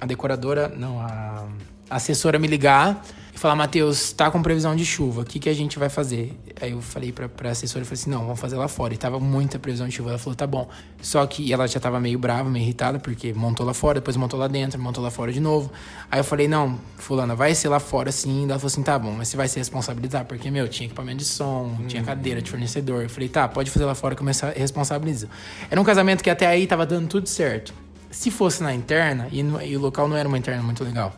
a 0.00 0.06
decoradora, 0.06 0.68
não, 0.68 1.00
a 1.00 1.46
assessora 1.88 2.38
me 2.38 2.48
ligar 2.48 3.02
e 3.36 3.38
falar, 3.38 3.54
Matheus, 3.54 4.12
tá 4.12 4.30
com 4.30 4.42
previsão 4.42 4.74
de 4.74 4.82
chuva, 4.86 5.20
o 5.20 5.24
que, 5.24 5.38
que 5.38 5.50
a 5.50 5.52
gente 5.52 5.78
vai 5.78 5.90
fazer? 5.90 6.34
Aí 6.58 6.70
eu 6.70 6.80
falei 6.80 7.12
pra, 7.12 7.28
pra 7.28 7.50
assessora, 7.50 7.82
eu 7.82 7.86
falei 7.86 8.00
assim, 8.00 8.08
não, 8.08 8.22
vamos 8.22 8.40
fazer 8.40 8.56
lá 8.56 8.66
fora. 8.66 8.94
E 8.94 8.96
tava 8.96 9.20
muita 9.20 9.58
previsão 9.58 9.86
de 9.86 9.94
chuva. 9.94 10.08
Ela 10.08 10.18
falou, 10.18 10.34
tá 10.34 10.46
bom. 10.46 10.66
Só 11.02 11.24
que 11.26 11.52
ela 11.52 11.68
já 11.68 11.78
tava 11.78 12.00
meio 12.00 12.18
brava, 12.18 12.48
meio 12.48 12.62
irritada, 12.62 12.98
porque 12.98 13.34
montou 13.34 13.66
lá 13.66 13.74
fora, 13.74 14.00
depois 14.00 14.16
montou 14.16 14.40
lá 14.40 14.48
dentro, 14.48 14.80
montou 14.80 15.04
lá 15.04 15.10
fora 15.10 15.30
de 15.30 15.38
novo. 15.38 15.70
Aí 16.10 16.18
eu 16.18 16.24
falei, 16.24 16.48
não, 16.48 16.80
fulana, 16.96 17.34
vai 17.34 17.54
ser 17.54 17.68
lá 17.68 17.78
fora 17.78 18.10
sim. 18.10 18.44
Ela 18.44 18.58
falou 18.58 18.68
assim, 18.68 18.82
tá 18.82 18.98
bom, 18.98 19.12
mas 19.12 19.28
você 19.28 19.36
vai 19.36 19.48
se 19.48 19.58
responsabilizar, 19.58 20.24
porque, 20.24 20.50
meu, 20.50 20.66
tinha 20.66 20.86
equipamento 20.86 21.18
de 21.18 21.26
som, 21.26 21.76
tinha 21.86 22.02
cadeira 22.02 22.40
de 22.40 22.50
fornecedor. 22.50 23.02
Eu 23.02 23.10
falei, 23.10 23.28
tá, 23.28 23.46
pode 23.46 23.70
fazer 23.70 23.84
lá 23.84 23.94
fora 23.94 24.16
me 24.18 24.32
responsabilizo. 24.58 25.28
Era 25.70 25.78
um 25.78 25.84
casamento 25.84 26.24
que 26.24 26.30
até 26.30 26.46
aí 26.46 26.66
tava 26.66 26.86
dando 26.86 27.06
tudo 27.06 27.28
certo. 27.28 27.74
Se 28.10 28.30
fosse 28.30 28.62
na 28.62 28.72
interna, 28.74 29.28
e, 29.30 29.42
no- 29.42 29.60
e 29.60 29.76
o 29.76 29.80
local 29.80 30.08
não 30.08 30.16
era 30.16 30.28
uma 30.28 30.38
interna 30.38 30.62
muito 30.62 30.82
legal, 30.84 31.14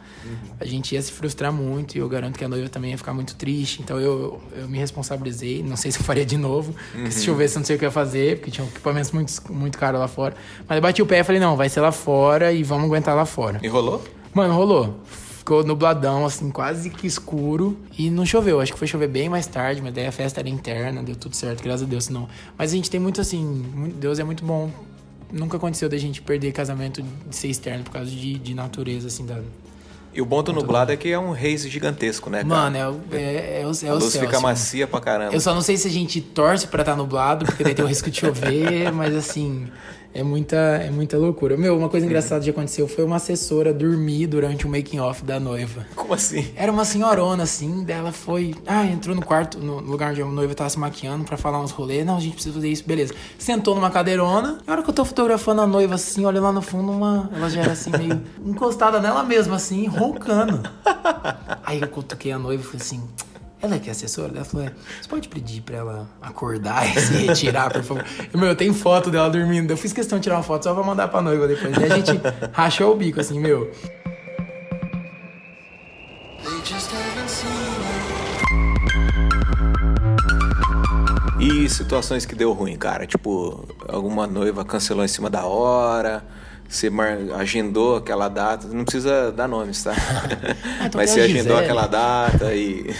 a 0.59 0.65
gente 0.65 0.95
ia 0.95 1.01
se 1.03 1.13
frustrar 1.13 1.53
muito 1.53 1.95
e 1.97 1.99
eu 1.99 2.09
garanto 2.09 2.37
que 2.39 2.45
a 2.45 2.49
noiva 2.49 2.69
também 2.69 2.91
ia 2.91 2.99
ficar 2.99 3.13
muito 3.15 3.35
triste. 3.37 3.81
Então 3.83 4.01
eu, 4.01 4.41
eu 4.57 4.69
me 4.69 4.79
responsabilizei. 4.79 5.63
Não 5.63 5.77
sei 5.77 5.93
se 5.93 5.99
eu 6.01 6.05
faria 6.05 6.25
de 6.27 6.37
novo, 6.37 6.75
porque 6.93 7.11
se 7.13 7.25
chovesse 7.25 7.57
eu 7.57 7.61
não 7.61 7.67
sei 7.67 7.77
o 7.77 7.79
que 7.79 7.85
ia 7.85 7.91
fazer, 7.91 8.39
porque 8.39 8.51
tinha 8.51 8.67
equipamentos 8.67 9.11
muito, 9.13 9.33
muito 9.53 9.79
caros 9.79 10.01
lá 10.01 10.09
fora. 10.09 10.35
Mas 10.69 10.77
eu 10.77 10.83
bati 10.83 11.01
o 11.03 11.07
pé 11.07 11.21
e 11.21 11.25
falei: 11.25 11.41
não, 11.41 11.57
vai 11.57 11.69
ser 11.69 11.81
lá 11.81 11.93
fora 11.93 12.53
e 12.53 12.63
vamos 12.63 12.87
aguentar 12.87 13.15
lá 13.15 13.25
fora. 13.25 13.61
E 13.63 13.69
rolou? 13.69 14.03
Mano, 14.35 14.55
rolou. 14.55 15.01
Ficou 15.39 15.65
nubladão, 15.65 16.27
assim, 16.27 16.51
quase 16.51 16.91
que 16.91 17.07
escuro. 17.07 17.79
E 17.99 18.11
não 18.11 18.27
choveu. 18.27 18.61
Acho 18.61 18.73
que 18.73 18.79
foi 18.79 18.87
chover 18.89 19.09
bem 19.09 19.29
mais 19.29 19.47
tarde, 19.47 19.81
mas 19.81 19.95
daí 19.95 20.07
a 20.07 20.13
festa 20.13 20.41
era 20.41 20.49
interna, 20.49 21.03
deu 21.03 21.17
tudo 21.17 21.35
certo, 21.37 21.63
graças 21.63 21.83
a 21.83 21.87
Deus. 21.87 22.05
Senão... 22.05 22.29
Mas 22.57 22.73
a 22.73 22.77
gente 22.77 22.91
tem 22.91 23.01
muito 23.01 23.21
assim. 23.21 23.65
Deus 23.99 24.19
é 24.19 24.25
muito 24.25 24.45
bom. 24.45 24.71
Nunca 25.33 25.57
aconteceu 25.59 25.89
da 25.89 25.97
gente 25.99 26.23
perder 26.23 26.53
casamento 26.53 27.03
de 27.03 27.37
ser 27.37 27.49
externo 27.49 27.85
por 27.85 27.93
causa 27.93 28.11
de, 28.11 28.39
de 28.39 28.55
natureza, 28.55 29.09
assim, 29.09 29.27
da. 29.27 29.41
E 30.15 30.23
o 30.23 30.25
bom 30.25 30.43
do 30.43 30.53
nublado 30.55 30.91
é 30.91 30.97
que 30.97 31.11
é 31.11 31.19
um 31.19 31.33
race 31.33 31.69
gigantesco, 31.69 32.31
né, 32.31 32.39
cara? 32.43 32.49
Mano, 32.49 32.77
é, 32.77 32.89
o- 32.89 33.01
é, 33.13 33.61
é, 33.61 33.67
o, 33.67 33.71
é 33.87 33.89
a 33.89 33.93
o 33.95 33.99
luz 33.99 34.13
céu. 34.13 34.23
fica 34.23 34.37
assim. 34.37 34.43
macia 34.43 34.87
pra 34.87 35.01
caramba. 35.01 35.35
Eu 35.35 35.41
só 35.41 35.55
não 35.55 35.61
sei 35.61 35.77
se 35.77 35.87
a 35.87 35.91
gente 35.91 36.21
torce 36.21 36.67
pra 36.67 36.81
estar 36.81 36.97
nublado, 36.97 37.45
porque 37.45 37.63
daí 37.63 37.75
tem 37.75 37.85
o 37.85 37.89
risco 37.89 38.11
de 38.11 38.19
chover, 38.21 38.91
mas 38.95 39.15
assim, 39.15 39.69
é 40.15 40.23
muita, 40.23 40.57
é 40.57 40.91
muita 40.91 41.17
loucura. 41.17 41.57
Meu, 41.57 41.77
uma 41.77 41.89
coisa 41.89 42.07
engraçada 42.07 42.43
que 42.43 42.51
aconteceu 42.51 42.89
foi 42.89 43.05
uma 43.05 43.17
assessora 43.17 43.73
dormir 43.73 44.27
durante 44.27 44.67
o 44.67 44.71
making 44.71 44.99
off 44.99 45.25
da 45.25 45.39
noiva. 45.39 45.87
Como 45.95 46.15
assim? 46.15 46.51
Era 46.57 46.73
uma 46.73 46.85
senhorona, 46.85 47.43
assim, 47.43 47.85
dela 47.85 48.11
foi. 48.11 48.55
Ah, 48.67 48.85
entrou 48.87 49.15
no 49.15 49.25
quarto, 49.25 49.59
no 49.59 49.81
lugar 49.81 50.11
onde 50.11 50.23
a 50.23 50.27
noiva 50.27 50.55
tava 50.55 50.71
se 50.71 50.79
maquiando 50.79 51.25
pra 51.25 51.37
falar 51.37 51.61
uns 51.61 51.71
rolês. 51.71 52.05
Não, 52.05 52.17
a 52.17 52.21
gente 52.21 52.35
precisa 52.35 52.55
fazer 52.55 52.69
isso, 52.69 52.85
beleza. 52.87 53.15
Sentou 53.39 53.75
numa 53.75 53.91
cadeirona. 53.91 54.59
Na 54.67 54.73
hora 54.73 54.83
que 54.83 54.91
eu 54.91 54.95
tô 54.95 55.05
fotografando 55.05 55.61
a 55.61 55.67
noiva, 55.67 55.95
assim, 55.95 56.25
olha 56.25 56.41
lá 56.41 56.53
no 56.53 56.63
fundo, 56.63 56.91
uma. 56.91 57.31
Ela 57.35 57.51
já 57.51 57.61
era 57.61 57.73
assim, 57.73 57.91
meio 57.91 58.21
encostada 58.45 59.01
nela 59.01 59.23
mesma, 59.23 59.57
assim, 59.57 59.87
roncando. 59.87 60.61
Aí 61.65 61.81
eu 61.81 61.89
cutuquei 61.89 62.33
a 62.33 62.39
noiva 62.39 62.63
e 62.63 62.67
falei 62.67 62.81
assim. 62.81 63.03
Ela 63.61 63.75
é 63.75 63.79
que 63.79 63.89
é 63.89 63.93
assessora? 63.93 64.33
Ela 64.35 64.45
falou: 64.45 64.67
é, 64.67 64.73
você 65.01 65.09
pode 65.09 65.29
pedir 65.29 65.63
pra 65.63 65.77
ela 65.77 66.09
acordar 66.23 66.89
e 66.89 67.01
se 67.01 67.13
retirar, 67.15 67.73
por 67.73 67.83
favor? 67.83 68.05
E, 68.33 68.37
meu, 68.37 68.55
tem 68.55 68.73
foto 68.73 69.11
dela 69.11 69.29
dormindo. 69.29 69.73
Eu 69.73 69.77
fiz 69.77 69.93
questão 69.93 70.19
de 70.19 70.25
tirar 70.25 70.37
uma 70.37 70.43
foto 70.43 70.63
só 70.65 70.75
pra 70.75 70.83
mandar 70.83 71.09
pra 71.09 71.21
noiva 71.21 71.49
depois. 71.49 71.77
E 71.77 71.85
a 71.85 71.89
gente 71.89 72.13
rachou 72.53 72.93
o 72.93 72.97
bico, 72.97 73.21
assim, 73.21 73.41
meu. 73.41 73.71
E 81.41 81.69
situações 81.69 82.27
que 82.27 82.35
deu 82.35 82.53
ruim, 82.53 82.77
cara? 82.77 83.07
Tipo, 83.07 83.67
alguma 83.89 84.27
noiva 84.27 84.65
cancelou 84.65 85.05
em 85.05 85.09
cima 85.09 85.31
da 85.31 85.47
hora, 85.47 86.25
você 86.69 86.91
mar- 86.91 87.17
agendou 87.39 87.97
aquela 87.97 88.29
data, 88.29 88.69
não 88.69 88.85
precisa 88.85 89.33
dar 89.33 89.49
nomes, 89.49 89.83
tá? 89.83 89.95
então 90.85 90.91
Mas 91.01 91.11
você 91.11 91.21
agendou 91.23 91.43
Gisele. 91.57 91.65
aquela 91.65 91.87
data 91.87 92.55
e, 92.55 92.95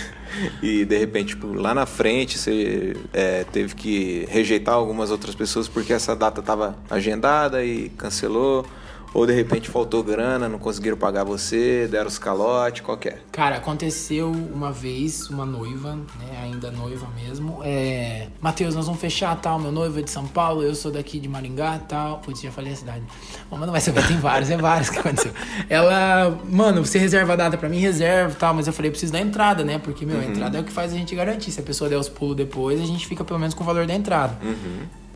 e 0.63 0.85
de 0.85 0.97
repente, 0.97 1.29
tipo, 1.35 1.53
lá 1.53 1.75
na 1.75 1.85
frente 1.85 2.39
você 2.39 2.97
é, 3.13 3.45
teve 3.53 3.75
que 3.75 4.27
rejeitar 4.31 4.75
algumas 4.75 5.11
outras 5.11 5.35
pessoas 5.35 5.69
porque 5.69 5.93
essa 5.93 6.17
data 6.17 6.41
tava 6.41 6.77
agendada 6.91 7.63
e 7.65 7.91
cancelou. 7.91 8.65
Ou 9.15 9.27
de 9.27 9.33
repente 9.33 9.69
faltou 9.69 10.03
grana, 10.03 10.49
não 10.49 10.59
conseguiram 10.59 10.97
pagar 10.97 11.25
você, 11.25 11.89
deram 11.91 12.09
os 12.09 12.19
calote, 12.19 12.83
qualquer. 12.83 13.23
Cara, 13.33 13.57
aconteceu 13.57 14.31
uma 14.31 14.71
vez, 14.71 15.29
uma 15.31 15.47
noiva, 15.47 15.95
né, 15.95 16.41
ainda 16.43 16.71
noiva 16.71 17.09
mesmo, 17.17 17.61
é... 17.65 18.29
Matheus, 18.41 18.75
nós 18.75 18.87
vamos 18.87 19.01
fechar, 19.01 19.35
tal, 19.41 19.59
meu 19.59 19.73
noivo 19.73 19.99
é 19.99 20.03
de 20.03 20.11
São 20.11 20.27
Paulo, 20.27 20.63
eu 20.63 20.75
sou 20.75 20.91
daqui 20.91 21.19
de 21.19 21.29
Maringá, 21.29 21.79
tal, 21.79 22.19
putz, 22.19 22.43
já 22.43 22.51
falei 22.51 22.73
a 22.73 22.77
cidade. 22.77 23.03
Bom, 23.51 23.57
mas 23.57 23.67
não 23.67 23.73
vai 23.73 23.81
saber, 23.81 24.07
tem 24.07 24.19
vários, 24.19 24.51
é 24.51 24.57
vários 24.57 24.91
que 24.91 24.99
aconteceu. 24.99 25.33
Ela, 25.69 26.39
mano, 26.49 26.85
você 26.85 26.99
reserva 26.99 27.33
a 27.33 27.37
data 27.37 27.57
pra 27.57 27.69
mim, 27.69 27.79
reserva, 27.79 28.35
tal, 28.39 28.55
mas 28.55 28.67
eu 28.67 28.73
falei, 28.73 28.91
preciso 28.91 29.13
da 29.13 29.21
entrada, 29.21 29.65
né, 29.65 29.79
porque, 29.79 30.05
meu, 30.05 30.21
a 30.21 30.25
entrada 30.25 30.59
é 30.59 30.61
o 30.61 30.65
que 30.65 30.73
faz 30.73 30.93
a 30.93 30.97
gente 30.97 31.15
garantir, 31.15 31.51
se 31.51 31.61
a 31.61 31.63
pessoa 31.63 31.89
der 31.89 31.97
os 31.97 32.09
pulos 32.09 32.37
depois, 32.37 32.81
a 32.81 32.85
gente 32.85 33.07
fica 33.07 33.25
pelo 33.25 33.39
menos 33.39 33.55
com 33.55 33.63
o 33.63 33.67
valor 33.67 33.87
da 33.87 33.95
entrada. 33.95 34.37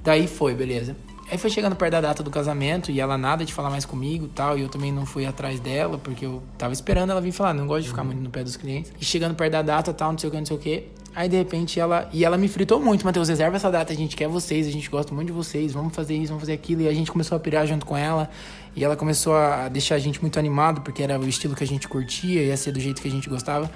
Daí 0.03 0.27
foi, 0.27 0.55
beleza. 0.55 0.97
Aí 1.33 1.39
foi 1.39 1.49
chegando 1.49 1.75
perto 1.75 1.93
da 1.93 2.01
data 2.03 2.23
do 2.23 2.31
casamento 2.31 2.91
e 2.91 3.01
ela 3.01 3.17
nada 3.17 3.43
de 3.43 3.55
falar 3.55 3.71
mais 3.71 3.87
comigo 3.87 4.29
tal. 4.29 4.59
E 4.59 4.61
eu 4.61 4.69
também 4.69 4.93
não 4.93 5.07
fui 5.07 5.25
atrás 5.25 5.59
dela, 5.59 5.97
porque 5.97 6.27
eu 6.27 6.43
tava 6.59 6.75
esperando 6.75 7.09
ela 7.09 7.23
vir 7.23 7.33
falar. 7.33 7.55
Não 7.55 7.67
gosto 7.67 7.85
de 7.85 7.89
ficar 7.89 8.05
muito 8.05 8.21
no 8.21 8.29
pé 8.29 8.45
dos 8.45 8.55
clientes. 8.55 8.93
E 9.01 9.05
chegando 9.05 9.35
perto 9.35 9.53
da 9.53 9.63
data 9.63 9.95
tal, 9.95 10.13
não 10.13 10.19
sei 10.19 10.29
o 10.29 10.31
que, 10.31 10.39
não 10.39 10.45
sei 10.45 10.57
o 10.57 10.61
que. 10.61 10.89
Aí 11.15 11.31
de 11.31 11.37
repente 11.39 11.81
ela. 11.81 12.07
E 12.13 12.23
ela 12.23 12.37
me 12.37 12.49
fritou 12.49 12.79
muito, 12.79 13.07
Matheus, 13.07 13.31
reserva 13.31 13.57
essa 13.57 13.71
data, 13.71 13.95
a 13.95 13.97
gente 13.97 14.15
quer 14.15 14.29
vocês, 14.29 14.67
a 14.67 14.71
gente 14.71 14.91
gosta 14.91 15.15
muito 15.15 15.29
de 15.29 15.33
vocês, 15.33 15.73
vamos 15.73 15.97
fazer 15.97 16.15
isso, 16.17 16.29
vamos 16.29 16.43
fazer 16.43 16.53
aquilo. 16.53 16.83
E 16.83 16.89
a 16.89 16.93
gente 16.93 17.11
começou 17.11 17.35
a 17.35 17.41
pirar 17.41 17.67
junto 17.67 17.87
com 17.87 17.97
ela. 17.97 18.29
E 18.77 18.85
ela 18.85 18.95
começou 18.95 19.35
a 19.35 19.71
deixar 19.71 19.95
a 19.95 19.99
gente 19.99 20.21
muito 20.21 20.39
animado, 20.39 20.83
porque 20.83 21.03
era 21.03 21.19
o 21.19 21.27
estilo 21.27 21.57
que 21.57 21.65
a 21.65 21.67
gente 21.67 21.89
curtia, 21.89 22.43
ia 22.43 22.57
ser 22.59 22.73
do 22.73 22.81
jeito 22.81 23.01
que 23.01 23.09
a 23.09 23.11
gente 23.11 23.31
gostava. 23.31 23.71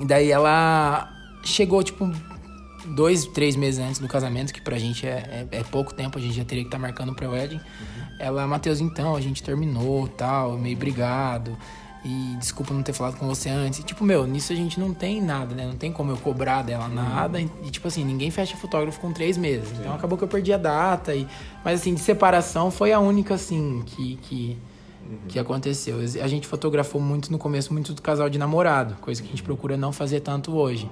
E 0.00 0.04
daí 0.04 0.32
ela 0.32 1.08
chegou, 1.44 1.80
tipo, 1.84 2.10
dois, 2.94 3.26
três 3.26 3.56
meses 3.56 3.80
antes 3.80 4.00
do 4.00 4.08
casamento, 4.08 4.52
que 4.52 4.60
pra 4.60 4.78
gente 4.78 5.06
é, 5.06 5.46
é, 5.50 5.58
é 5.58 5.62
pouco 5.64 5.94
tempo, 5.94 6.18
a 6.18 6.20
gente 6.20 6.34
já 6.34 6.44
teria 6.44 6.64
que 6.64 6.68
estar 6.68 6.78
marcando 6.78 7.10
o 7.10 7.14
pré-wedding. 7.14 7.60
Ela, 8.18 8.46
Matheus, 8.46 8.80
então, 8.80 9.14
a 9.14 9.20
gente 9.20 9.42
terminou, 9.42 10.08
tal, 10.08 10.58
meio 10.58 10.76
brigado. 10.76 11.56
E 12.04 12.36
desculpa 12.38 12.72
não 12.72 12.82
ter 12.82 12.92
falado 12.92 13.16
com 13.16 13.26
você 13.26 13.48
antes. 13.48 13.80
E, 13.80 13.82
tipo, 13.82 14.04
meu, 14.04 14.26
nisso 14.26 14.52
a 14.52 14.56
gente 14.56 14.78
não 14.78 14.94
tem 14.94 15.20
nada, 15.20 15.54
né? 15.54 15.66
Não 15.66 15.76
tem 15.76 15.92
como 15.92 16.12
eu 16.12 16.16
cobrar 16.16 16.62
dela 16.62 16.88
nada. 16.88 17.40
E, 17.40 17.70
tipo 17.70 17.88
assim, 17.88 18.04
ninguém 18.04 18.30
fecha 18.30 18.56
fotógrafo 18.56 19.00
com 19.00 19.12
três 19.12 19.36
meses. 19.36 19.68
Então 19.78 19.94
acabou 19.94 20.16
que 20.16 20.24
eu 20.24 20.28
perdi 20.28 20.52
a 20.52 20.56
data. 20.56 21.14
E... 21.14 21.26
Mas, 21.64 21.80
assim, 21.80 21.94
de 21.94 22.00
separação 22.00 22.70
foi 22.70 22.92
a 22.92 23.00
única, 23.00 23.34
assim, 23.34 23.82
que, 23.84 24.16
que, 24.22 24.58
que 25.26 25.38
aconteceu. 25.38 25.98
A 26.22 26.28
gente 26.28 26.46
fotografou 26.46 27.00
muito 27.00 27.32
no 27.32 27.38
começo, 27.38 27.72
muito 27.72 27.92
do 27.92 28.00
casal 28.00 28.30
de 28.30 28.38
namorado. 28.38 28.94
Coisa 29.00 29.20
que 29.20 29.28
a 29.28 29.30
gente 29.30 29.42
procura 29.42 29.76
não 29.76 29.92
fazer 29.92 30.20
tanto 30.20 30.56
hoje. 30.56 30.88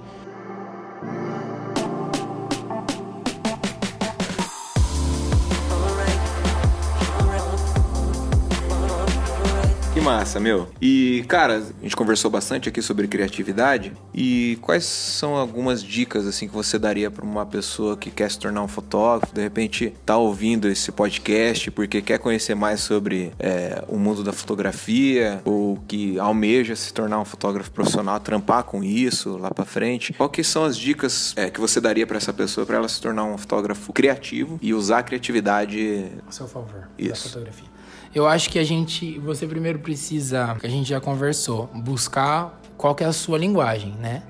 Massa, 10.07 10.39
meu. 10.39 10.69
E, 10.81 11.25
cara, 11.27 11.57
a 11.57 11.83
gente 11.83 11.95
conversou 11.95 12.31
bastante 12.31 12.69
aqui 12.69 12.81
sobre 12.81 13.07
criatividade. 13.09 13.91
E 14.13 14.57
quais 14.61 14.85
são 14.85 15.35
algumas 15.35 15.83
dicas, 15.83 16.25
assim, 16.25 16.47
que 16.47 16.53
você 16.53 16.79
daria 16.79 17.11
para 17.11 17.25
uma 17.25 17.45
pessoa 17.45 17.97
que 17.97 18.09
quer 18.09 18.31
se 18.31 18.39
tornar 18.39 18.63
um 18.63 18.69
fotógrafo, 18.69 19.35
de 19.35 19.41
repente 19.41 19.93
tá 20.05 20.15
ouvindo 20.17 20.69
esse 20.69 20.93
podcast 20.93 21.69
porque 21.71 22.01
quer 22.01 22.19
conhecer 22.19 22.55
mais 22.55 22.79
sobre 22.79 23.33
é, 23.37 23.83
o 23.89 23.97
mundo 23.97 24.23
da 24.23 24.31
fotografia 24.31 25.41
ou 25.43 25.77
que 25.87 26.17
almeja 26.17 26.73
se 26.75 26.93
tornar 26.93 27.19
um 27.19 27.25
fotógrafo 27.25 27.69
profissional, 27.71 28.17
trampar 28.19 28.63
com 28.63 28.81
isso 28.83 29.37
lá 29.37 29.51
para 29.51 29.65
frente? 29.65 30.13
Qual 30.13 30.29
que 30.29 30.43
são 30.43 30.63
as 30.63 30.77
dicas 30.77 31.33
é, 31.35 31.49
que 31.49 31.59
você 31.59 31.81
daria 31.81 32.07
para 32.07 32.17
essa 32.17 32.31
pessoa 32.31 32.65
para 32.65 32.77
ela 32.77 32.87
se 32.87 33.01
tornar 33.01 33.25
um 33.25 33.37
fotógrafo 33.37 33.91
criativo 33.91 34.57
e 34.61 34.73
usar 34.73 34.99
a 34.99 35.03
criatividade 35.03 36.05
A 36.25 36.31
seu 36.31 36.47
favor, 36.47 36.87
Isso. 36.97 37.25
da 37.25 37.29
fotografia. 37.29 37.76
Eu 38.17 38.27
acho 38.27 38.49
que 38.49 38.57
a 38.57 38.63
gente, 38.63 39.19
você 39.19 39.45
primeiro 39.45 39.77
precisa, 39.77 40.57
que 40.59 40.65
a 40.65 40.69
gente 40.69 40.89
já 40.89 40.99
conversou, 40.99 41.67
buscar 41.67 42.59
qual 42.75 42.95
que 42.95 43.03
é 43.03 43.07
a 43.07 43.13
sua 43.13 43.37
linguagem, 43.37 43.91
né? 43.91 44.23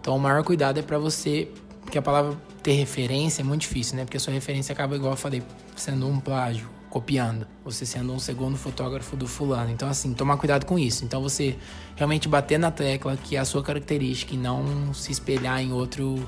Então 0.00 0.14
o 0.14 0.20
maior 0.20 0.44
cuidado 0.44 0.78
é 0.78 0.82
para 0.82 1.00
você, 1.00 1.48
porque 1.80 1.98
a 1.98 2.02
palavra 2.02 2.36
ter 2.62 2.74
referência 2.74 3.42
é 3.42 3.44
muito 3.44 3.62
difícil, 3.62 3.96
né? 3.96 4.04
Porque 4.04 4.18
a 4.18 4.20
sua 4.20 4.32
referência 4.32 4.72
acaba, 4.72 4.94
igual 4.94 5.14
eu 5.14 5.16
falei, 5.16 5.42
sendo 5.74 6.06
um 6.06 6.20
plágio, 6.20 6.70
copiando. 6.88 7.44
Você 7.64 7.84
sendo 7.84 8.12
um 8.12 8.20
segundo 8.20 8.56
fotógrafo 8.56 9.16
do 9.16 9.26
fulano. 9.26 9.72
Então, 9.72 9.88
assim, 9.88 10.14
tomar 10.14 10.36
cuidado 10.36 10.64
com 10.64 10.78
isso. 10.78 11.04
Então, 11.04 11.20
você 11.20 11.56
realmente 11.96 12.28
bater 12.28 12.56
na 12.56 12.70
tecla 12.70 13.16
que 13.16 13.34
é 13.34 13.40
a 13.40 13.44
sua 13.44 13.64
característica 13.64 14.32
e 14.32 14.38
não 14.38 14.94
se 14.94 15.10
espelhar 15.10 15.60
em 15.60 15.72
outro 15.72 16.24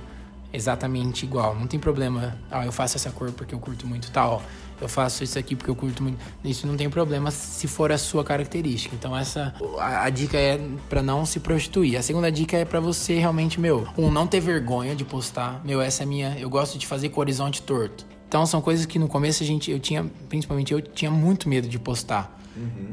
exatamente 0.53 1.25
igual. 1.25 1.55
Não 1.55 1.67
tem 1.67 1.79
problema. 1.79 2.37
Ah, 2.51 2.65
eu 2.65 2.73
faço 2.73 2.97
essa 2.97 3.11
cor 3.11 3.33
porque 3.33 3.55
eu 3.55 3.59
curto 3.59 3.87
muito 3.87 4.11
tal. 4.11 4.43
Eu 4.81 4.89
faço 4.89 5.25
isso 5.25 5.39
aqui 5.39 5.57
porque 5.57 5.71
eu 5.71 5.77
curto 5.77 6.03
muito. 6.03 6.19
Isso 6.45 6.67
não 6.67 6.77
tem 6.77 6.91
problema 6.91 7.31
se 7.31 7.67
for 7.67 7.91
a 7.91 7.99
sua 7.99 8.23
característica. 8.23 8.95
Então 8.95 9.17
essa 9.17 9.55
a, 9.79 10.05
a 10.05 10.11
dica 10.11 10.37
é 10.37 10.61
para 10.89 11.03
não 11.03 11.25
se 11.25 11.41
prostituir. 11.41 11.97
A 11.97 12.03
segunda 12.03 12.31
dica 12.31 12.57
é 12.57 12.65
para 12.65 12.81
você 12.81 13.19
realmente, 13.19 13.59
meu, 13.59 13.87
um 13.97 14.11
não 14.11 14.27
ter 14.27 14.41
vergonha 14.41 14.95
de 14.95 15.05
postar. 15.05 15.63
Meu, 15.65 15.81
essa 15.81 16.03
é 16.03 16.05
a 16.05 16.07
minha, 16.07 16.37
eu 16.39 16.51
gosto 16.51 16.79
de 16.79 16.87
fazer 16.87 17.09
com 17.09 17.19
o 17.19 17.21
horizonte 17.21 17.63
torto. 17.63 18.07
Então 18.29 18.45
são 18.45 18.61
coisas 18.61 18.85
que 18.85 18.99
no 18.99 19.09
começo 19.09 19.43
a 19.43 19.47
gente 19.47 19.71
eu 19.71 19.79
tinha, 19.79 20.05
principalmente 20.29 20.73
eu 20.73 20.83
tinha 20.83 21.11
muito 21.11 21.49
medo 21.49 21.69
de 21.69 21.79
postar. 21.79 22.39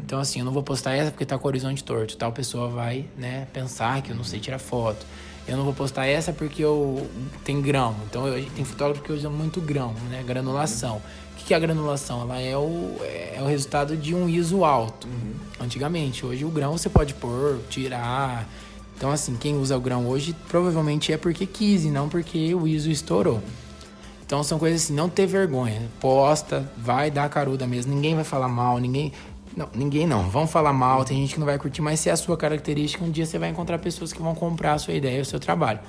Então 0.05 0.19
assim, 0.19 0.39
eu 0.39 0.45
não 0.45 0.51
vou 0.51 0.63
postar 0.63 0.93
essa 0.93 1.11
porque 1.11 1.25
tá 1.25 1.37
com 1.37 1.45
o 1.45 1.49
horizonte 1.49 1.83
torto. 1.83 2.15
Tal 2.15 2.31
pessoa 2.31 2.69
vai, 2.69 3.05
né, 3.17 3.47
pensar 3.51 4.01
que 4.01 4.11
eu 4.11 4.15
não 4.15 4.23
sei 4.23 4.39
tirar 4.39 4.59
foto. 4.59 5.05
Eu 5.47 5.58
não 5.58 5.65
vou 5.65 5.73
postar 5.73 6.06
essa 6.06 6.32
porque 6.32 6.63
eu 6.63 7.10
tem 7.43 7.62
grão. 7.62 7.95
Então 8.10 8.27
eu, 8.27 8.45
tem 8.51 8.63
fotógrafo 8.63 9.03
que 9.03 9.12
usa 9.12 9.29
muito 9.29 9.60
grão, 9.60 9.93
né? 10.10 10.23
Granulação. 10.25 10.97
O 11.34 11.36
que 11.36 11.45
que 11.45 11.53
é 11.53 11.58
a 11.58 11.60
granulação? 11.60 12.21
Ela 12.21 12.39
é 12.39 12.58
o, 12.58 12.97
é 13.01 13.39
o 13.41 13.45
resultado 13.45 13.97
de 13.97 14.15
um 14.15 14.29
ISO 14.29 14.63
alto. 14.63 15.08
Antigamente. 15.60 16.25
Hoje 16.25 16.45
o 16.45 16.49
grão 16.49 16.77
você 16.77 16.89
pode 16.89 17.13
pôr, 17.13 17.60
tirar. 17.69 18.47
Então, 18.95 19.12
assim, 19.12 19.36
quem 19.36 19.58
usa 19.58 19.75
o 19.75 19.82
grão 19.82 20.08
hoje 20.08 20.36
provavelmente 20.47 21.12
é 21.12 21.17
porque 21.17 21.45
quis 21.45 21.84
e 21.84 21.89
não 21.89 22.08
porque 22.08 22.56
o 22.56 22.65
ISO 22.65 22.89
estourou. 22.89 23.41
Então 24.25 24.41
são 24.43 24.58
coisas 24.58 24.84
assim, 24.84 24.93
não 24.93 25.10
ter 25.10 25.27
vergonha. 25.27 25.82
Posta, 25.99 26.71
vai 26.77 27.12
dar 27.12 27.29
caruda 27.29 27.67
mesmo. 27.67 27.93
Ninguém 27.93 28.15
vai 28.15 28.23
falar 28.23 28.47
mal, 28.47 28.79
ninguém. 28.79 29.12
Não, 29.55 29.69
ninguém 29.75 30.07
não. 30.07 30.29
Vão 30.29 30.47
falar 30.47 30.73
mal, 30.73 31.05
tem 31.05 31.17
gente 31.17 31.35
que 31.35 31.39
não 31.39 31.45
vai 31.45 31.57
curtir, 31.57 31.81
mas 31.81 31.99
se 31.99 32.09
é 32.09 32.11
a 32.11 32.17
sua 32.17 32.35
característica, 32.35 33.03
um 33.03 33.11
dia 33.11 33.25
você 33.25 33.37
vai 33.37 33.49
encontrar 33.49 33.77
pessoas 33.77 34.11
que 34.11 34.21
vão 34.21 34.33
comprar 34.33 34.73
a 34.73 34.77
sua 34.79 34.93
ideia, 34.93 35.21
o 35.21 35.25
seu 35.25 35.39
trabalho. 35.39 35.79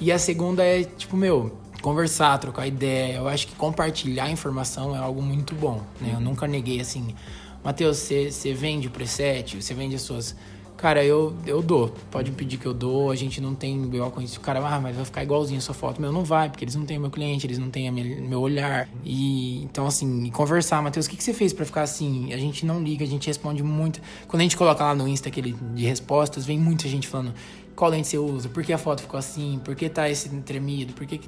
E 0.00 0.12
a 0.12 0.18
segunda 0.18 0.62
é, 0.62 0.84
tipo, 0.84 1.16
meu, 1.16 1.56
conversar, 1.80 2.38
trocar 2.38 2.66
ideia. 2.66 3.16
Eu 3.16 3.28
acho 3.28 3.46
que 3.46 3.54
compartilhar 3.54 4.30
informação 4.30 4.94
é 4.94 4.98
algo 4.98 5.22
muito 5.22 5.54
bom, 5.54 5.82
né? 6.00 6.12
Eu 6.14 6.20
nunca 6.20 6.46
neguei 6.46 6.80
assim, 6.80 7.14
Matheus, 7.64 7.98
você 7.98 8.30
você 8.30 8.52
vende 8.52 8.88
o 8.88 8.90
preset, 8.90 9.60
você 9.60 9.74
vende 9.74 9.94
as 9.94 10.02
suas. 10.02 10.36
Cara, 10.78 11.04
eu, 11.04 11.34
eu 11.44 11.60
dou. 11.60 11.88
Pode 12.08 12.30
pedir 12.30 12.56
que 12.56 12.64
eu 12.64 12.72
dou. 12.72 13.10
A 13.10 13.16
gente 13.16 13.40
não 13.40 13.52
tem 13.52 13.76
BO 13.82 14.10
com 14.12 14.22
isso. 14.22 14.38
O 14.38 14.40
cara, 14.40 14.60
ah, 14.64 14.80
mas 14.80 14.94
vai 14.94 15.04
ficar 15.04 15.24
igualzinho 15.24 15.58
a 15.58 15.60
sua 15.60 15.74
foto. 15.74 16.00
Meu, 16.00 16.12
não 16.12 16.22
vai, 16.24 16.48
porque 16.48 16.64
eles 16.64 16.76
não 16.76 16.86
têm 16.86 17.00
meu 17.00 17.10
cliente, 17.10 17.44
eles 17.44 17.58
não 17.58 17.68
têm 17.68 17.90
minha- 17.90 18.20
meu 18.20 18.40
olhar. 18.40 18.88
E 19.04 19.60
então, 19.64 19.88
assim, 19.88 20.30
conversar, 20.30 20.80
Matheus, 20.80 21.06
o 21.06 21.10
que, 21.10 21.16
que 21.16 21.24
você 21.24 21.34
fez 21.34 21.52
pra 21.52 21.66
ficar 21.66 21.82
assim? 21.82 22.32
A 22.32 22.36
gente 22.38 22.64
não 22.64 22.80
liga, 22.80 23.04
a 23.04 23.08
gente 23.08 23.26
responde 23.26 23.60
muito. 23.60 24.00
Quando 24.28 24.40
a 24.40 24.44
gente 24.44 24.56
coloca 24.56 24.84
lá 24.84 24.94
no 24.94 25.08
Insta 25.08 25.28
aquele 25.28 25.52
de 25.74 25.84
respostas, 25.84 26.46
vem 26.46 26.58
muita 26.60 26.86
gente 26.88 27.08
falando 27.08 27.34
qual 27.74 27.90
lente 27.90 28.06
você 28.06 28.18
usa, 28.18 28.48
por 28.48 28.62
que 28.62 28.72
a 28.72 28.78
foto 28.78 29.02
ficou 29.02 29.18
assim, 29.18 29.60
por 29.64 29.74
que 29.74 29.88
tá 29.88 30.08
esse 30.08 30.28
tremido, 30.42 30.92
por 30.92 31.06
que- 31.06 31.20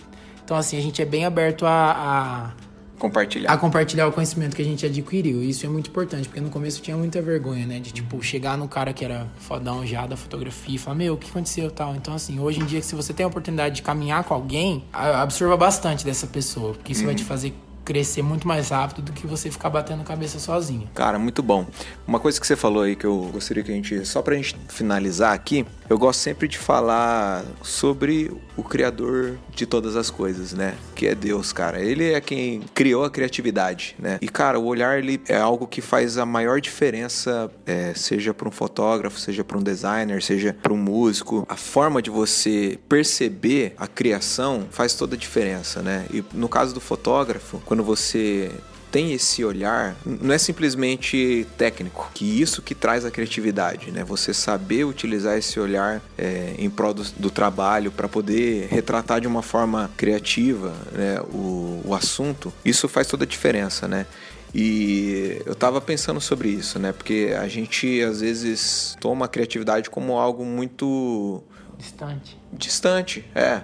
Então, 0.44 0.56
assim, 0.56 0.76
a 0.76 0.80
gente 0.80 1.00
é 1.02 1.04
bem 1.04 1.24
aberto 1.24 1.64
a- 1.66 2.52
a 2.52 2.69
Compartilhar. 3.00 3.50
a 3.50 3.56
compartilhar 3.56 4.06
o 4.06 4.12
conhecimento 4.12 4.54
que 4.54 4.60
a 4.60 4.64
gente 4.64 4.84
adquiriu. 4.84 5.42
Isso 5.42 5.64
é 5.64 5.68
muito 5.68 5.88
importante, 5.88 6.28
porque 6.28 6.40
no 6.40 6.50
começo 6.50 6.78
eu 6.78 6.82
tinha 6.82 6.96
muita 6.96 7.20
vergonha, 7.22 7.66
né? 7.66 7.80
De, 7.80 7.92
tipo, 7.92 8.22
chegar 8.22 8.58
no 8.58 8.68
cara 8.68 8.92
que 8.92 9.04
era 9.04 9.26
fodão 9.38 9.86
já 9.86 10.06
da 10.06 10.16
fotografia 10.16 10.76
e 10.76 10.78
falar, 10.78 10.96
meu, 10.96 11.14
o 11.14 11.16
que 11.16 11.30
aconteceu 11.30 11.68
e 11.68 11.70
tal. 11.70 11.96
Então, 11.96 12.14
assim, 12.14 12.38
hoje 12.38 12.60
em 12.60 12.66
dia, 12.66 12.82
se 12.82 12.94
você 12.94 13.14
tem 13.14 13.24
a 13.24 13.28
oportunidade 13.28 13.76
de 13.76 13.82
caminhar 13.82 14.22
com 14.24 14.34
alguém, 14.34 14.84
absorva 14.92 15.56
bastante 15.56 16.04
dessa 16.04 16.26
pessoa, 16.26 16.74
porque 16.74 16.92
isso 16.92 17.04
vai 17.04 17.14
te 17.14 17.24
fazer 17.24 17.54
crescer 17.82 18.22
muito 18.22 18.46
mais 18.46 18.68
rápido 18.68 19.02
do 19.06 19.12
que 19.12 19.26
você 19.26 19.50
ficar 19.50 19.70
batendo 19.70 20.04
cabeça 20.04 20.38
sozinho. 20.38 20.88
Cara, 20.94 21.18
muito 21.18 21.42
bom. 21.42 21.66
Uma 22.06 22.20
coisa 22.20 22.38
que 22.38 22.46
você 22.46 22.54
falou 22.54 22.82
aí 22.82 22.94
que 22.94 23.04
eu 23.04 23.30
gostaria 23.32 23.64
que 23.64 23.72
a 23.72 23.74
gente, 23.74 24.04
só 24.06 24.22
pra 24.22 24.36
gente 24.36 24.54
finalizar 24.68 25.32
aqui, 25.32 25.66
eu 25.90 25.98
gosto 25.98 26.20
sempre 26.20 26.46
de 26.46 26.56
falar 26.56 27.44
sobre 27.62 28.30
o 28.56 28.62
criador 28.62 29.36
de 29.52 29.66
todas 29.66 29.96
as 29.96 30.08
coisas, 30.08 30.52
né? 30.52 30.76
Que 30.94 31.08
é 31.08 31.16
Deus, 31.16 31.52
cara. 31.52 31.80
Ele 31.80 32.12
é 32.12 32.20
quem 32.20 32.60
criou 32.72 33.04
a 33.04 33.10
criatividade, 33.10 33.96
né? 33.98 34.16
E, 34.22 34.28
cara, 34.28 34.56
o 34.60 34.66
olhar, 34.66 35.00
ele 35.00 35.20
é 35.26 35.36
algo 35.36 35.66
que 35.66 35.80
faz 35.80 36.16
a 36.16 36.24
maior 36.24 36.60
diferença, 36.60 37.50
é, 37.66 37.92
seja 37.92 38.32
para 38.32 38.46
um 38.46 38.52
fotógrafo, 38.52 39.18
seja 39.18 39.42
para 39.42 39.58
um 39.58 39.62
designer, 39.62 40.22
seja 40.22 40.56
para 40.62 40.72
um 40.72 40.76
músico. 40.76 41.44
A 41.48 41.56
forma 41.56 42.00
de 42.00 42.08
você 42.08 42.78
perceber 42.88 43.74
a 43.76 43.88
criação 43.88 44.68
faz 44.70 44.94
toda 44.94 45.16
a 45.16 45.18
diferença, 45.18 45.82
né? 45.82 46.06
E 46.14 46.22
no 46.32 46.48
caso 46.48 46.72
do 46.72 46.80
fotógrafo, 46.80 47.60
quando 47.66 47.82
você 47.82 48.52
tem 48.90 49.12
esse 49.12 49.44
olhar, 49.44 49.96
não 50.04 50.34
é 50.34 50.38
simplesmente 50.38 51.46
técnico, 51.56 52.10
que 52.14 52.40
isso 52.40 52.60
que 52.62 52.74
traz 52.74 53.04
a 53.04 53.10
criatividade, 53.10 53.90
né? 53.90 54.04
Você 54.04 54.34
saber 54.34 54.84
utilizar 54.84 55.38
esse 55.38 55.58
olhar 55.60 56.02
é, 56.18 56.54
em 56.58 56.68
prol 56.68 56.94
do, 56.94 57.04
do 57.16 57.30
trabalho 57.30 57.90
para 57.90 58.08
poder 58.08 58.66
retratar 58.68 59.20
de 59.20 59.26
uma 59.26 59.42
forma 59.42 59.90
criativa 59.96 60.74
né, 60.92 61.20
o, 61.32 61.82
o 61.84 61.94
assunto, 61.94 62.52
isso 62.64 62.88
faz 62.88 63.06
toda 63.06 63.24
a 63.24 63.26
diferença, 63.26 63.86
né? 63.86 64.06
E 64.54 65.40
eu 65.46 65.54
tava 65.54 65.80
pensando 65.80 66.20
sobre 66.20 66.48
isso, 66.48 66.78
né? 66.78 66.92
Porque 66.92 67.34
a 67.38 67.46
gente 67.46 68.02
às 68.02 68.20
vezes 68.20 68.96
toma 69.00 69.26
a 69.26 69.28
criatividade 69.28 69.88
como 69.88 70.18
algo 70.18 70.44
muito 70.44 71.42
Distante. 71.78 72.36
distante, 72.52 73.24
é. 73.34 73.62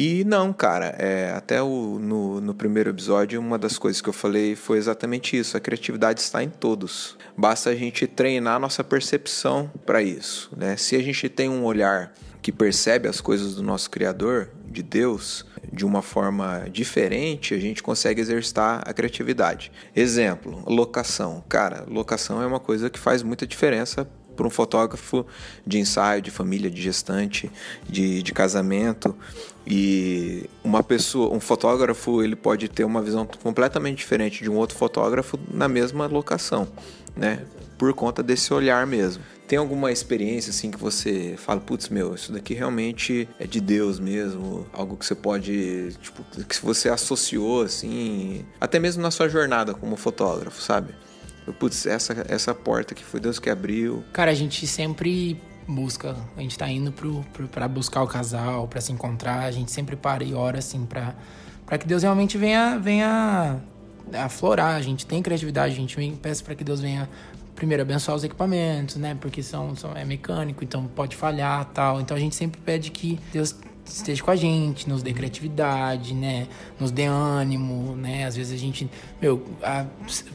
E 0.00 0.22
não, 0.22 0.52
cara, 0.52 0.94
é, 0.96 1.32
até 1.32 1.60
o, 1.60 1.98
no, 1.98 2.40
no 2.40 2.54
primeiro 2.54 2.90
episódio, 2.90 3.40
uma 3.40 3.58
das 3.58 3.76
coisas 3.76 4.00
que 4.00 4.08
eu 4.08 4.12
falei 4.12 4.54
foi 4.54 4.78
exatamente 4.78 5.36
isso. 5.36 5.56
A 5.56 5.60
criatividade 5.60 6.20
está 6.20 6.40
em 6.40 6.48
todos. 6.48 7.16
Basta 7.36 7.70
a 7.70 7.74
gente 7.74 8.06
treinar 8.06 8.54
a 8.54 8.58
nossa 8.60 8.84
percepção 8.84 9.68
para 9.84 10.00
isso. 10.00 10.52
Né? 10.56 10.76
Se 10.76 10.94
a 10.94 11.02
gente 11.02 11.28
tem 11.28 11.48
um 11.48 11.64
olhar 11.64 12.12
que 12.40 12.52
percebe 12.52 13.08
as 13.08 13.20
coisas 13.20 13.56
do 13.56 13.62
nosso 13.64 13.90
Criador, 13.90 14.50
de 14.70 14.84
Deus, 14.84 15.44
de 15.72 15.84
uma 15.84 16.00
forma 16.00 16.68
diferente, 16.70 17.52
a 17.52 17.58
gente 17.58 17.82
consegue 17.82 18.20
exercitar 18.20 18.82
a 18.86 18.92
criatividade. 18.92 19.72
Exemplo, 19.96 20.62
locação. 20.64 21.42
Cara, 21.48 21.84
locação 21.88 22.40
é 22.40 22.46
uma 22.46 22.60
coisa 22.60 22.88
que 22.88 23.00
faz 23.00 23.24
muita 23.24 23.44
diferença 23.44 24.08
para 24.38 24.46
um 24.46 24.50
fotógrafo 24.50 25.26
de 25.66 25.80
ensaio, 25.80 26.22
de 26.22 26.30
família, 26.30 26.70
de 26.70 26.80
gestante, 26.80 27.50
de, 27.88 28.22
de 28.22 28.32
casamento. 28.32 29.16
E 29.66 30.48
uma 30.62 30.82
pessoa, 30.82 31.34
um 31.34 31.40
fotógrafo, 31.40 32.22
ele 32.22 32.36
pode 32.36 32.68
ter 32.68 32.84
uma 32.84 33.02
visão 33.02 33.26
completamente 33.42 33.98
diferente 33.98 34.44
de 34.44 34.48
um 34.48 34.54
outro 34.54 34.78
fotógrafo 34.78 35.38
na 35.52 35.68
mesma 35.68 36.06
locação, 36.06 36.68
né? 37.16 37.44
Por 37.76 37.92
conta 37.92 38.22
desse 38.22 38.54
olhar 38.54 38.86
mesmo. 38.86 39.22
Tem 39.48 39.58
alguma 39.58 39.90
experiência 39.90 40.50
assim 40.50 40.70
que 40.70 40.78
você 40.78 41.34
fala, 41.36 41.60
putz, 41.60 41.88
meu, 41.88 42.14
isso 42.14 42.32
daqui 42.32 42.54
realmente 42.54 43.28
é 43.40 43.46
de 43.46 43.60
Deus 43.60 43.98
mesmo, 43.98 44.66
algo 44.72 44.96
que 44.96 45.04
você 45.04 45.14
pode, 45.14 45.96
tipo, 46.00 46.22
que 46.44 46.64
você 46.64 46.88
associou 46.88 47.62
assim, 47.62 48.44
até 48.60 48.78
mesmo 48.78 49.02
na 49.02 49.10
sua 49.10 49.28
jornada 49.28 49.74
como 49.74 49.96
fotógrafo, 49.96 50.60
sabe? 50.60 50.94
Putz, 51.52 51.86
essa, 51.86 52.24
essa 52.28 52.54
porta 52.54 52.94
que 52.94 53.04
foi 53.04 53.20
Deus 53.20 53.38
que 53.38 53.50
abriu. 53.50 54.04
Cara, 54.12 54.30
a 54.30 54.34
gente 54.34 54.66
sempre 54.66 55.40
busca, 55.66 56.16
a 56.36 56.40
gente 56.40 56.56
tá 56.56 56.68
indo 56.68 56.90
pro, 56.90 57.24
pro, 57.32 57.46
pra 57.48 57.68
buscar 57.68 58.02
o 58.02 58.06
casal, 58.06 58.66
pra 58.66 58.80
se 58.80 58.90
encontrar, 58.92 59.44
a 59.44 59.50
gente 59.50 59.70
sempre 59.70 59.96
para 59.96 60.24
e 60.24 60.34
ora, 60.34 60.58
assim, 60.58 60.86
pra, 60.86 61.14
pra 61.66 61.76
que 61.76 61.86
Deus 61.86 62.02
realmente 62.02 62.38
venha, 62.38 62.78
venha 62.78 63.60
aflorar. 64.14 64.76
A 64.76 64.82
gente 64.82 65.06
tem 65.06 65.22
criatividade, 65.22 65.74
a 65.74 65.76
gente 65.76 65.96
peça 66.22 66.42
para 66.42 66.54
que 66.54 66.64
Deus 66.64 66.80
venha 66.80 67.08
primeiro 67.54 67.82
abençoar 67.82 68.16
os 68.16 68.24
equipamentos, 68.24 68.96
né? 68.96 69.16
Porque 69.20 69.42
são, 69.42 69.74
são 69.74 69.92
é 69.96 70.04
mecânico, 70.04 70.62
então 70.62 70.86
pode 70.86 71.16
falhar, 71.16 71.64
tal. 71.66 72.00
Então 72.00 72.16
a 72.16 72.20
gente 72.20 72.34
sempre 72.34 72.60
pede 72.60 72.90
que 72.90 73.18
Deus 73.32 73.54
esteja 73.88 74.22
com 74.22 74.30
a 74.30 74.36
gente, 74.36 74.88
nos 74.88 75.02
dê 75.02 75.12
criatividade, 75.12 76.14
né? 76.14 76.46
Nos 76.78 76.90
dê 76.90 77.04
ânimo, 77.04 77.96
né? 77.96 78.26
Às 78.26 78.36
vezes 78.36 78.52
a 78.52 78.56
gente, 78.56 78.88
meu, 79.20 79.42
a, 79.62 79.86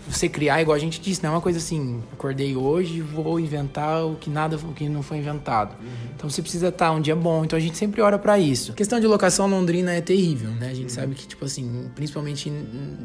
você 0.07 0.27
criar 0.27 0.61
igual 0.61 0.75
a 0.75 0.79
gente 0.79 0.99
disse, 0.99 1.23
não 1.23 1.31
é 1.31 1.33
uma 1.33 1.41
coisa 1.41 1.59
assim, 1.59 2.01
acordei 2.11 2.55
hoje, 2.55 3.01
vou 3.01 3.39
inventar 3.39 4.05
o 4.05 4.15
que 4.15 4.29
nada, 4.29 4.55
o 4.55 4.73
que 4.73 4.87
não 4.89 5.03
foi 5.03 5.17
inventado. 5.17 5.75
Uhum. 5.81 5.89
Então 6.15 6.29
você 6.29 6.41
precisa 6.41 6.69
estar 6.69 6.91
um 6.91 7.01
dia 7.01 7.15
bom, 7.15 7.45
então 7.45 7.57
a 7.57 7.61
gente 7.61 7.77
sempre 7.77 8.01
ora 8.01 8.17
para 8.17 8.37
isso. 8.39 8.71
A 8.71 8.75
questão 8.75 8.99
de 8.99 9.07
locação 9.07 9.47
londrina 9.47 9.93
é 9.93 10.01
terrível, 10.01 10.49
né? 10.51 10.67
A 10.67 10.73
gente 10.73 10.83
uhum. 10.83 10.89
sabe 10.89 11.15
que 11.15 11.27
tipo 11.27 11.45
assim, 11.45 11.89
principalmente 11.95 12.51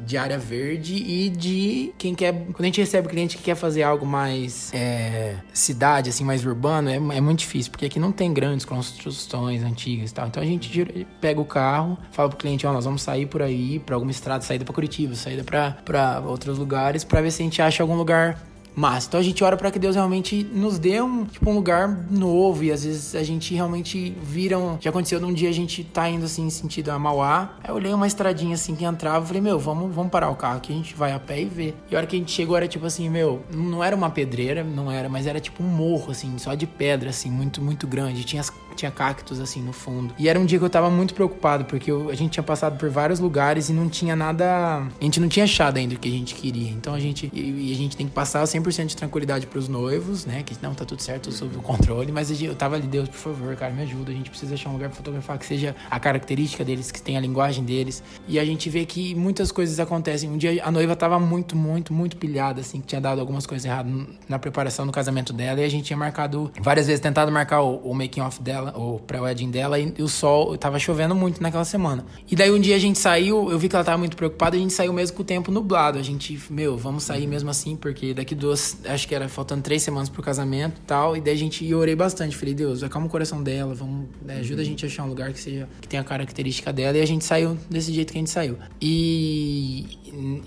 de 0.07 0.17
área 0.17 0.39
verde 0.39 0.95
e 0.95 1.29
de 1.29 1.93
quem 1.99 2.15
quer, 2.15 2.33
quando 2.33 2.61
a 2.63 2.67
gente 2.67 2.81
recebe 2.81 3.09
cliente 3.09 3.37
que 3.37 3.43
quer 3.43 3.55
fazer 3.55 3.83
algo 3.83 4.07
mais 4.07 4.73
é, 4.73 5.37
cidade, 5.53 6.11
assim, 6.11 6.25
mais 6.25 6.45
urbano, 6.45 6.89
é, 6.89 6.97
é 6.97 7.21
muito 7.21 7.41
difícil, 7.41 7.71
porque 7.71 7.87
aqui 7.87 7.99
não 7.99 8.13
tem 8.13 8.33
grandes 8.33 8.65
construções 8.65 9.63
antigas 9.63 10.11
e 10.11 10.15
tal. 10.15 10.27
Então, 10.29 10.38
então 10.39 10.43
a 10.43 10.47
gente 10.47 11.07
pega 11.21 11.41
o 11.41 11.45
carro, 11.45 11.99
fala 12.13 12.29
pro 12.29 12.39
cliente, 12.39 12.67
ó, 12.67 12.71
oh, 12.71 12.73
nós 12.73 12.85
vamos 12.85 13.03
sair 13.03 13.27
por 13.27 13.43
aí, 13.43 13.81
para 13.81 13.97
alguma 13.97 14.13
estrada, 14.13 14.45
saída 14.45 14.65
para 14.65 14.73
Curitiba, 14.73 15.15
saída 15.15 15.43
para 15.43 16.23
outros 16.25 16.59
lugares, 16.59 17.03
para 17.03 17.21
ver 17.21 17.33
se 17.33 17.43
a 17.43 17.45
gente 17.45 17.61
acha 17.61 17.83
algum 17.83 17.97
lugar 17.97 18.41
mas 18.79 19.09
então 19.09 19.19
a 19.19 19.23
gente 19.23 19.43
ora 19.43 19.57
para 19.57 19.73
que 19.73 19.79
Deus 19.79 19.97
realmente 19.97 20.49
nos 20.53 20.79
dê 20.79 21.03
um, 21.03 21.25
tipo, 21.25 21.51
um 21.51 21.55
lugar 21.55 21.89
novo 22.09 22.63
e 22.63 22.71
às 22.71 22.85
vezes 22.85 23.17
a 23.17 23.25
gente 23.25 23.53
realmente 23.53 24.17
vira 24.23 24.57
um... 24.57 24.79
Já 24.81 24.91
aconteceu 24.91 25.21
num 25.21 25.33
dia 25.33 25.49
a 25.49 25.53
gente 25.53 25.83
tá 25.83 26.09
indo 26.09 26.25
assim, 26.25 26.49
sentido 26.49 26.91
a 26.91 26.99
Mauá, 26.99 27.57
aí 27.61 27.71
eu 27.71 27.75
olhei 27.75 27.93
uma 27.93 28.07
estradinha 28.07 28.55
assim 28.55 28.77
que 28.77 28.85
entrava, 28.85 29.27
falei, 29.27 29.43
meu, 29.43 29.59
vamos, 29.59 29.93
vamos 29.93 30.13
parar 30.13 30.31
o 30.31 30.37
carro 30.37 30.61
que 30.61 30.73
a 30.73 30.77
gente 30.77 30.95
vai 30.95 31.11
a 31.11 31.19
pé 31.19 31.41
e 31.41 31.47
vê. 31.47 31.75
E 31.91 31.97
a 31.97 31.99
hora 31.99 32.07
que 32.07 32.15
a 32.15 32.19
gente 32.21 32.31
chegou 32.31 32.57
era 32.57 32.69
tipo 32.69 32.87
assim, 32.87 33.11
meu, 33.11 33.43
não 33.53 33.83
era 33.83 33.97
uma 33.97 34.11
pedreira, 34.11 34.63
não 34.63 34.93
era, 34.93 35.09
mas 35.09 35.27
era 35.27 35.41
tipo 35.41 35.61
um 35.61 35.67
morro 35.67 36.13
assim, 36.13 36.39
só 36.39 36.55
de 36.55 36.67
pedra 36.67 37.11
assim, 37.11 37.31
muito, 37.31 37.61
muito 37.61 37.85
grande. 37.85 38.23
Tinha 38.23 38.41
as 38.41 38.51
tinha 38.79 38.91
cactos 38.91 39.41
assim 39.41 39.61
no 39.61 39.73
fundo. 39.73 40.15
E 40.19 40.29
era 40.29 40.39
um 40.39 40.47
dia 40.47 40.59
que 40.59 40.65
eu 40.65 40.71
tava 40.71 40.89
muito 40.89 41.13
preocupado, 41.13 41.65
porque 41.65 41.91
eu, 41.91 42.09
a 42.09 42.15
gente 42.15 42.33
tinha 42.33 42.43
passado 42.43 42.79
por 42.79 42.89
vários 42.89 43.19
lugares 43.19 43.69
e 43.69 43.73
não 43.73 43.89
tinha 43.89 44.15
nada. 44.15 44.79
A 44.79 45.05
gente 45.05 45.21
não 45.21 45.29
tinha 45.29 45.45
achado 45.45 45.79
ainda 45.79 45.95
o 45.95 45.99
que 45.99 46.09
a 46.09 46.13
gente 46.13 46.35
queria. 46.35 46.71
Então 46.71 46.95
a 46.95 47.01
gente. 47.01 47.31
E, 47.33 47.71
e 47.71 47.73
a 47.73 47.77
gente 47.77 47.97
tem 47.97 48.07
que 48.07 48.13
passar 48.13 48.47
100% 48.71 48.87
de 48.87 48.97
tranquilidade 48.97 49.47
pros 49.47 49.69
noivos, 49.69 50.25
né? 50.25 50.43
Que 50.43 50.57
não, 50.63 50.75
tá 50.75 50.85
tudo 50.85 51.03
certo, 51.03 51.31
sob 51.33 51.57
o 51.57 51.61
controle. 51.61 52.13
Mas 52.13 52.31
eu 52.41 52.55
tava 52.55 52.77
ali, 52.77 52.87
Deus, 52.87 53.09
por 53.09 53.17
favor, 53.17 53.57
cara, 53.57 53.73
me 53.73 53.83
ajuda. 53.83 54.11
A 54.11 54.15
gente 54.15 54.31
precisa 54.31 54.55
achar 54.55 54.71
um 54.71 54.75
lugar 54.75 54.89
pra 54.89 54.97
fotografar 54.97 55.39
que 55.39 55.47
seja 55.47 55.75
a 55.91 56.01
característica 56.01 56.65
deles, 56.65 56.91
que 56.91 57.03
tenha 57.03 57.19
a 57.19 57.23
linguagem 57.23 57.65
deles. 57.65 58.03
E 58.27 58.39
a 58.39 58.45
gente 58.45 58.71
vê 58.71 58.85
que 58.87 59.15
muitas 59.15 59.53
coisas 59.53 59.79
acontecem. 59.79 60.31
Um 60.31 60.39
dia 60.39 60.63
a 60.65 60.71
noiva 60.71 60.97
tava 60.97 61.19
muito, 61.19 61.57
muito, 61.57 61.93
muito 61.93 62.17
pilhada, 62.17 62.61
assim, 62.61 62.81
que 62.81 62.87
tinha 62.87 63.01
dado 63.01 63.21
algumas 63.21 63.47
coisas 63.47 63.65
erradas 63.65 63.93
na 64.29 64.39
preparação 64.39 64.87
do 64.87 64.93
casamento 64.93 65.33
dela. 65.33 65.61
E 65.61 65.65
a 65.65 65.69
gente 65.69 65.85
tinha 65.85 65.97
marcado 65.97 66.51
várias 66.61 66.87
vezes, 66.87 67.01
tentado 67.01 67.31
marcar 67.31 67.63
o, 67.63 67.77
o 67.79 67.95
making 67.95 68.21
off 68.21 68.43
dela 68.43 68.69
o 68.77 68.99
pré-wedding 68.99 69.51
dela, 69.51 69.79
e, 69.79 69.95
o 70.03 70.09
sol 70.09 70.57
tava 70.57 70.79
chovendo 70.79 71.15
muito 71.15 71.43
naquela 71.43 71.65
semana. 71.65 72.05
E 72.31 72.37
daí 72.37 72.51
um 72.51 72.61
dia 72.61 72.77
a 72.77 72.79
gente 72.79 72.99
saiu, 72.99 73.51
eu 73.51 73.59
vi 73.59 73.69
que 73.69 73.75
ela 73.75 73.85
tava 73.85 73.99
muito 73.99 74.17
preocupada, 74.17 74.57
a 74.57 74.59
gente 74.59 74.73
saiu 74.73 74.93
mesmo 74.93 75.17
com 75.17 75.23
o 75.23 75.25
tempo 75.25 75.51
nublado. 75.51 75.99
A 75.99 76.03
gente, 76.03 76.39
meu, 76.51 76.77
vamos 76.77 77.05
sair 77.05 77.27
mesmo 77.27 77.51
assim, 77.51 77.77
porque 77.77 78.15
daqui 78.15 78.35
duas, 78.49 78.79
acho 78.85 79.07
que 79.07 79.15
era 79.15 79.29
faltando 79.29 79.63
três 79.63 79.83
semanas 79.83 80.09
pro 80.09 80.23
casamento 80.23 80.79
e 80.79 80.87
tal. 80.87 81.17
E 81.17 81.21
daí 81.21 81.35
a 81.35 81.37
gente 81.37 81.65
e 81.65 81.75
orei 81.75 81.95
bastante. 81.95 82.37
Falei, 82.37 82.55
Deus, 82.55 82.83
acalma 82.83 83.07
o 83.07 83.11
coração 83.11 83.43
dela, 83.43 83.75
vamos, 83.75 84.09
né, 84.23 84.39
ajuda 84.39 84.63
a 84.63 84.65
gente 84.65 84.85
a 84.85 84.89
achar 84.89 85.05
um 85.05 85.09
lugar 85.09 85.33
que 85.33 85.41
seja, 85.41 85.69
que 85.81 85.89
tenha 85.89 86.03
a 86.03 86.05
característica 86.05 86.73
dela. 86.73 86.97
E 86.97 87.01
a 87.01 87.07
gente 87.07 87.25
saiu 87.25 87.57
desse 87.69 87.93
jeito 87.93 88.13
que 88.13 88.19
a 88.19 88.21
gente 88.21 88.31
saiu. 88.31 88.57
E, 88.81 89.87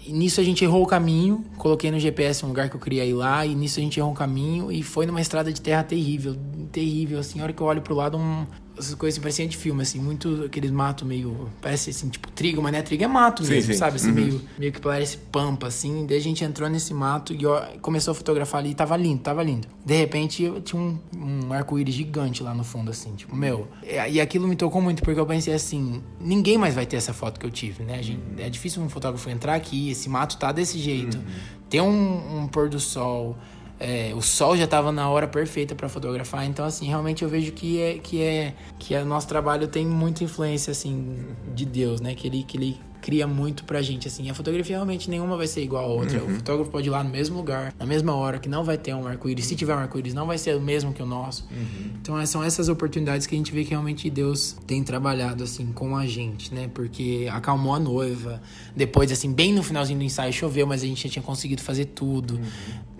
e 0.05 0.11
nisso 0.11 0.41
a 0.41 0.43
gente 0.43 0.63
errou 0.63 0.83
o 0.83 0.87
caminho, 0.87 1.45
coloquei 1.57 1.91
no 1.91 1.99
GPS 1.99 2.43
um 2.45 2.49
lugar 2.49 2.69
que 2.69 2.75
eu 2.75 2.79
queria 2.79 3.05
ir 3.05 3.13
lá, 3.13 3.45
e 3.45 3.53
nisso 3.55 3.79
a 3.79 3.83
gente 3.83 3.99
errou 3.99 4.11
o 4.11 4.15
caminho 4.15 4.71
e 4.71 4.81
foi 4.81 5.05
numa 5.05 5.21
estrada 5.21 5.51
de 5.51 5.61
terra 5.61 5.83
terrível, 5.83 6.35
terrível, 6.71 7.19
assim, 7.19 7.39
a 7.39 7.43
hora 7.43 7.53
que 7.53 7.61
eu 7.61 7.67
olho 7.67 7.81
pro 7.81 7.93
lado, 7.93 8.17
um, 8.17 8.45
essas 8.81 8.95
coisas 8.95 9.23
assim, 9.25 9.47
de 9.47 9.57
filme, 9.57 9.81
assim, 9.81 9.99
muito 9.99 10.43
aqueles 10.45 10.71
mato 10.71 11.05
meio. 11.05 11.49
Parece 11.61 11.89
assim, 11.89 12.09
tipo 12.09 12.29
trigo, 12.31 12.61
mas 12.61 12.71
não 12.71 12.79
é 12.79 12.81
trigo, 12.81 13.03
é 13.03 13.07
mato 13.07 13.43
mesmo, 13.43 13.61
sim, 13.61 13.73
sim. 13.73 13.79
sabe? 13.79 13.95
Assim, 13.95 14.09
uhum. 14.09 14.13
meio, 14.13 14.41
meio 14.57 14.71
que 14.71 14.81
parece 14.81 15.17
pampa, 15.17 15.67
assim. 15.67 16.05
Daí 16.05 16.17
a 16.17 16.21
gente 16.21 16.43
entrou 16.43 16.69
nesse 16.69 16.93
mato 16.93 17.33
e 17.33 17.45
ó, 17.45 17.61
começou 17.81 18.11
a 18.11 18.15
fotografar 18.15 18.59
ali 18.59 18.71
e 18.71 18.75
tava 18.75 18.95
lindo, 18.97 19.21
tava 19.21 19.43
lindo. 19.43 19.67
De 19.85 19.95
repente 19.95 20.51
tinha 20.63 20.81
um, 20.81 20.97
um 21.15 21.53
arco-íris 21.53 21.93
gigante 21.93 22.43
lá 22.43 22.53
no 22.53 22.63
fundo, 22.63 22.91
assim, 22.91 23.13
tipo, 23.15 23.35
meu. 23.35 23.67
E 23.83 24.19
aquilo 24.19 24.47
me 24.47 24.55
tocou 24.55 24.81
muito, 24.81 25.01
porque 25.01 25.19
eu 25.19 25.25
pensei 25.25 25.53
assim: 25.53 26.01
ninguém 26.19 26.57
mais 26.57 26.75
vai 26.75 26.85
ter 26.85 26.97
essa 26.97 27.13
foto 27.13 27.39
que 27.39 27.45
eu 27.45 27.51
tive, 27.51 27.83
né? 27.83 28.01
Gente, 28.01 28.21
é 28.37 28.49
difícil 28.49 28.81
um 28.81 28.89
fotógrafo 28.89 29.29
entrar 29.29 29.55
aqui, 29.55 29.91
esse 29.91 30.09
mato 30.09 30.37
tá 30.37 30.51
desse 30.51 30.77
jeito. 30.77 31.17
Uhum. 31.17 31.23
Tem 31.69 31.81
um, 31.81 32.41
um 32.41 32.47
pôr 32.47 32.67
do 32.67 32.79
sol 32.79 33.37
é, 33.81 34.13
o 34.13 34.21
sol 34.21 34.55
já 34.55 34.65
estava 34.65 34.91
na 34.91 35.09
hora 35.09 35.27
perfeita 35.27 35.73
para 35.73 35.89
fotografar, 35.89 36.45
então 36.45 36.63
assim 36.63 36.85
realmente 36.85 37.23
eu 37.23 37.29
vejo 37.29 37.51
que 37.51 37.81
é 37.81 37.97
que 37.97 38.21
é 38.21 38.53
que 38.77 38.93
é, 38.93 39.01
o 39.01 39.05
nosso 39.05 39.27
trabalho 39.27 39.67
tem 39.67 39.87
muita 39.87 40.23
influência 40.23 40.69
assim 40.69 41.25
de 41.55 41.65
Deus, 41.65 41.99
né? 41.99 42.13
Que 42.13 42.27
ele 42.27 42.43
que 42.43 42.57
ele 42.57 42.79
cria 43.01 43.25
muito 43.25 43.63
pra 43.63 43.81
gente, 43.81 44.07
assim. 44.07 44.29
A 44.29 44.33
fotografia 44.33 44.75
realmente 44.75 45.09
nenhuma 45.09 45.35
vai 45.35 45.47
ser 45.47 45.63
igual 45.63 45.83
a 45.83 45.87
outra. 45.87 46.21
Uhum. 46.21 46.31
O 46.31 46.35
fotógrafo 46.35 46.71
pode 46.71 46.87
ir 46.87 46.91
lá 46.91 47.03
no 47.03 47.09
mesmo 47.09 47.37
lugar, 47.37 47.73
na 47.77 47.85
mesma 47.85 48.13
hora, 48.13 48.39
que 48.39 48.47
não 48.47 48.63
vai 48.63 48.77
ter 48.77 48.93
um 48.93 49.07
arco-íris. 49.07 49.45
Se 49.45 49.55
tiver 49.55 49.75
um 49.75 49.79
arco-íris, 49.79 50.13
não 50.13 50.27
vai 50.27 50.37
ser 50.37 50.55
o 50.55 50.61
mesmo 50.61 50.93
que 50.93 51.01
o 51.01 51.05
nosso. 51.05 51.47
Uhum. 51.51 51.91
Então, 52.01 52.19
é, 52.19 52.25
são 52.25 52.43
essas 52.43 52.69
oportunidades 52.69 53.25
que 53.25 53.35
a 53.35 53.37
gente 53.37 53.51
vê 53.51 53.63
que 53.63 53.71
realmente 53.71 54.09
Deus 54.09 54.55
tem 54.67 54.83
trabalhado, 54.83 55.43
assim, 55.43 55.71
com 55.73 55.97
a 55.97 56.05
gente, 56.05 56.53
né? 56.53 56.69
Porque 56.73 57.27
acalmou 57.31 57.73
a 57.73 57.79
noiva. 57.79 58.41
Depois, 58.75 59.11
assim, 59.11 59.33
bem 59.33 59.53
no 59.53 59.63
finalzinho 59.63 59.97
do 59.97 60.05
ensaio, 60.05 60.31
choveu, 60.31 60.67
mas 60.67 60.83
a 60.83 60.85
gente 60.85 61.03
já 61.03 61.09
tinha 61.09 61.23
conseguido 61.23 61.61
fazer 61.61 61.85
tudo. 61.85 62.35
Uhum. 62.35 62.41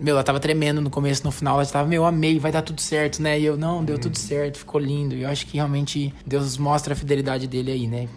Meu, 0.00 0.14
ela 0.14 0.24
tava 0.24 0.40
tremendo 0.40 0.80
no 0.80 0.90
começo, 0.90 1.22
no 1.24 1.30
final, 1.30 1.60
ela 1.60 1.66
tava, 1.66 1.88
meu, 1.88 2.04
amei, 2.04 2.38
vai 2.38 2.50
dar 2.50 2.62
tudo 2.62 2.80
certo, 2.80 3.22
né? 3.22 3.38
E 3.38 3.44
eu, 3.44 3.56
não, 3.56 3.84
deu 3.84 3.98
tudo 3.98 4.18
certo, 4.18 4.58
ficou 4.58 4.80
lindo. 4.80 5.14
E 5.14 5.22
eu 5.22 5.28
acho 5.28 5.46
que 5.46 5.56
realmente 5.56 6.12
Deus 6.26 6.58
mostra 6.58 6.92
a 6.94 6.96
fidelidade 6.96 7.46
dele 7.46 7.70
aí, 7.70 7.86
né? 7.86 8.08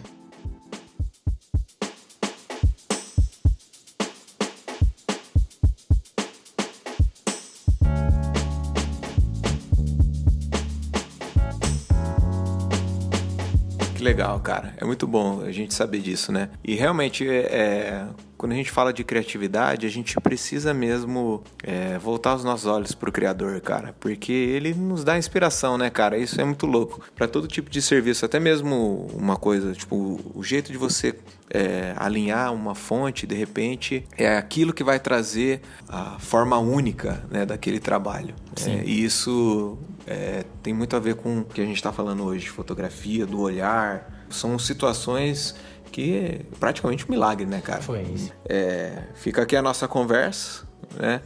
Cara. 14.46 14.72
É 14.76 14.84
muito 14.84 15.08
bom 15.08 15.42
a 15.42 15.50
gente 15.50 15.74
saber 15.74 15.98
disso, 15.98 16.30
né? 16.30 16.50
E 16.62 16.76
realmente, 16.76 17.28
é, 17.28 17.40
é 17.40 18.06
quando 18.36 18.52
a 18.52 18.54
gente 18.54 18.70
fala 18.70 18.92
de 18.92 19.02
criatividade, 19.02 19.86
a 19.86 19.90
gente 19.90 20.14
precisa 20.20 20.72
mesmo 20.72 21.42
é, 21.64 21.98
voltar 21.98 22.36
os 22.36 22.44
nossos 22.44 22.66
olhos 22.66 22.94
pro 22.94 23.10
Criador, 23.10 23.60
cara. 23.60 23.92
Porque 23.98 24.32
ele 24.32 24.72
nos 24.72 25.02
dá 25.02 25.18
inspiração, 25.18 25.76
né, 25.76 25.90
cara? 25.90 26.16
Isso 26.16 26.40
é 26.40 26.44
muito 26.44 26.64
louco. 26.64 27.00
para 27.16 27.26
todo 27.26 27.48
tipo 27.48 27.68
de 27.68 27.82
serviço, 27.82 28.24
até 28.24 28.38
mesmo 28.38 29.08
uma 29.14 29.36
coisa, 29.36 29.72
tipo, 29.72 30.20
o 30.32 30.44
jeito 30.44 30.70
de 30.70 30.78
você 30.78 31.16
é, 31.50 31.92
alinhar 31.96 32.54
uma 32.54 32.76
fonte, 32.76 33.26
de 33.26 33.34
repente, 33.34 34.04
é 34.16 34.36
aquilo 34.36 34.72
que 34.72 34.84
vai 34.84 35.00
trazer 35.00 35.60
a 35.88 36.18
forma 36.20 36.56
única 36.56 37.24
né, 37.28 37.44
daquele 37.44 37.80
trabalho. 37.80 38.34
É, 38.64 38.84
e 38.84 39.02
isso 39.02 39.76
é, 40.06 40.44
tem 40.62 40.72
muito 40.72 40.94
a 40.94 40.98
ver 40.98 41.16
com 41.16 41.40
o 41.40 41.44
que 41.44 41.60
a 41.60 41.64
gente 41.64 41.76
está 41.76 41.92
falando 41.92 42.24
hoje, 42.24 42.48
fotografia, 42.48 43.26
do 43.26 43.40
olhar. 43.40 44.26
São 44.30 44.58
situações 44.58 45.54
que 45.90 46.16
é 46.16 46.40
praticamente 46.60 47.04
um 47.06 47.10
milagre, 47.10 47.46
né, 47.46 47.60
cara? 47.60 47.82
Foi 47.82 48.02
isso. 48.02 48.32
É, 48.48 49.02
fica 49.14 49.42
aqui 49.42 49.56
a 49.56 49.62
nossa 49.62 49.88
conversa, 49.88 50.64
né? 50.96 51.20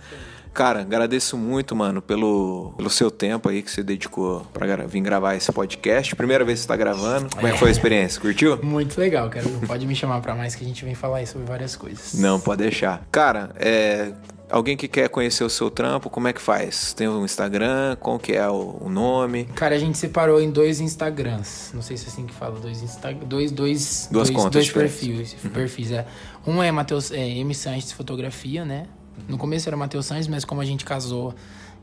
Cara, 0.53 0.81
agradeço 0.81 1.37
muito, 1.39 1.77
mano, 1.77 2.03
pelo, 2.03 2.75
pelo 2.77 2.91
seu 2.91 3.11
tempo 3.11 3.49
aí 3.49 3.63
que 3.63 3.71
você 3.71 3.83
dedicou 3.83 4.41
pra 4.53 4.67
vir 4.85 5.01
gravar 5.01 5.37
esse 5.37 5.51
podcast. 5.53 6.17
Primeira 6.17 6.45
vez 6.45 6.59
que 6.59 6.63
você 6.63 6.69
tá 6.69 6.77
gravando. 6.77 7.31
Como 7.31 7.47
é 7.47 7.53
que 7.53 7.59
foi 7.59 7.69
a 7.69 7.71
experiência? 7.71 8.21
Curtiu? 8.21 8.59
Muito 8.63 8.99
legal, 8.99 9.31
cara. 9.31 9.47
Pode 9.67 9.87
me 9.87 9.95
chamar 9.95 10.21
pra 10.21 10.35
mais 10.35 10.57
que 10.57 10.65
a 10.65 10.67
gente 10.67 10.85
vem 10.85 10.95
falar 10.95 11.19
aí 11.19 11.27
sobre 11.27 11.47
várias 11.47 11.77
coisas. 11.77 12.15
Não, 12.15 12.41
pode 12.41 12.63
deixar. 12.63 13.07
Cara, 13.13 13.51
é, 13.57 14.13
Alguém 14.51 14.77
que 14.77 14.89
quer 14.89 15.09
conhecer 15.09 15.45
o 15.45 15.51
seu 15.51 15.71
trampo, 15.71 16.11
como 16.11 16.29
é 16.29 16.33
que 16.33 16.41
faz? 16.41 16.93
Tem 16.93 17.09
um 17.09 17.25
Instagram? 17.25 17.97
Qual 17.97 18.19
que 18.19 18.33
é 18.33 18.49
o, 18.49 18.89
nome? 18.89 19.45
Cara, 19.55 19.77
a 19.77 19.79
gente 19.79 19.97
separou 19.97 20.41
em 20.41 20.51
dois 20.51 20.81
Instagrams. 20.81 21.71
Não 21.73 21.83
sei 21.83 21.97
se 21.97 22.07
é 22.07 22.09
assim 22.09 22.27
que 22.27 22.35
fala, 22.35 22.59
dois 22.59 22.83
Instagram, 22.83 23.27
dois 23.27 23.51
dois 23.51 24.09
Duas 24.11 24.29
dois, 24.29 24.37
contas 24.37 24.53
dois 24.53 24.73
perfis, 24.73 25.37
uhum. 25.45 25.51
perfis 25.51 25.93
é. 25.93 26.07
Um 26.47 26.63
é 26.63 26.73
Matheus 26.73 27.11
é, 27.11 27.29
M 27.29 27.55
Sanches 27.55 27.93
fotografia, 27.93 28.65
né? 28.65 28.87
No 29.29 29.39
começo 29.39 29.69
era 29.69 29.77
Matheus 29.77 30.07
Sanches, 30.07 30.27
mas 30.27 30.45
como 30.45 30.61
a 30.61 30.65
gente 30.65 30.85
casou 30.85 31.35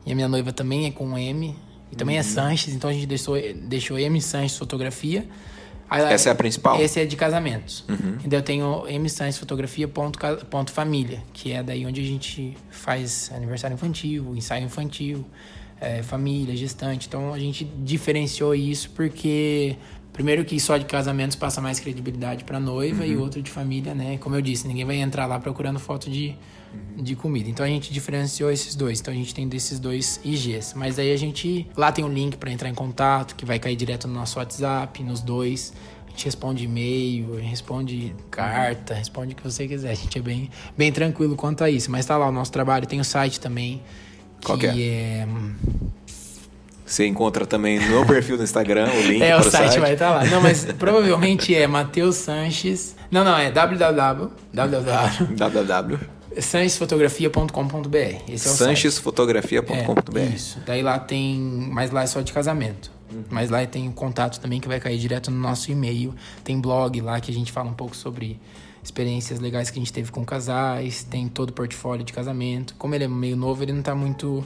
e 0.04 0.12
a 0.12 0.14
minha 0.14 0.28
noiva 0.28 0.52
também 0.52 0.86
é 0.86 0.90
com 0.90 1.16
M 1.16 1.56
e 1.90 1.96
também 1.96 2.16
é 2.16 2.20
uhum. 2.20 2.26
é 2.26 2.28
Sanches, 2.28 2.74
então 2.74 2.90
a 2.90 2.92
gente 2.92 3.06
deixou 3.06 3.36
deixou 3.64 3.98
M 3.98 4.20
Sanches 4.20 4.56
fotografia. 4.56 5.26
Essa 5.90 6.28
é 6.28 6.32
a 6.32 6.34
principal? 6.34 6.80
Esse 6.80 7.00
é 7.00 7.06
de 7.06 7.16
casamentos. 7.16 7.84
Uhum. 7.88 8.18
Então 8.24 8.38
eu 8.38 8.42
tenho 8.42 8.84
msancefotografia.família, 9.00 11.22
que 11.32 11.52
é 11.52 11.62
daí 11.62 11.86
onde 11.86 12.00
a 12.00 12.04
gente 12.04 12.56
faz 12.70 13.30
aniversário 13.34 13.74
infantil, 13.74 14.34
ensaio 14.36 14.64
infantil, 14.64 15.24
é, 15.80 16.02
família, 16.02 16.56
gestante. 16.56 17.06
Então 17.06 17.32
a 17.32 17.38
gente 17.38 17.64
diferenciou 17.64 18.54
isso 18.54 18.90
porque 18.90 19.76
primeiro 20.12 20.44
que 20.44 20.58
só 20.60 20.76
de 20.76 20.84
casamentos 20.84 21.36
passa 21.36 21.60
mais 21.60 21.78
credibilidade 21.80 22.44
para 22.44 22.58
noiva 22.60 23.04
Uhum. 23.04 23.10
e 23.10 23.16
outro 23.16 23.40
de 23.40 23.50
família, 23.50 23.94
né? 23.94 24.18
Como 24.18 24.34
eu 24.34 24.42
disse, 24.42 24.66
ninguém 24.66 24.84
vai 24.84 24.96
entrar 24.96 25.26
lá 25.26 25.38
procurando 25.38 25.78
foto 25.78 26.10
de 26.10 26.36
de 26.96 27.14
comida. 27.14 27.48
Então 27.48 27.64
a 27.64 27.68
gente 27.68 27.92
diferenciou 27.92 28.50
esses 28.50 28.74
dois. 28.74 29.00
Então 29.00 29.12
a 29.12 29.16
gente 29.16 29.34
tem 29.34 29.48
desses 29.48 29.78
dois 29.78 30.20
IGs. 30.24 30.74
Mas 30.74 30.98
aí 30.98 31.12
a 31.12 31.16
gente 31.16 31.66
lá 31.76 31.92
tem 31.92 32.04
um 32.04 32.08
link 32.08 32.36
para 32.36 32.50
entrar 32.50 32.68
em 32.68 32.74
contato, 32.74 33.34
que 33.34 33.44
vai 33.44 33.58
cair 33.58 33.76
direto 33.76 34.08
no 34.08 34.14
nosso 34.14 34.38
WhatsApp, 34.38 35.02
nos 35.02 35.20
dois. 35.20 35.72
A 36.06 36.10
gente 36.10 36.24
responde 36.24 36.64
e-mail, 36.64 37.36
responde 37.36 38.14
carta, 38.30 38.94
responde 38.94 39.34
o 39.34 39.36
que 39.36 39.42
você 39.42 39.68
quiser. 39.68 39.90
A 39.90 39.94
gente 39.94 40.18
é 40.18 40.22
bem, 40.22 40.50
bem 40.76 40.90
tranquilo 40.92 41.36
quanto 41.36 41.62
a 41.62 41.70
isso. 41.70 41.90
Mas 41.90 42.06
tá 42.06 42.16
lá 42.16 42.28
o 42.28 42.32
nosso 42.32 42.50
trabalho, 42.50 42.86
tem 42.86 43.00
o 43.00 43.04
site 43.04 43.38
também. 43.38 43.82
Qual 44.44 44.58
que 44.58 44.66
é? 44.66 45.26
Você 46.84 47.06
encontra 47.06 47.44
também 47.44 47.78
no 47.78 47.86
meu 47.86 48.06
perfil 48.06 48.38
do 48.38 48.42
Instagram 48.42 48.88
o 48.90 49.02
link 49.02 49.20
É, 49.22 49.36
o 49.36 49.42
site, 49.42 49.78
vai 49.78 49.92
estar 49.92 50.10
lá. 50.10 50.24
Não, 50.24 50.40
mas 50.40 50.64
provavelmente 50.78 51.54
é 51.54 51.66
Matheus 51.66 52.16
Sanches. 52.16 52.96
Não, 53.10 53.22
não, 53.22 53.36
é 53.36 53.50
www. 53.50 54.30
www. 54.54 55.36
www. 55.36 56.17
sanchesfotografia.com.br. 56.40 57.96
Esse 58.28 58.48
é 58.48 58.50
o 58.50 58.54
sanchesfotografia.com.br. 58.54 60.18
É, 60.18 60.24
isso. 60.26 60.60
Daí 60.66 60.82
lá 60.82 60.98
tem. 60.98 61.38
Mas 61.72 61.90
lá 61.90 62.02
é 62.02 62.06
só 62.06 62.20
de 62.20 62.32
casamento. 62.32 62.90
Mas 63.30 63.50
lá 63.50 63.64
tem 63.66 63.88
o 63.88 63.92
contato 63.92 64.38
também 64.38 64.60
que 64.60 64.68
vai 64.68 64.78
cair 64.78 64.98
direto 64.98 65.30
no 65.30 65.38
nosso 65.38 65.70
e-mail. 65.70 66.14
Tem 66.44 66.60
blog 66.60 67.00
lá 67.00 67.20
que 67.20 67.30
a 67.30 67.34
gente 67.34 67.50
fala 67.50 67.70
um 67.70 67.74
pouco 67.74 67.96
sobre 67.96 68.40
experiências 68.82 69.40
legais 69.40 69.70
que 69.70 69.78
a 69.78 69.82
gente 69.82 69.92
teve 69.92 70.10
com 70.10 70.24
casais. 70.24 71.04
Tem 71.04 71.28
todo 71.28 71.50
o 71.50 71.52
portfólio 71.52 72.04
de 72.04 72.12
casamento. 72.12 72.74
Como 72.78 72.94
ele 72.94 73.04
é 73.04 73.08
meio 73.08 73.36
novo, 73.36 73.62
ele 73.62 73.72
não 73.72 73.82
tá 73.82 73.94
muito 73.94 74.44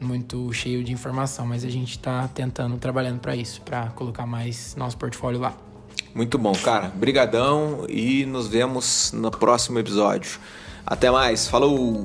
muito 0.00 0.52
cheio 0.52 0.82
de 0.82 0.92
informação, 0.92 1.46
mas 1.46 1.64
a 1.64 1.68
gente 1.68 1.96
tá 1.96 2.26
tentando, 2.26 2.76
trabalhando 2.76 3.20
para 3.20 3.36
isso, 3.36 3.60
para 3.60 3.86
colocar 3.90 4.26
mais 4.26 4.74
nosso 4.74 4.98
portfólio 4.98 5.38
lá. 5.38 5.56
Muito 6.14 6.36
bom, 6.38 6.52
cara. 6.52 6.88
Brigadão 6.88 7.86
e 7.88 8.26
nos 8.26 8.48
vemos 8.48 9.12
no 9.12 9.30
próximo 9.30 9.78
episódio. 9.78 10.38
Até 10.86 11.10
mais, 11.10 11.46
falou! 11.48 12.02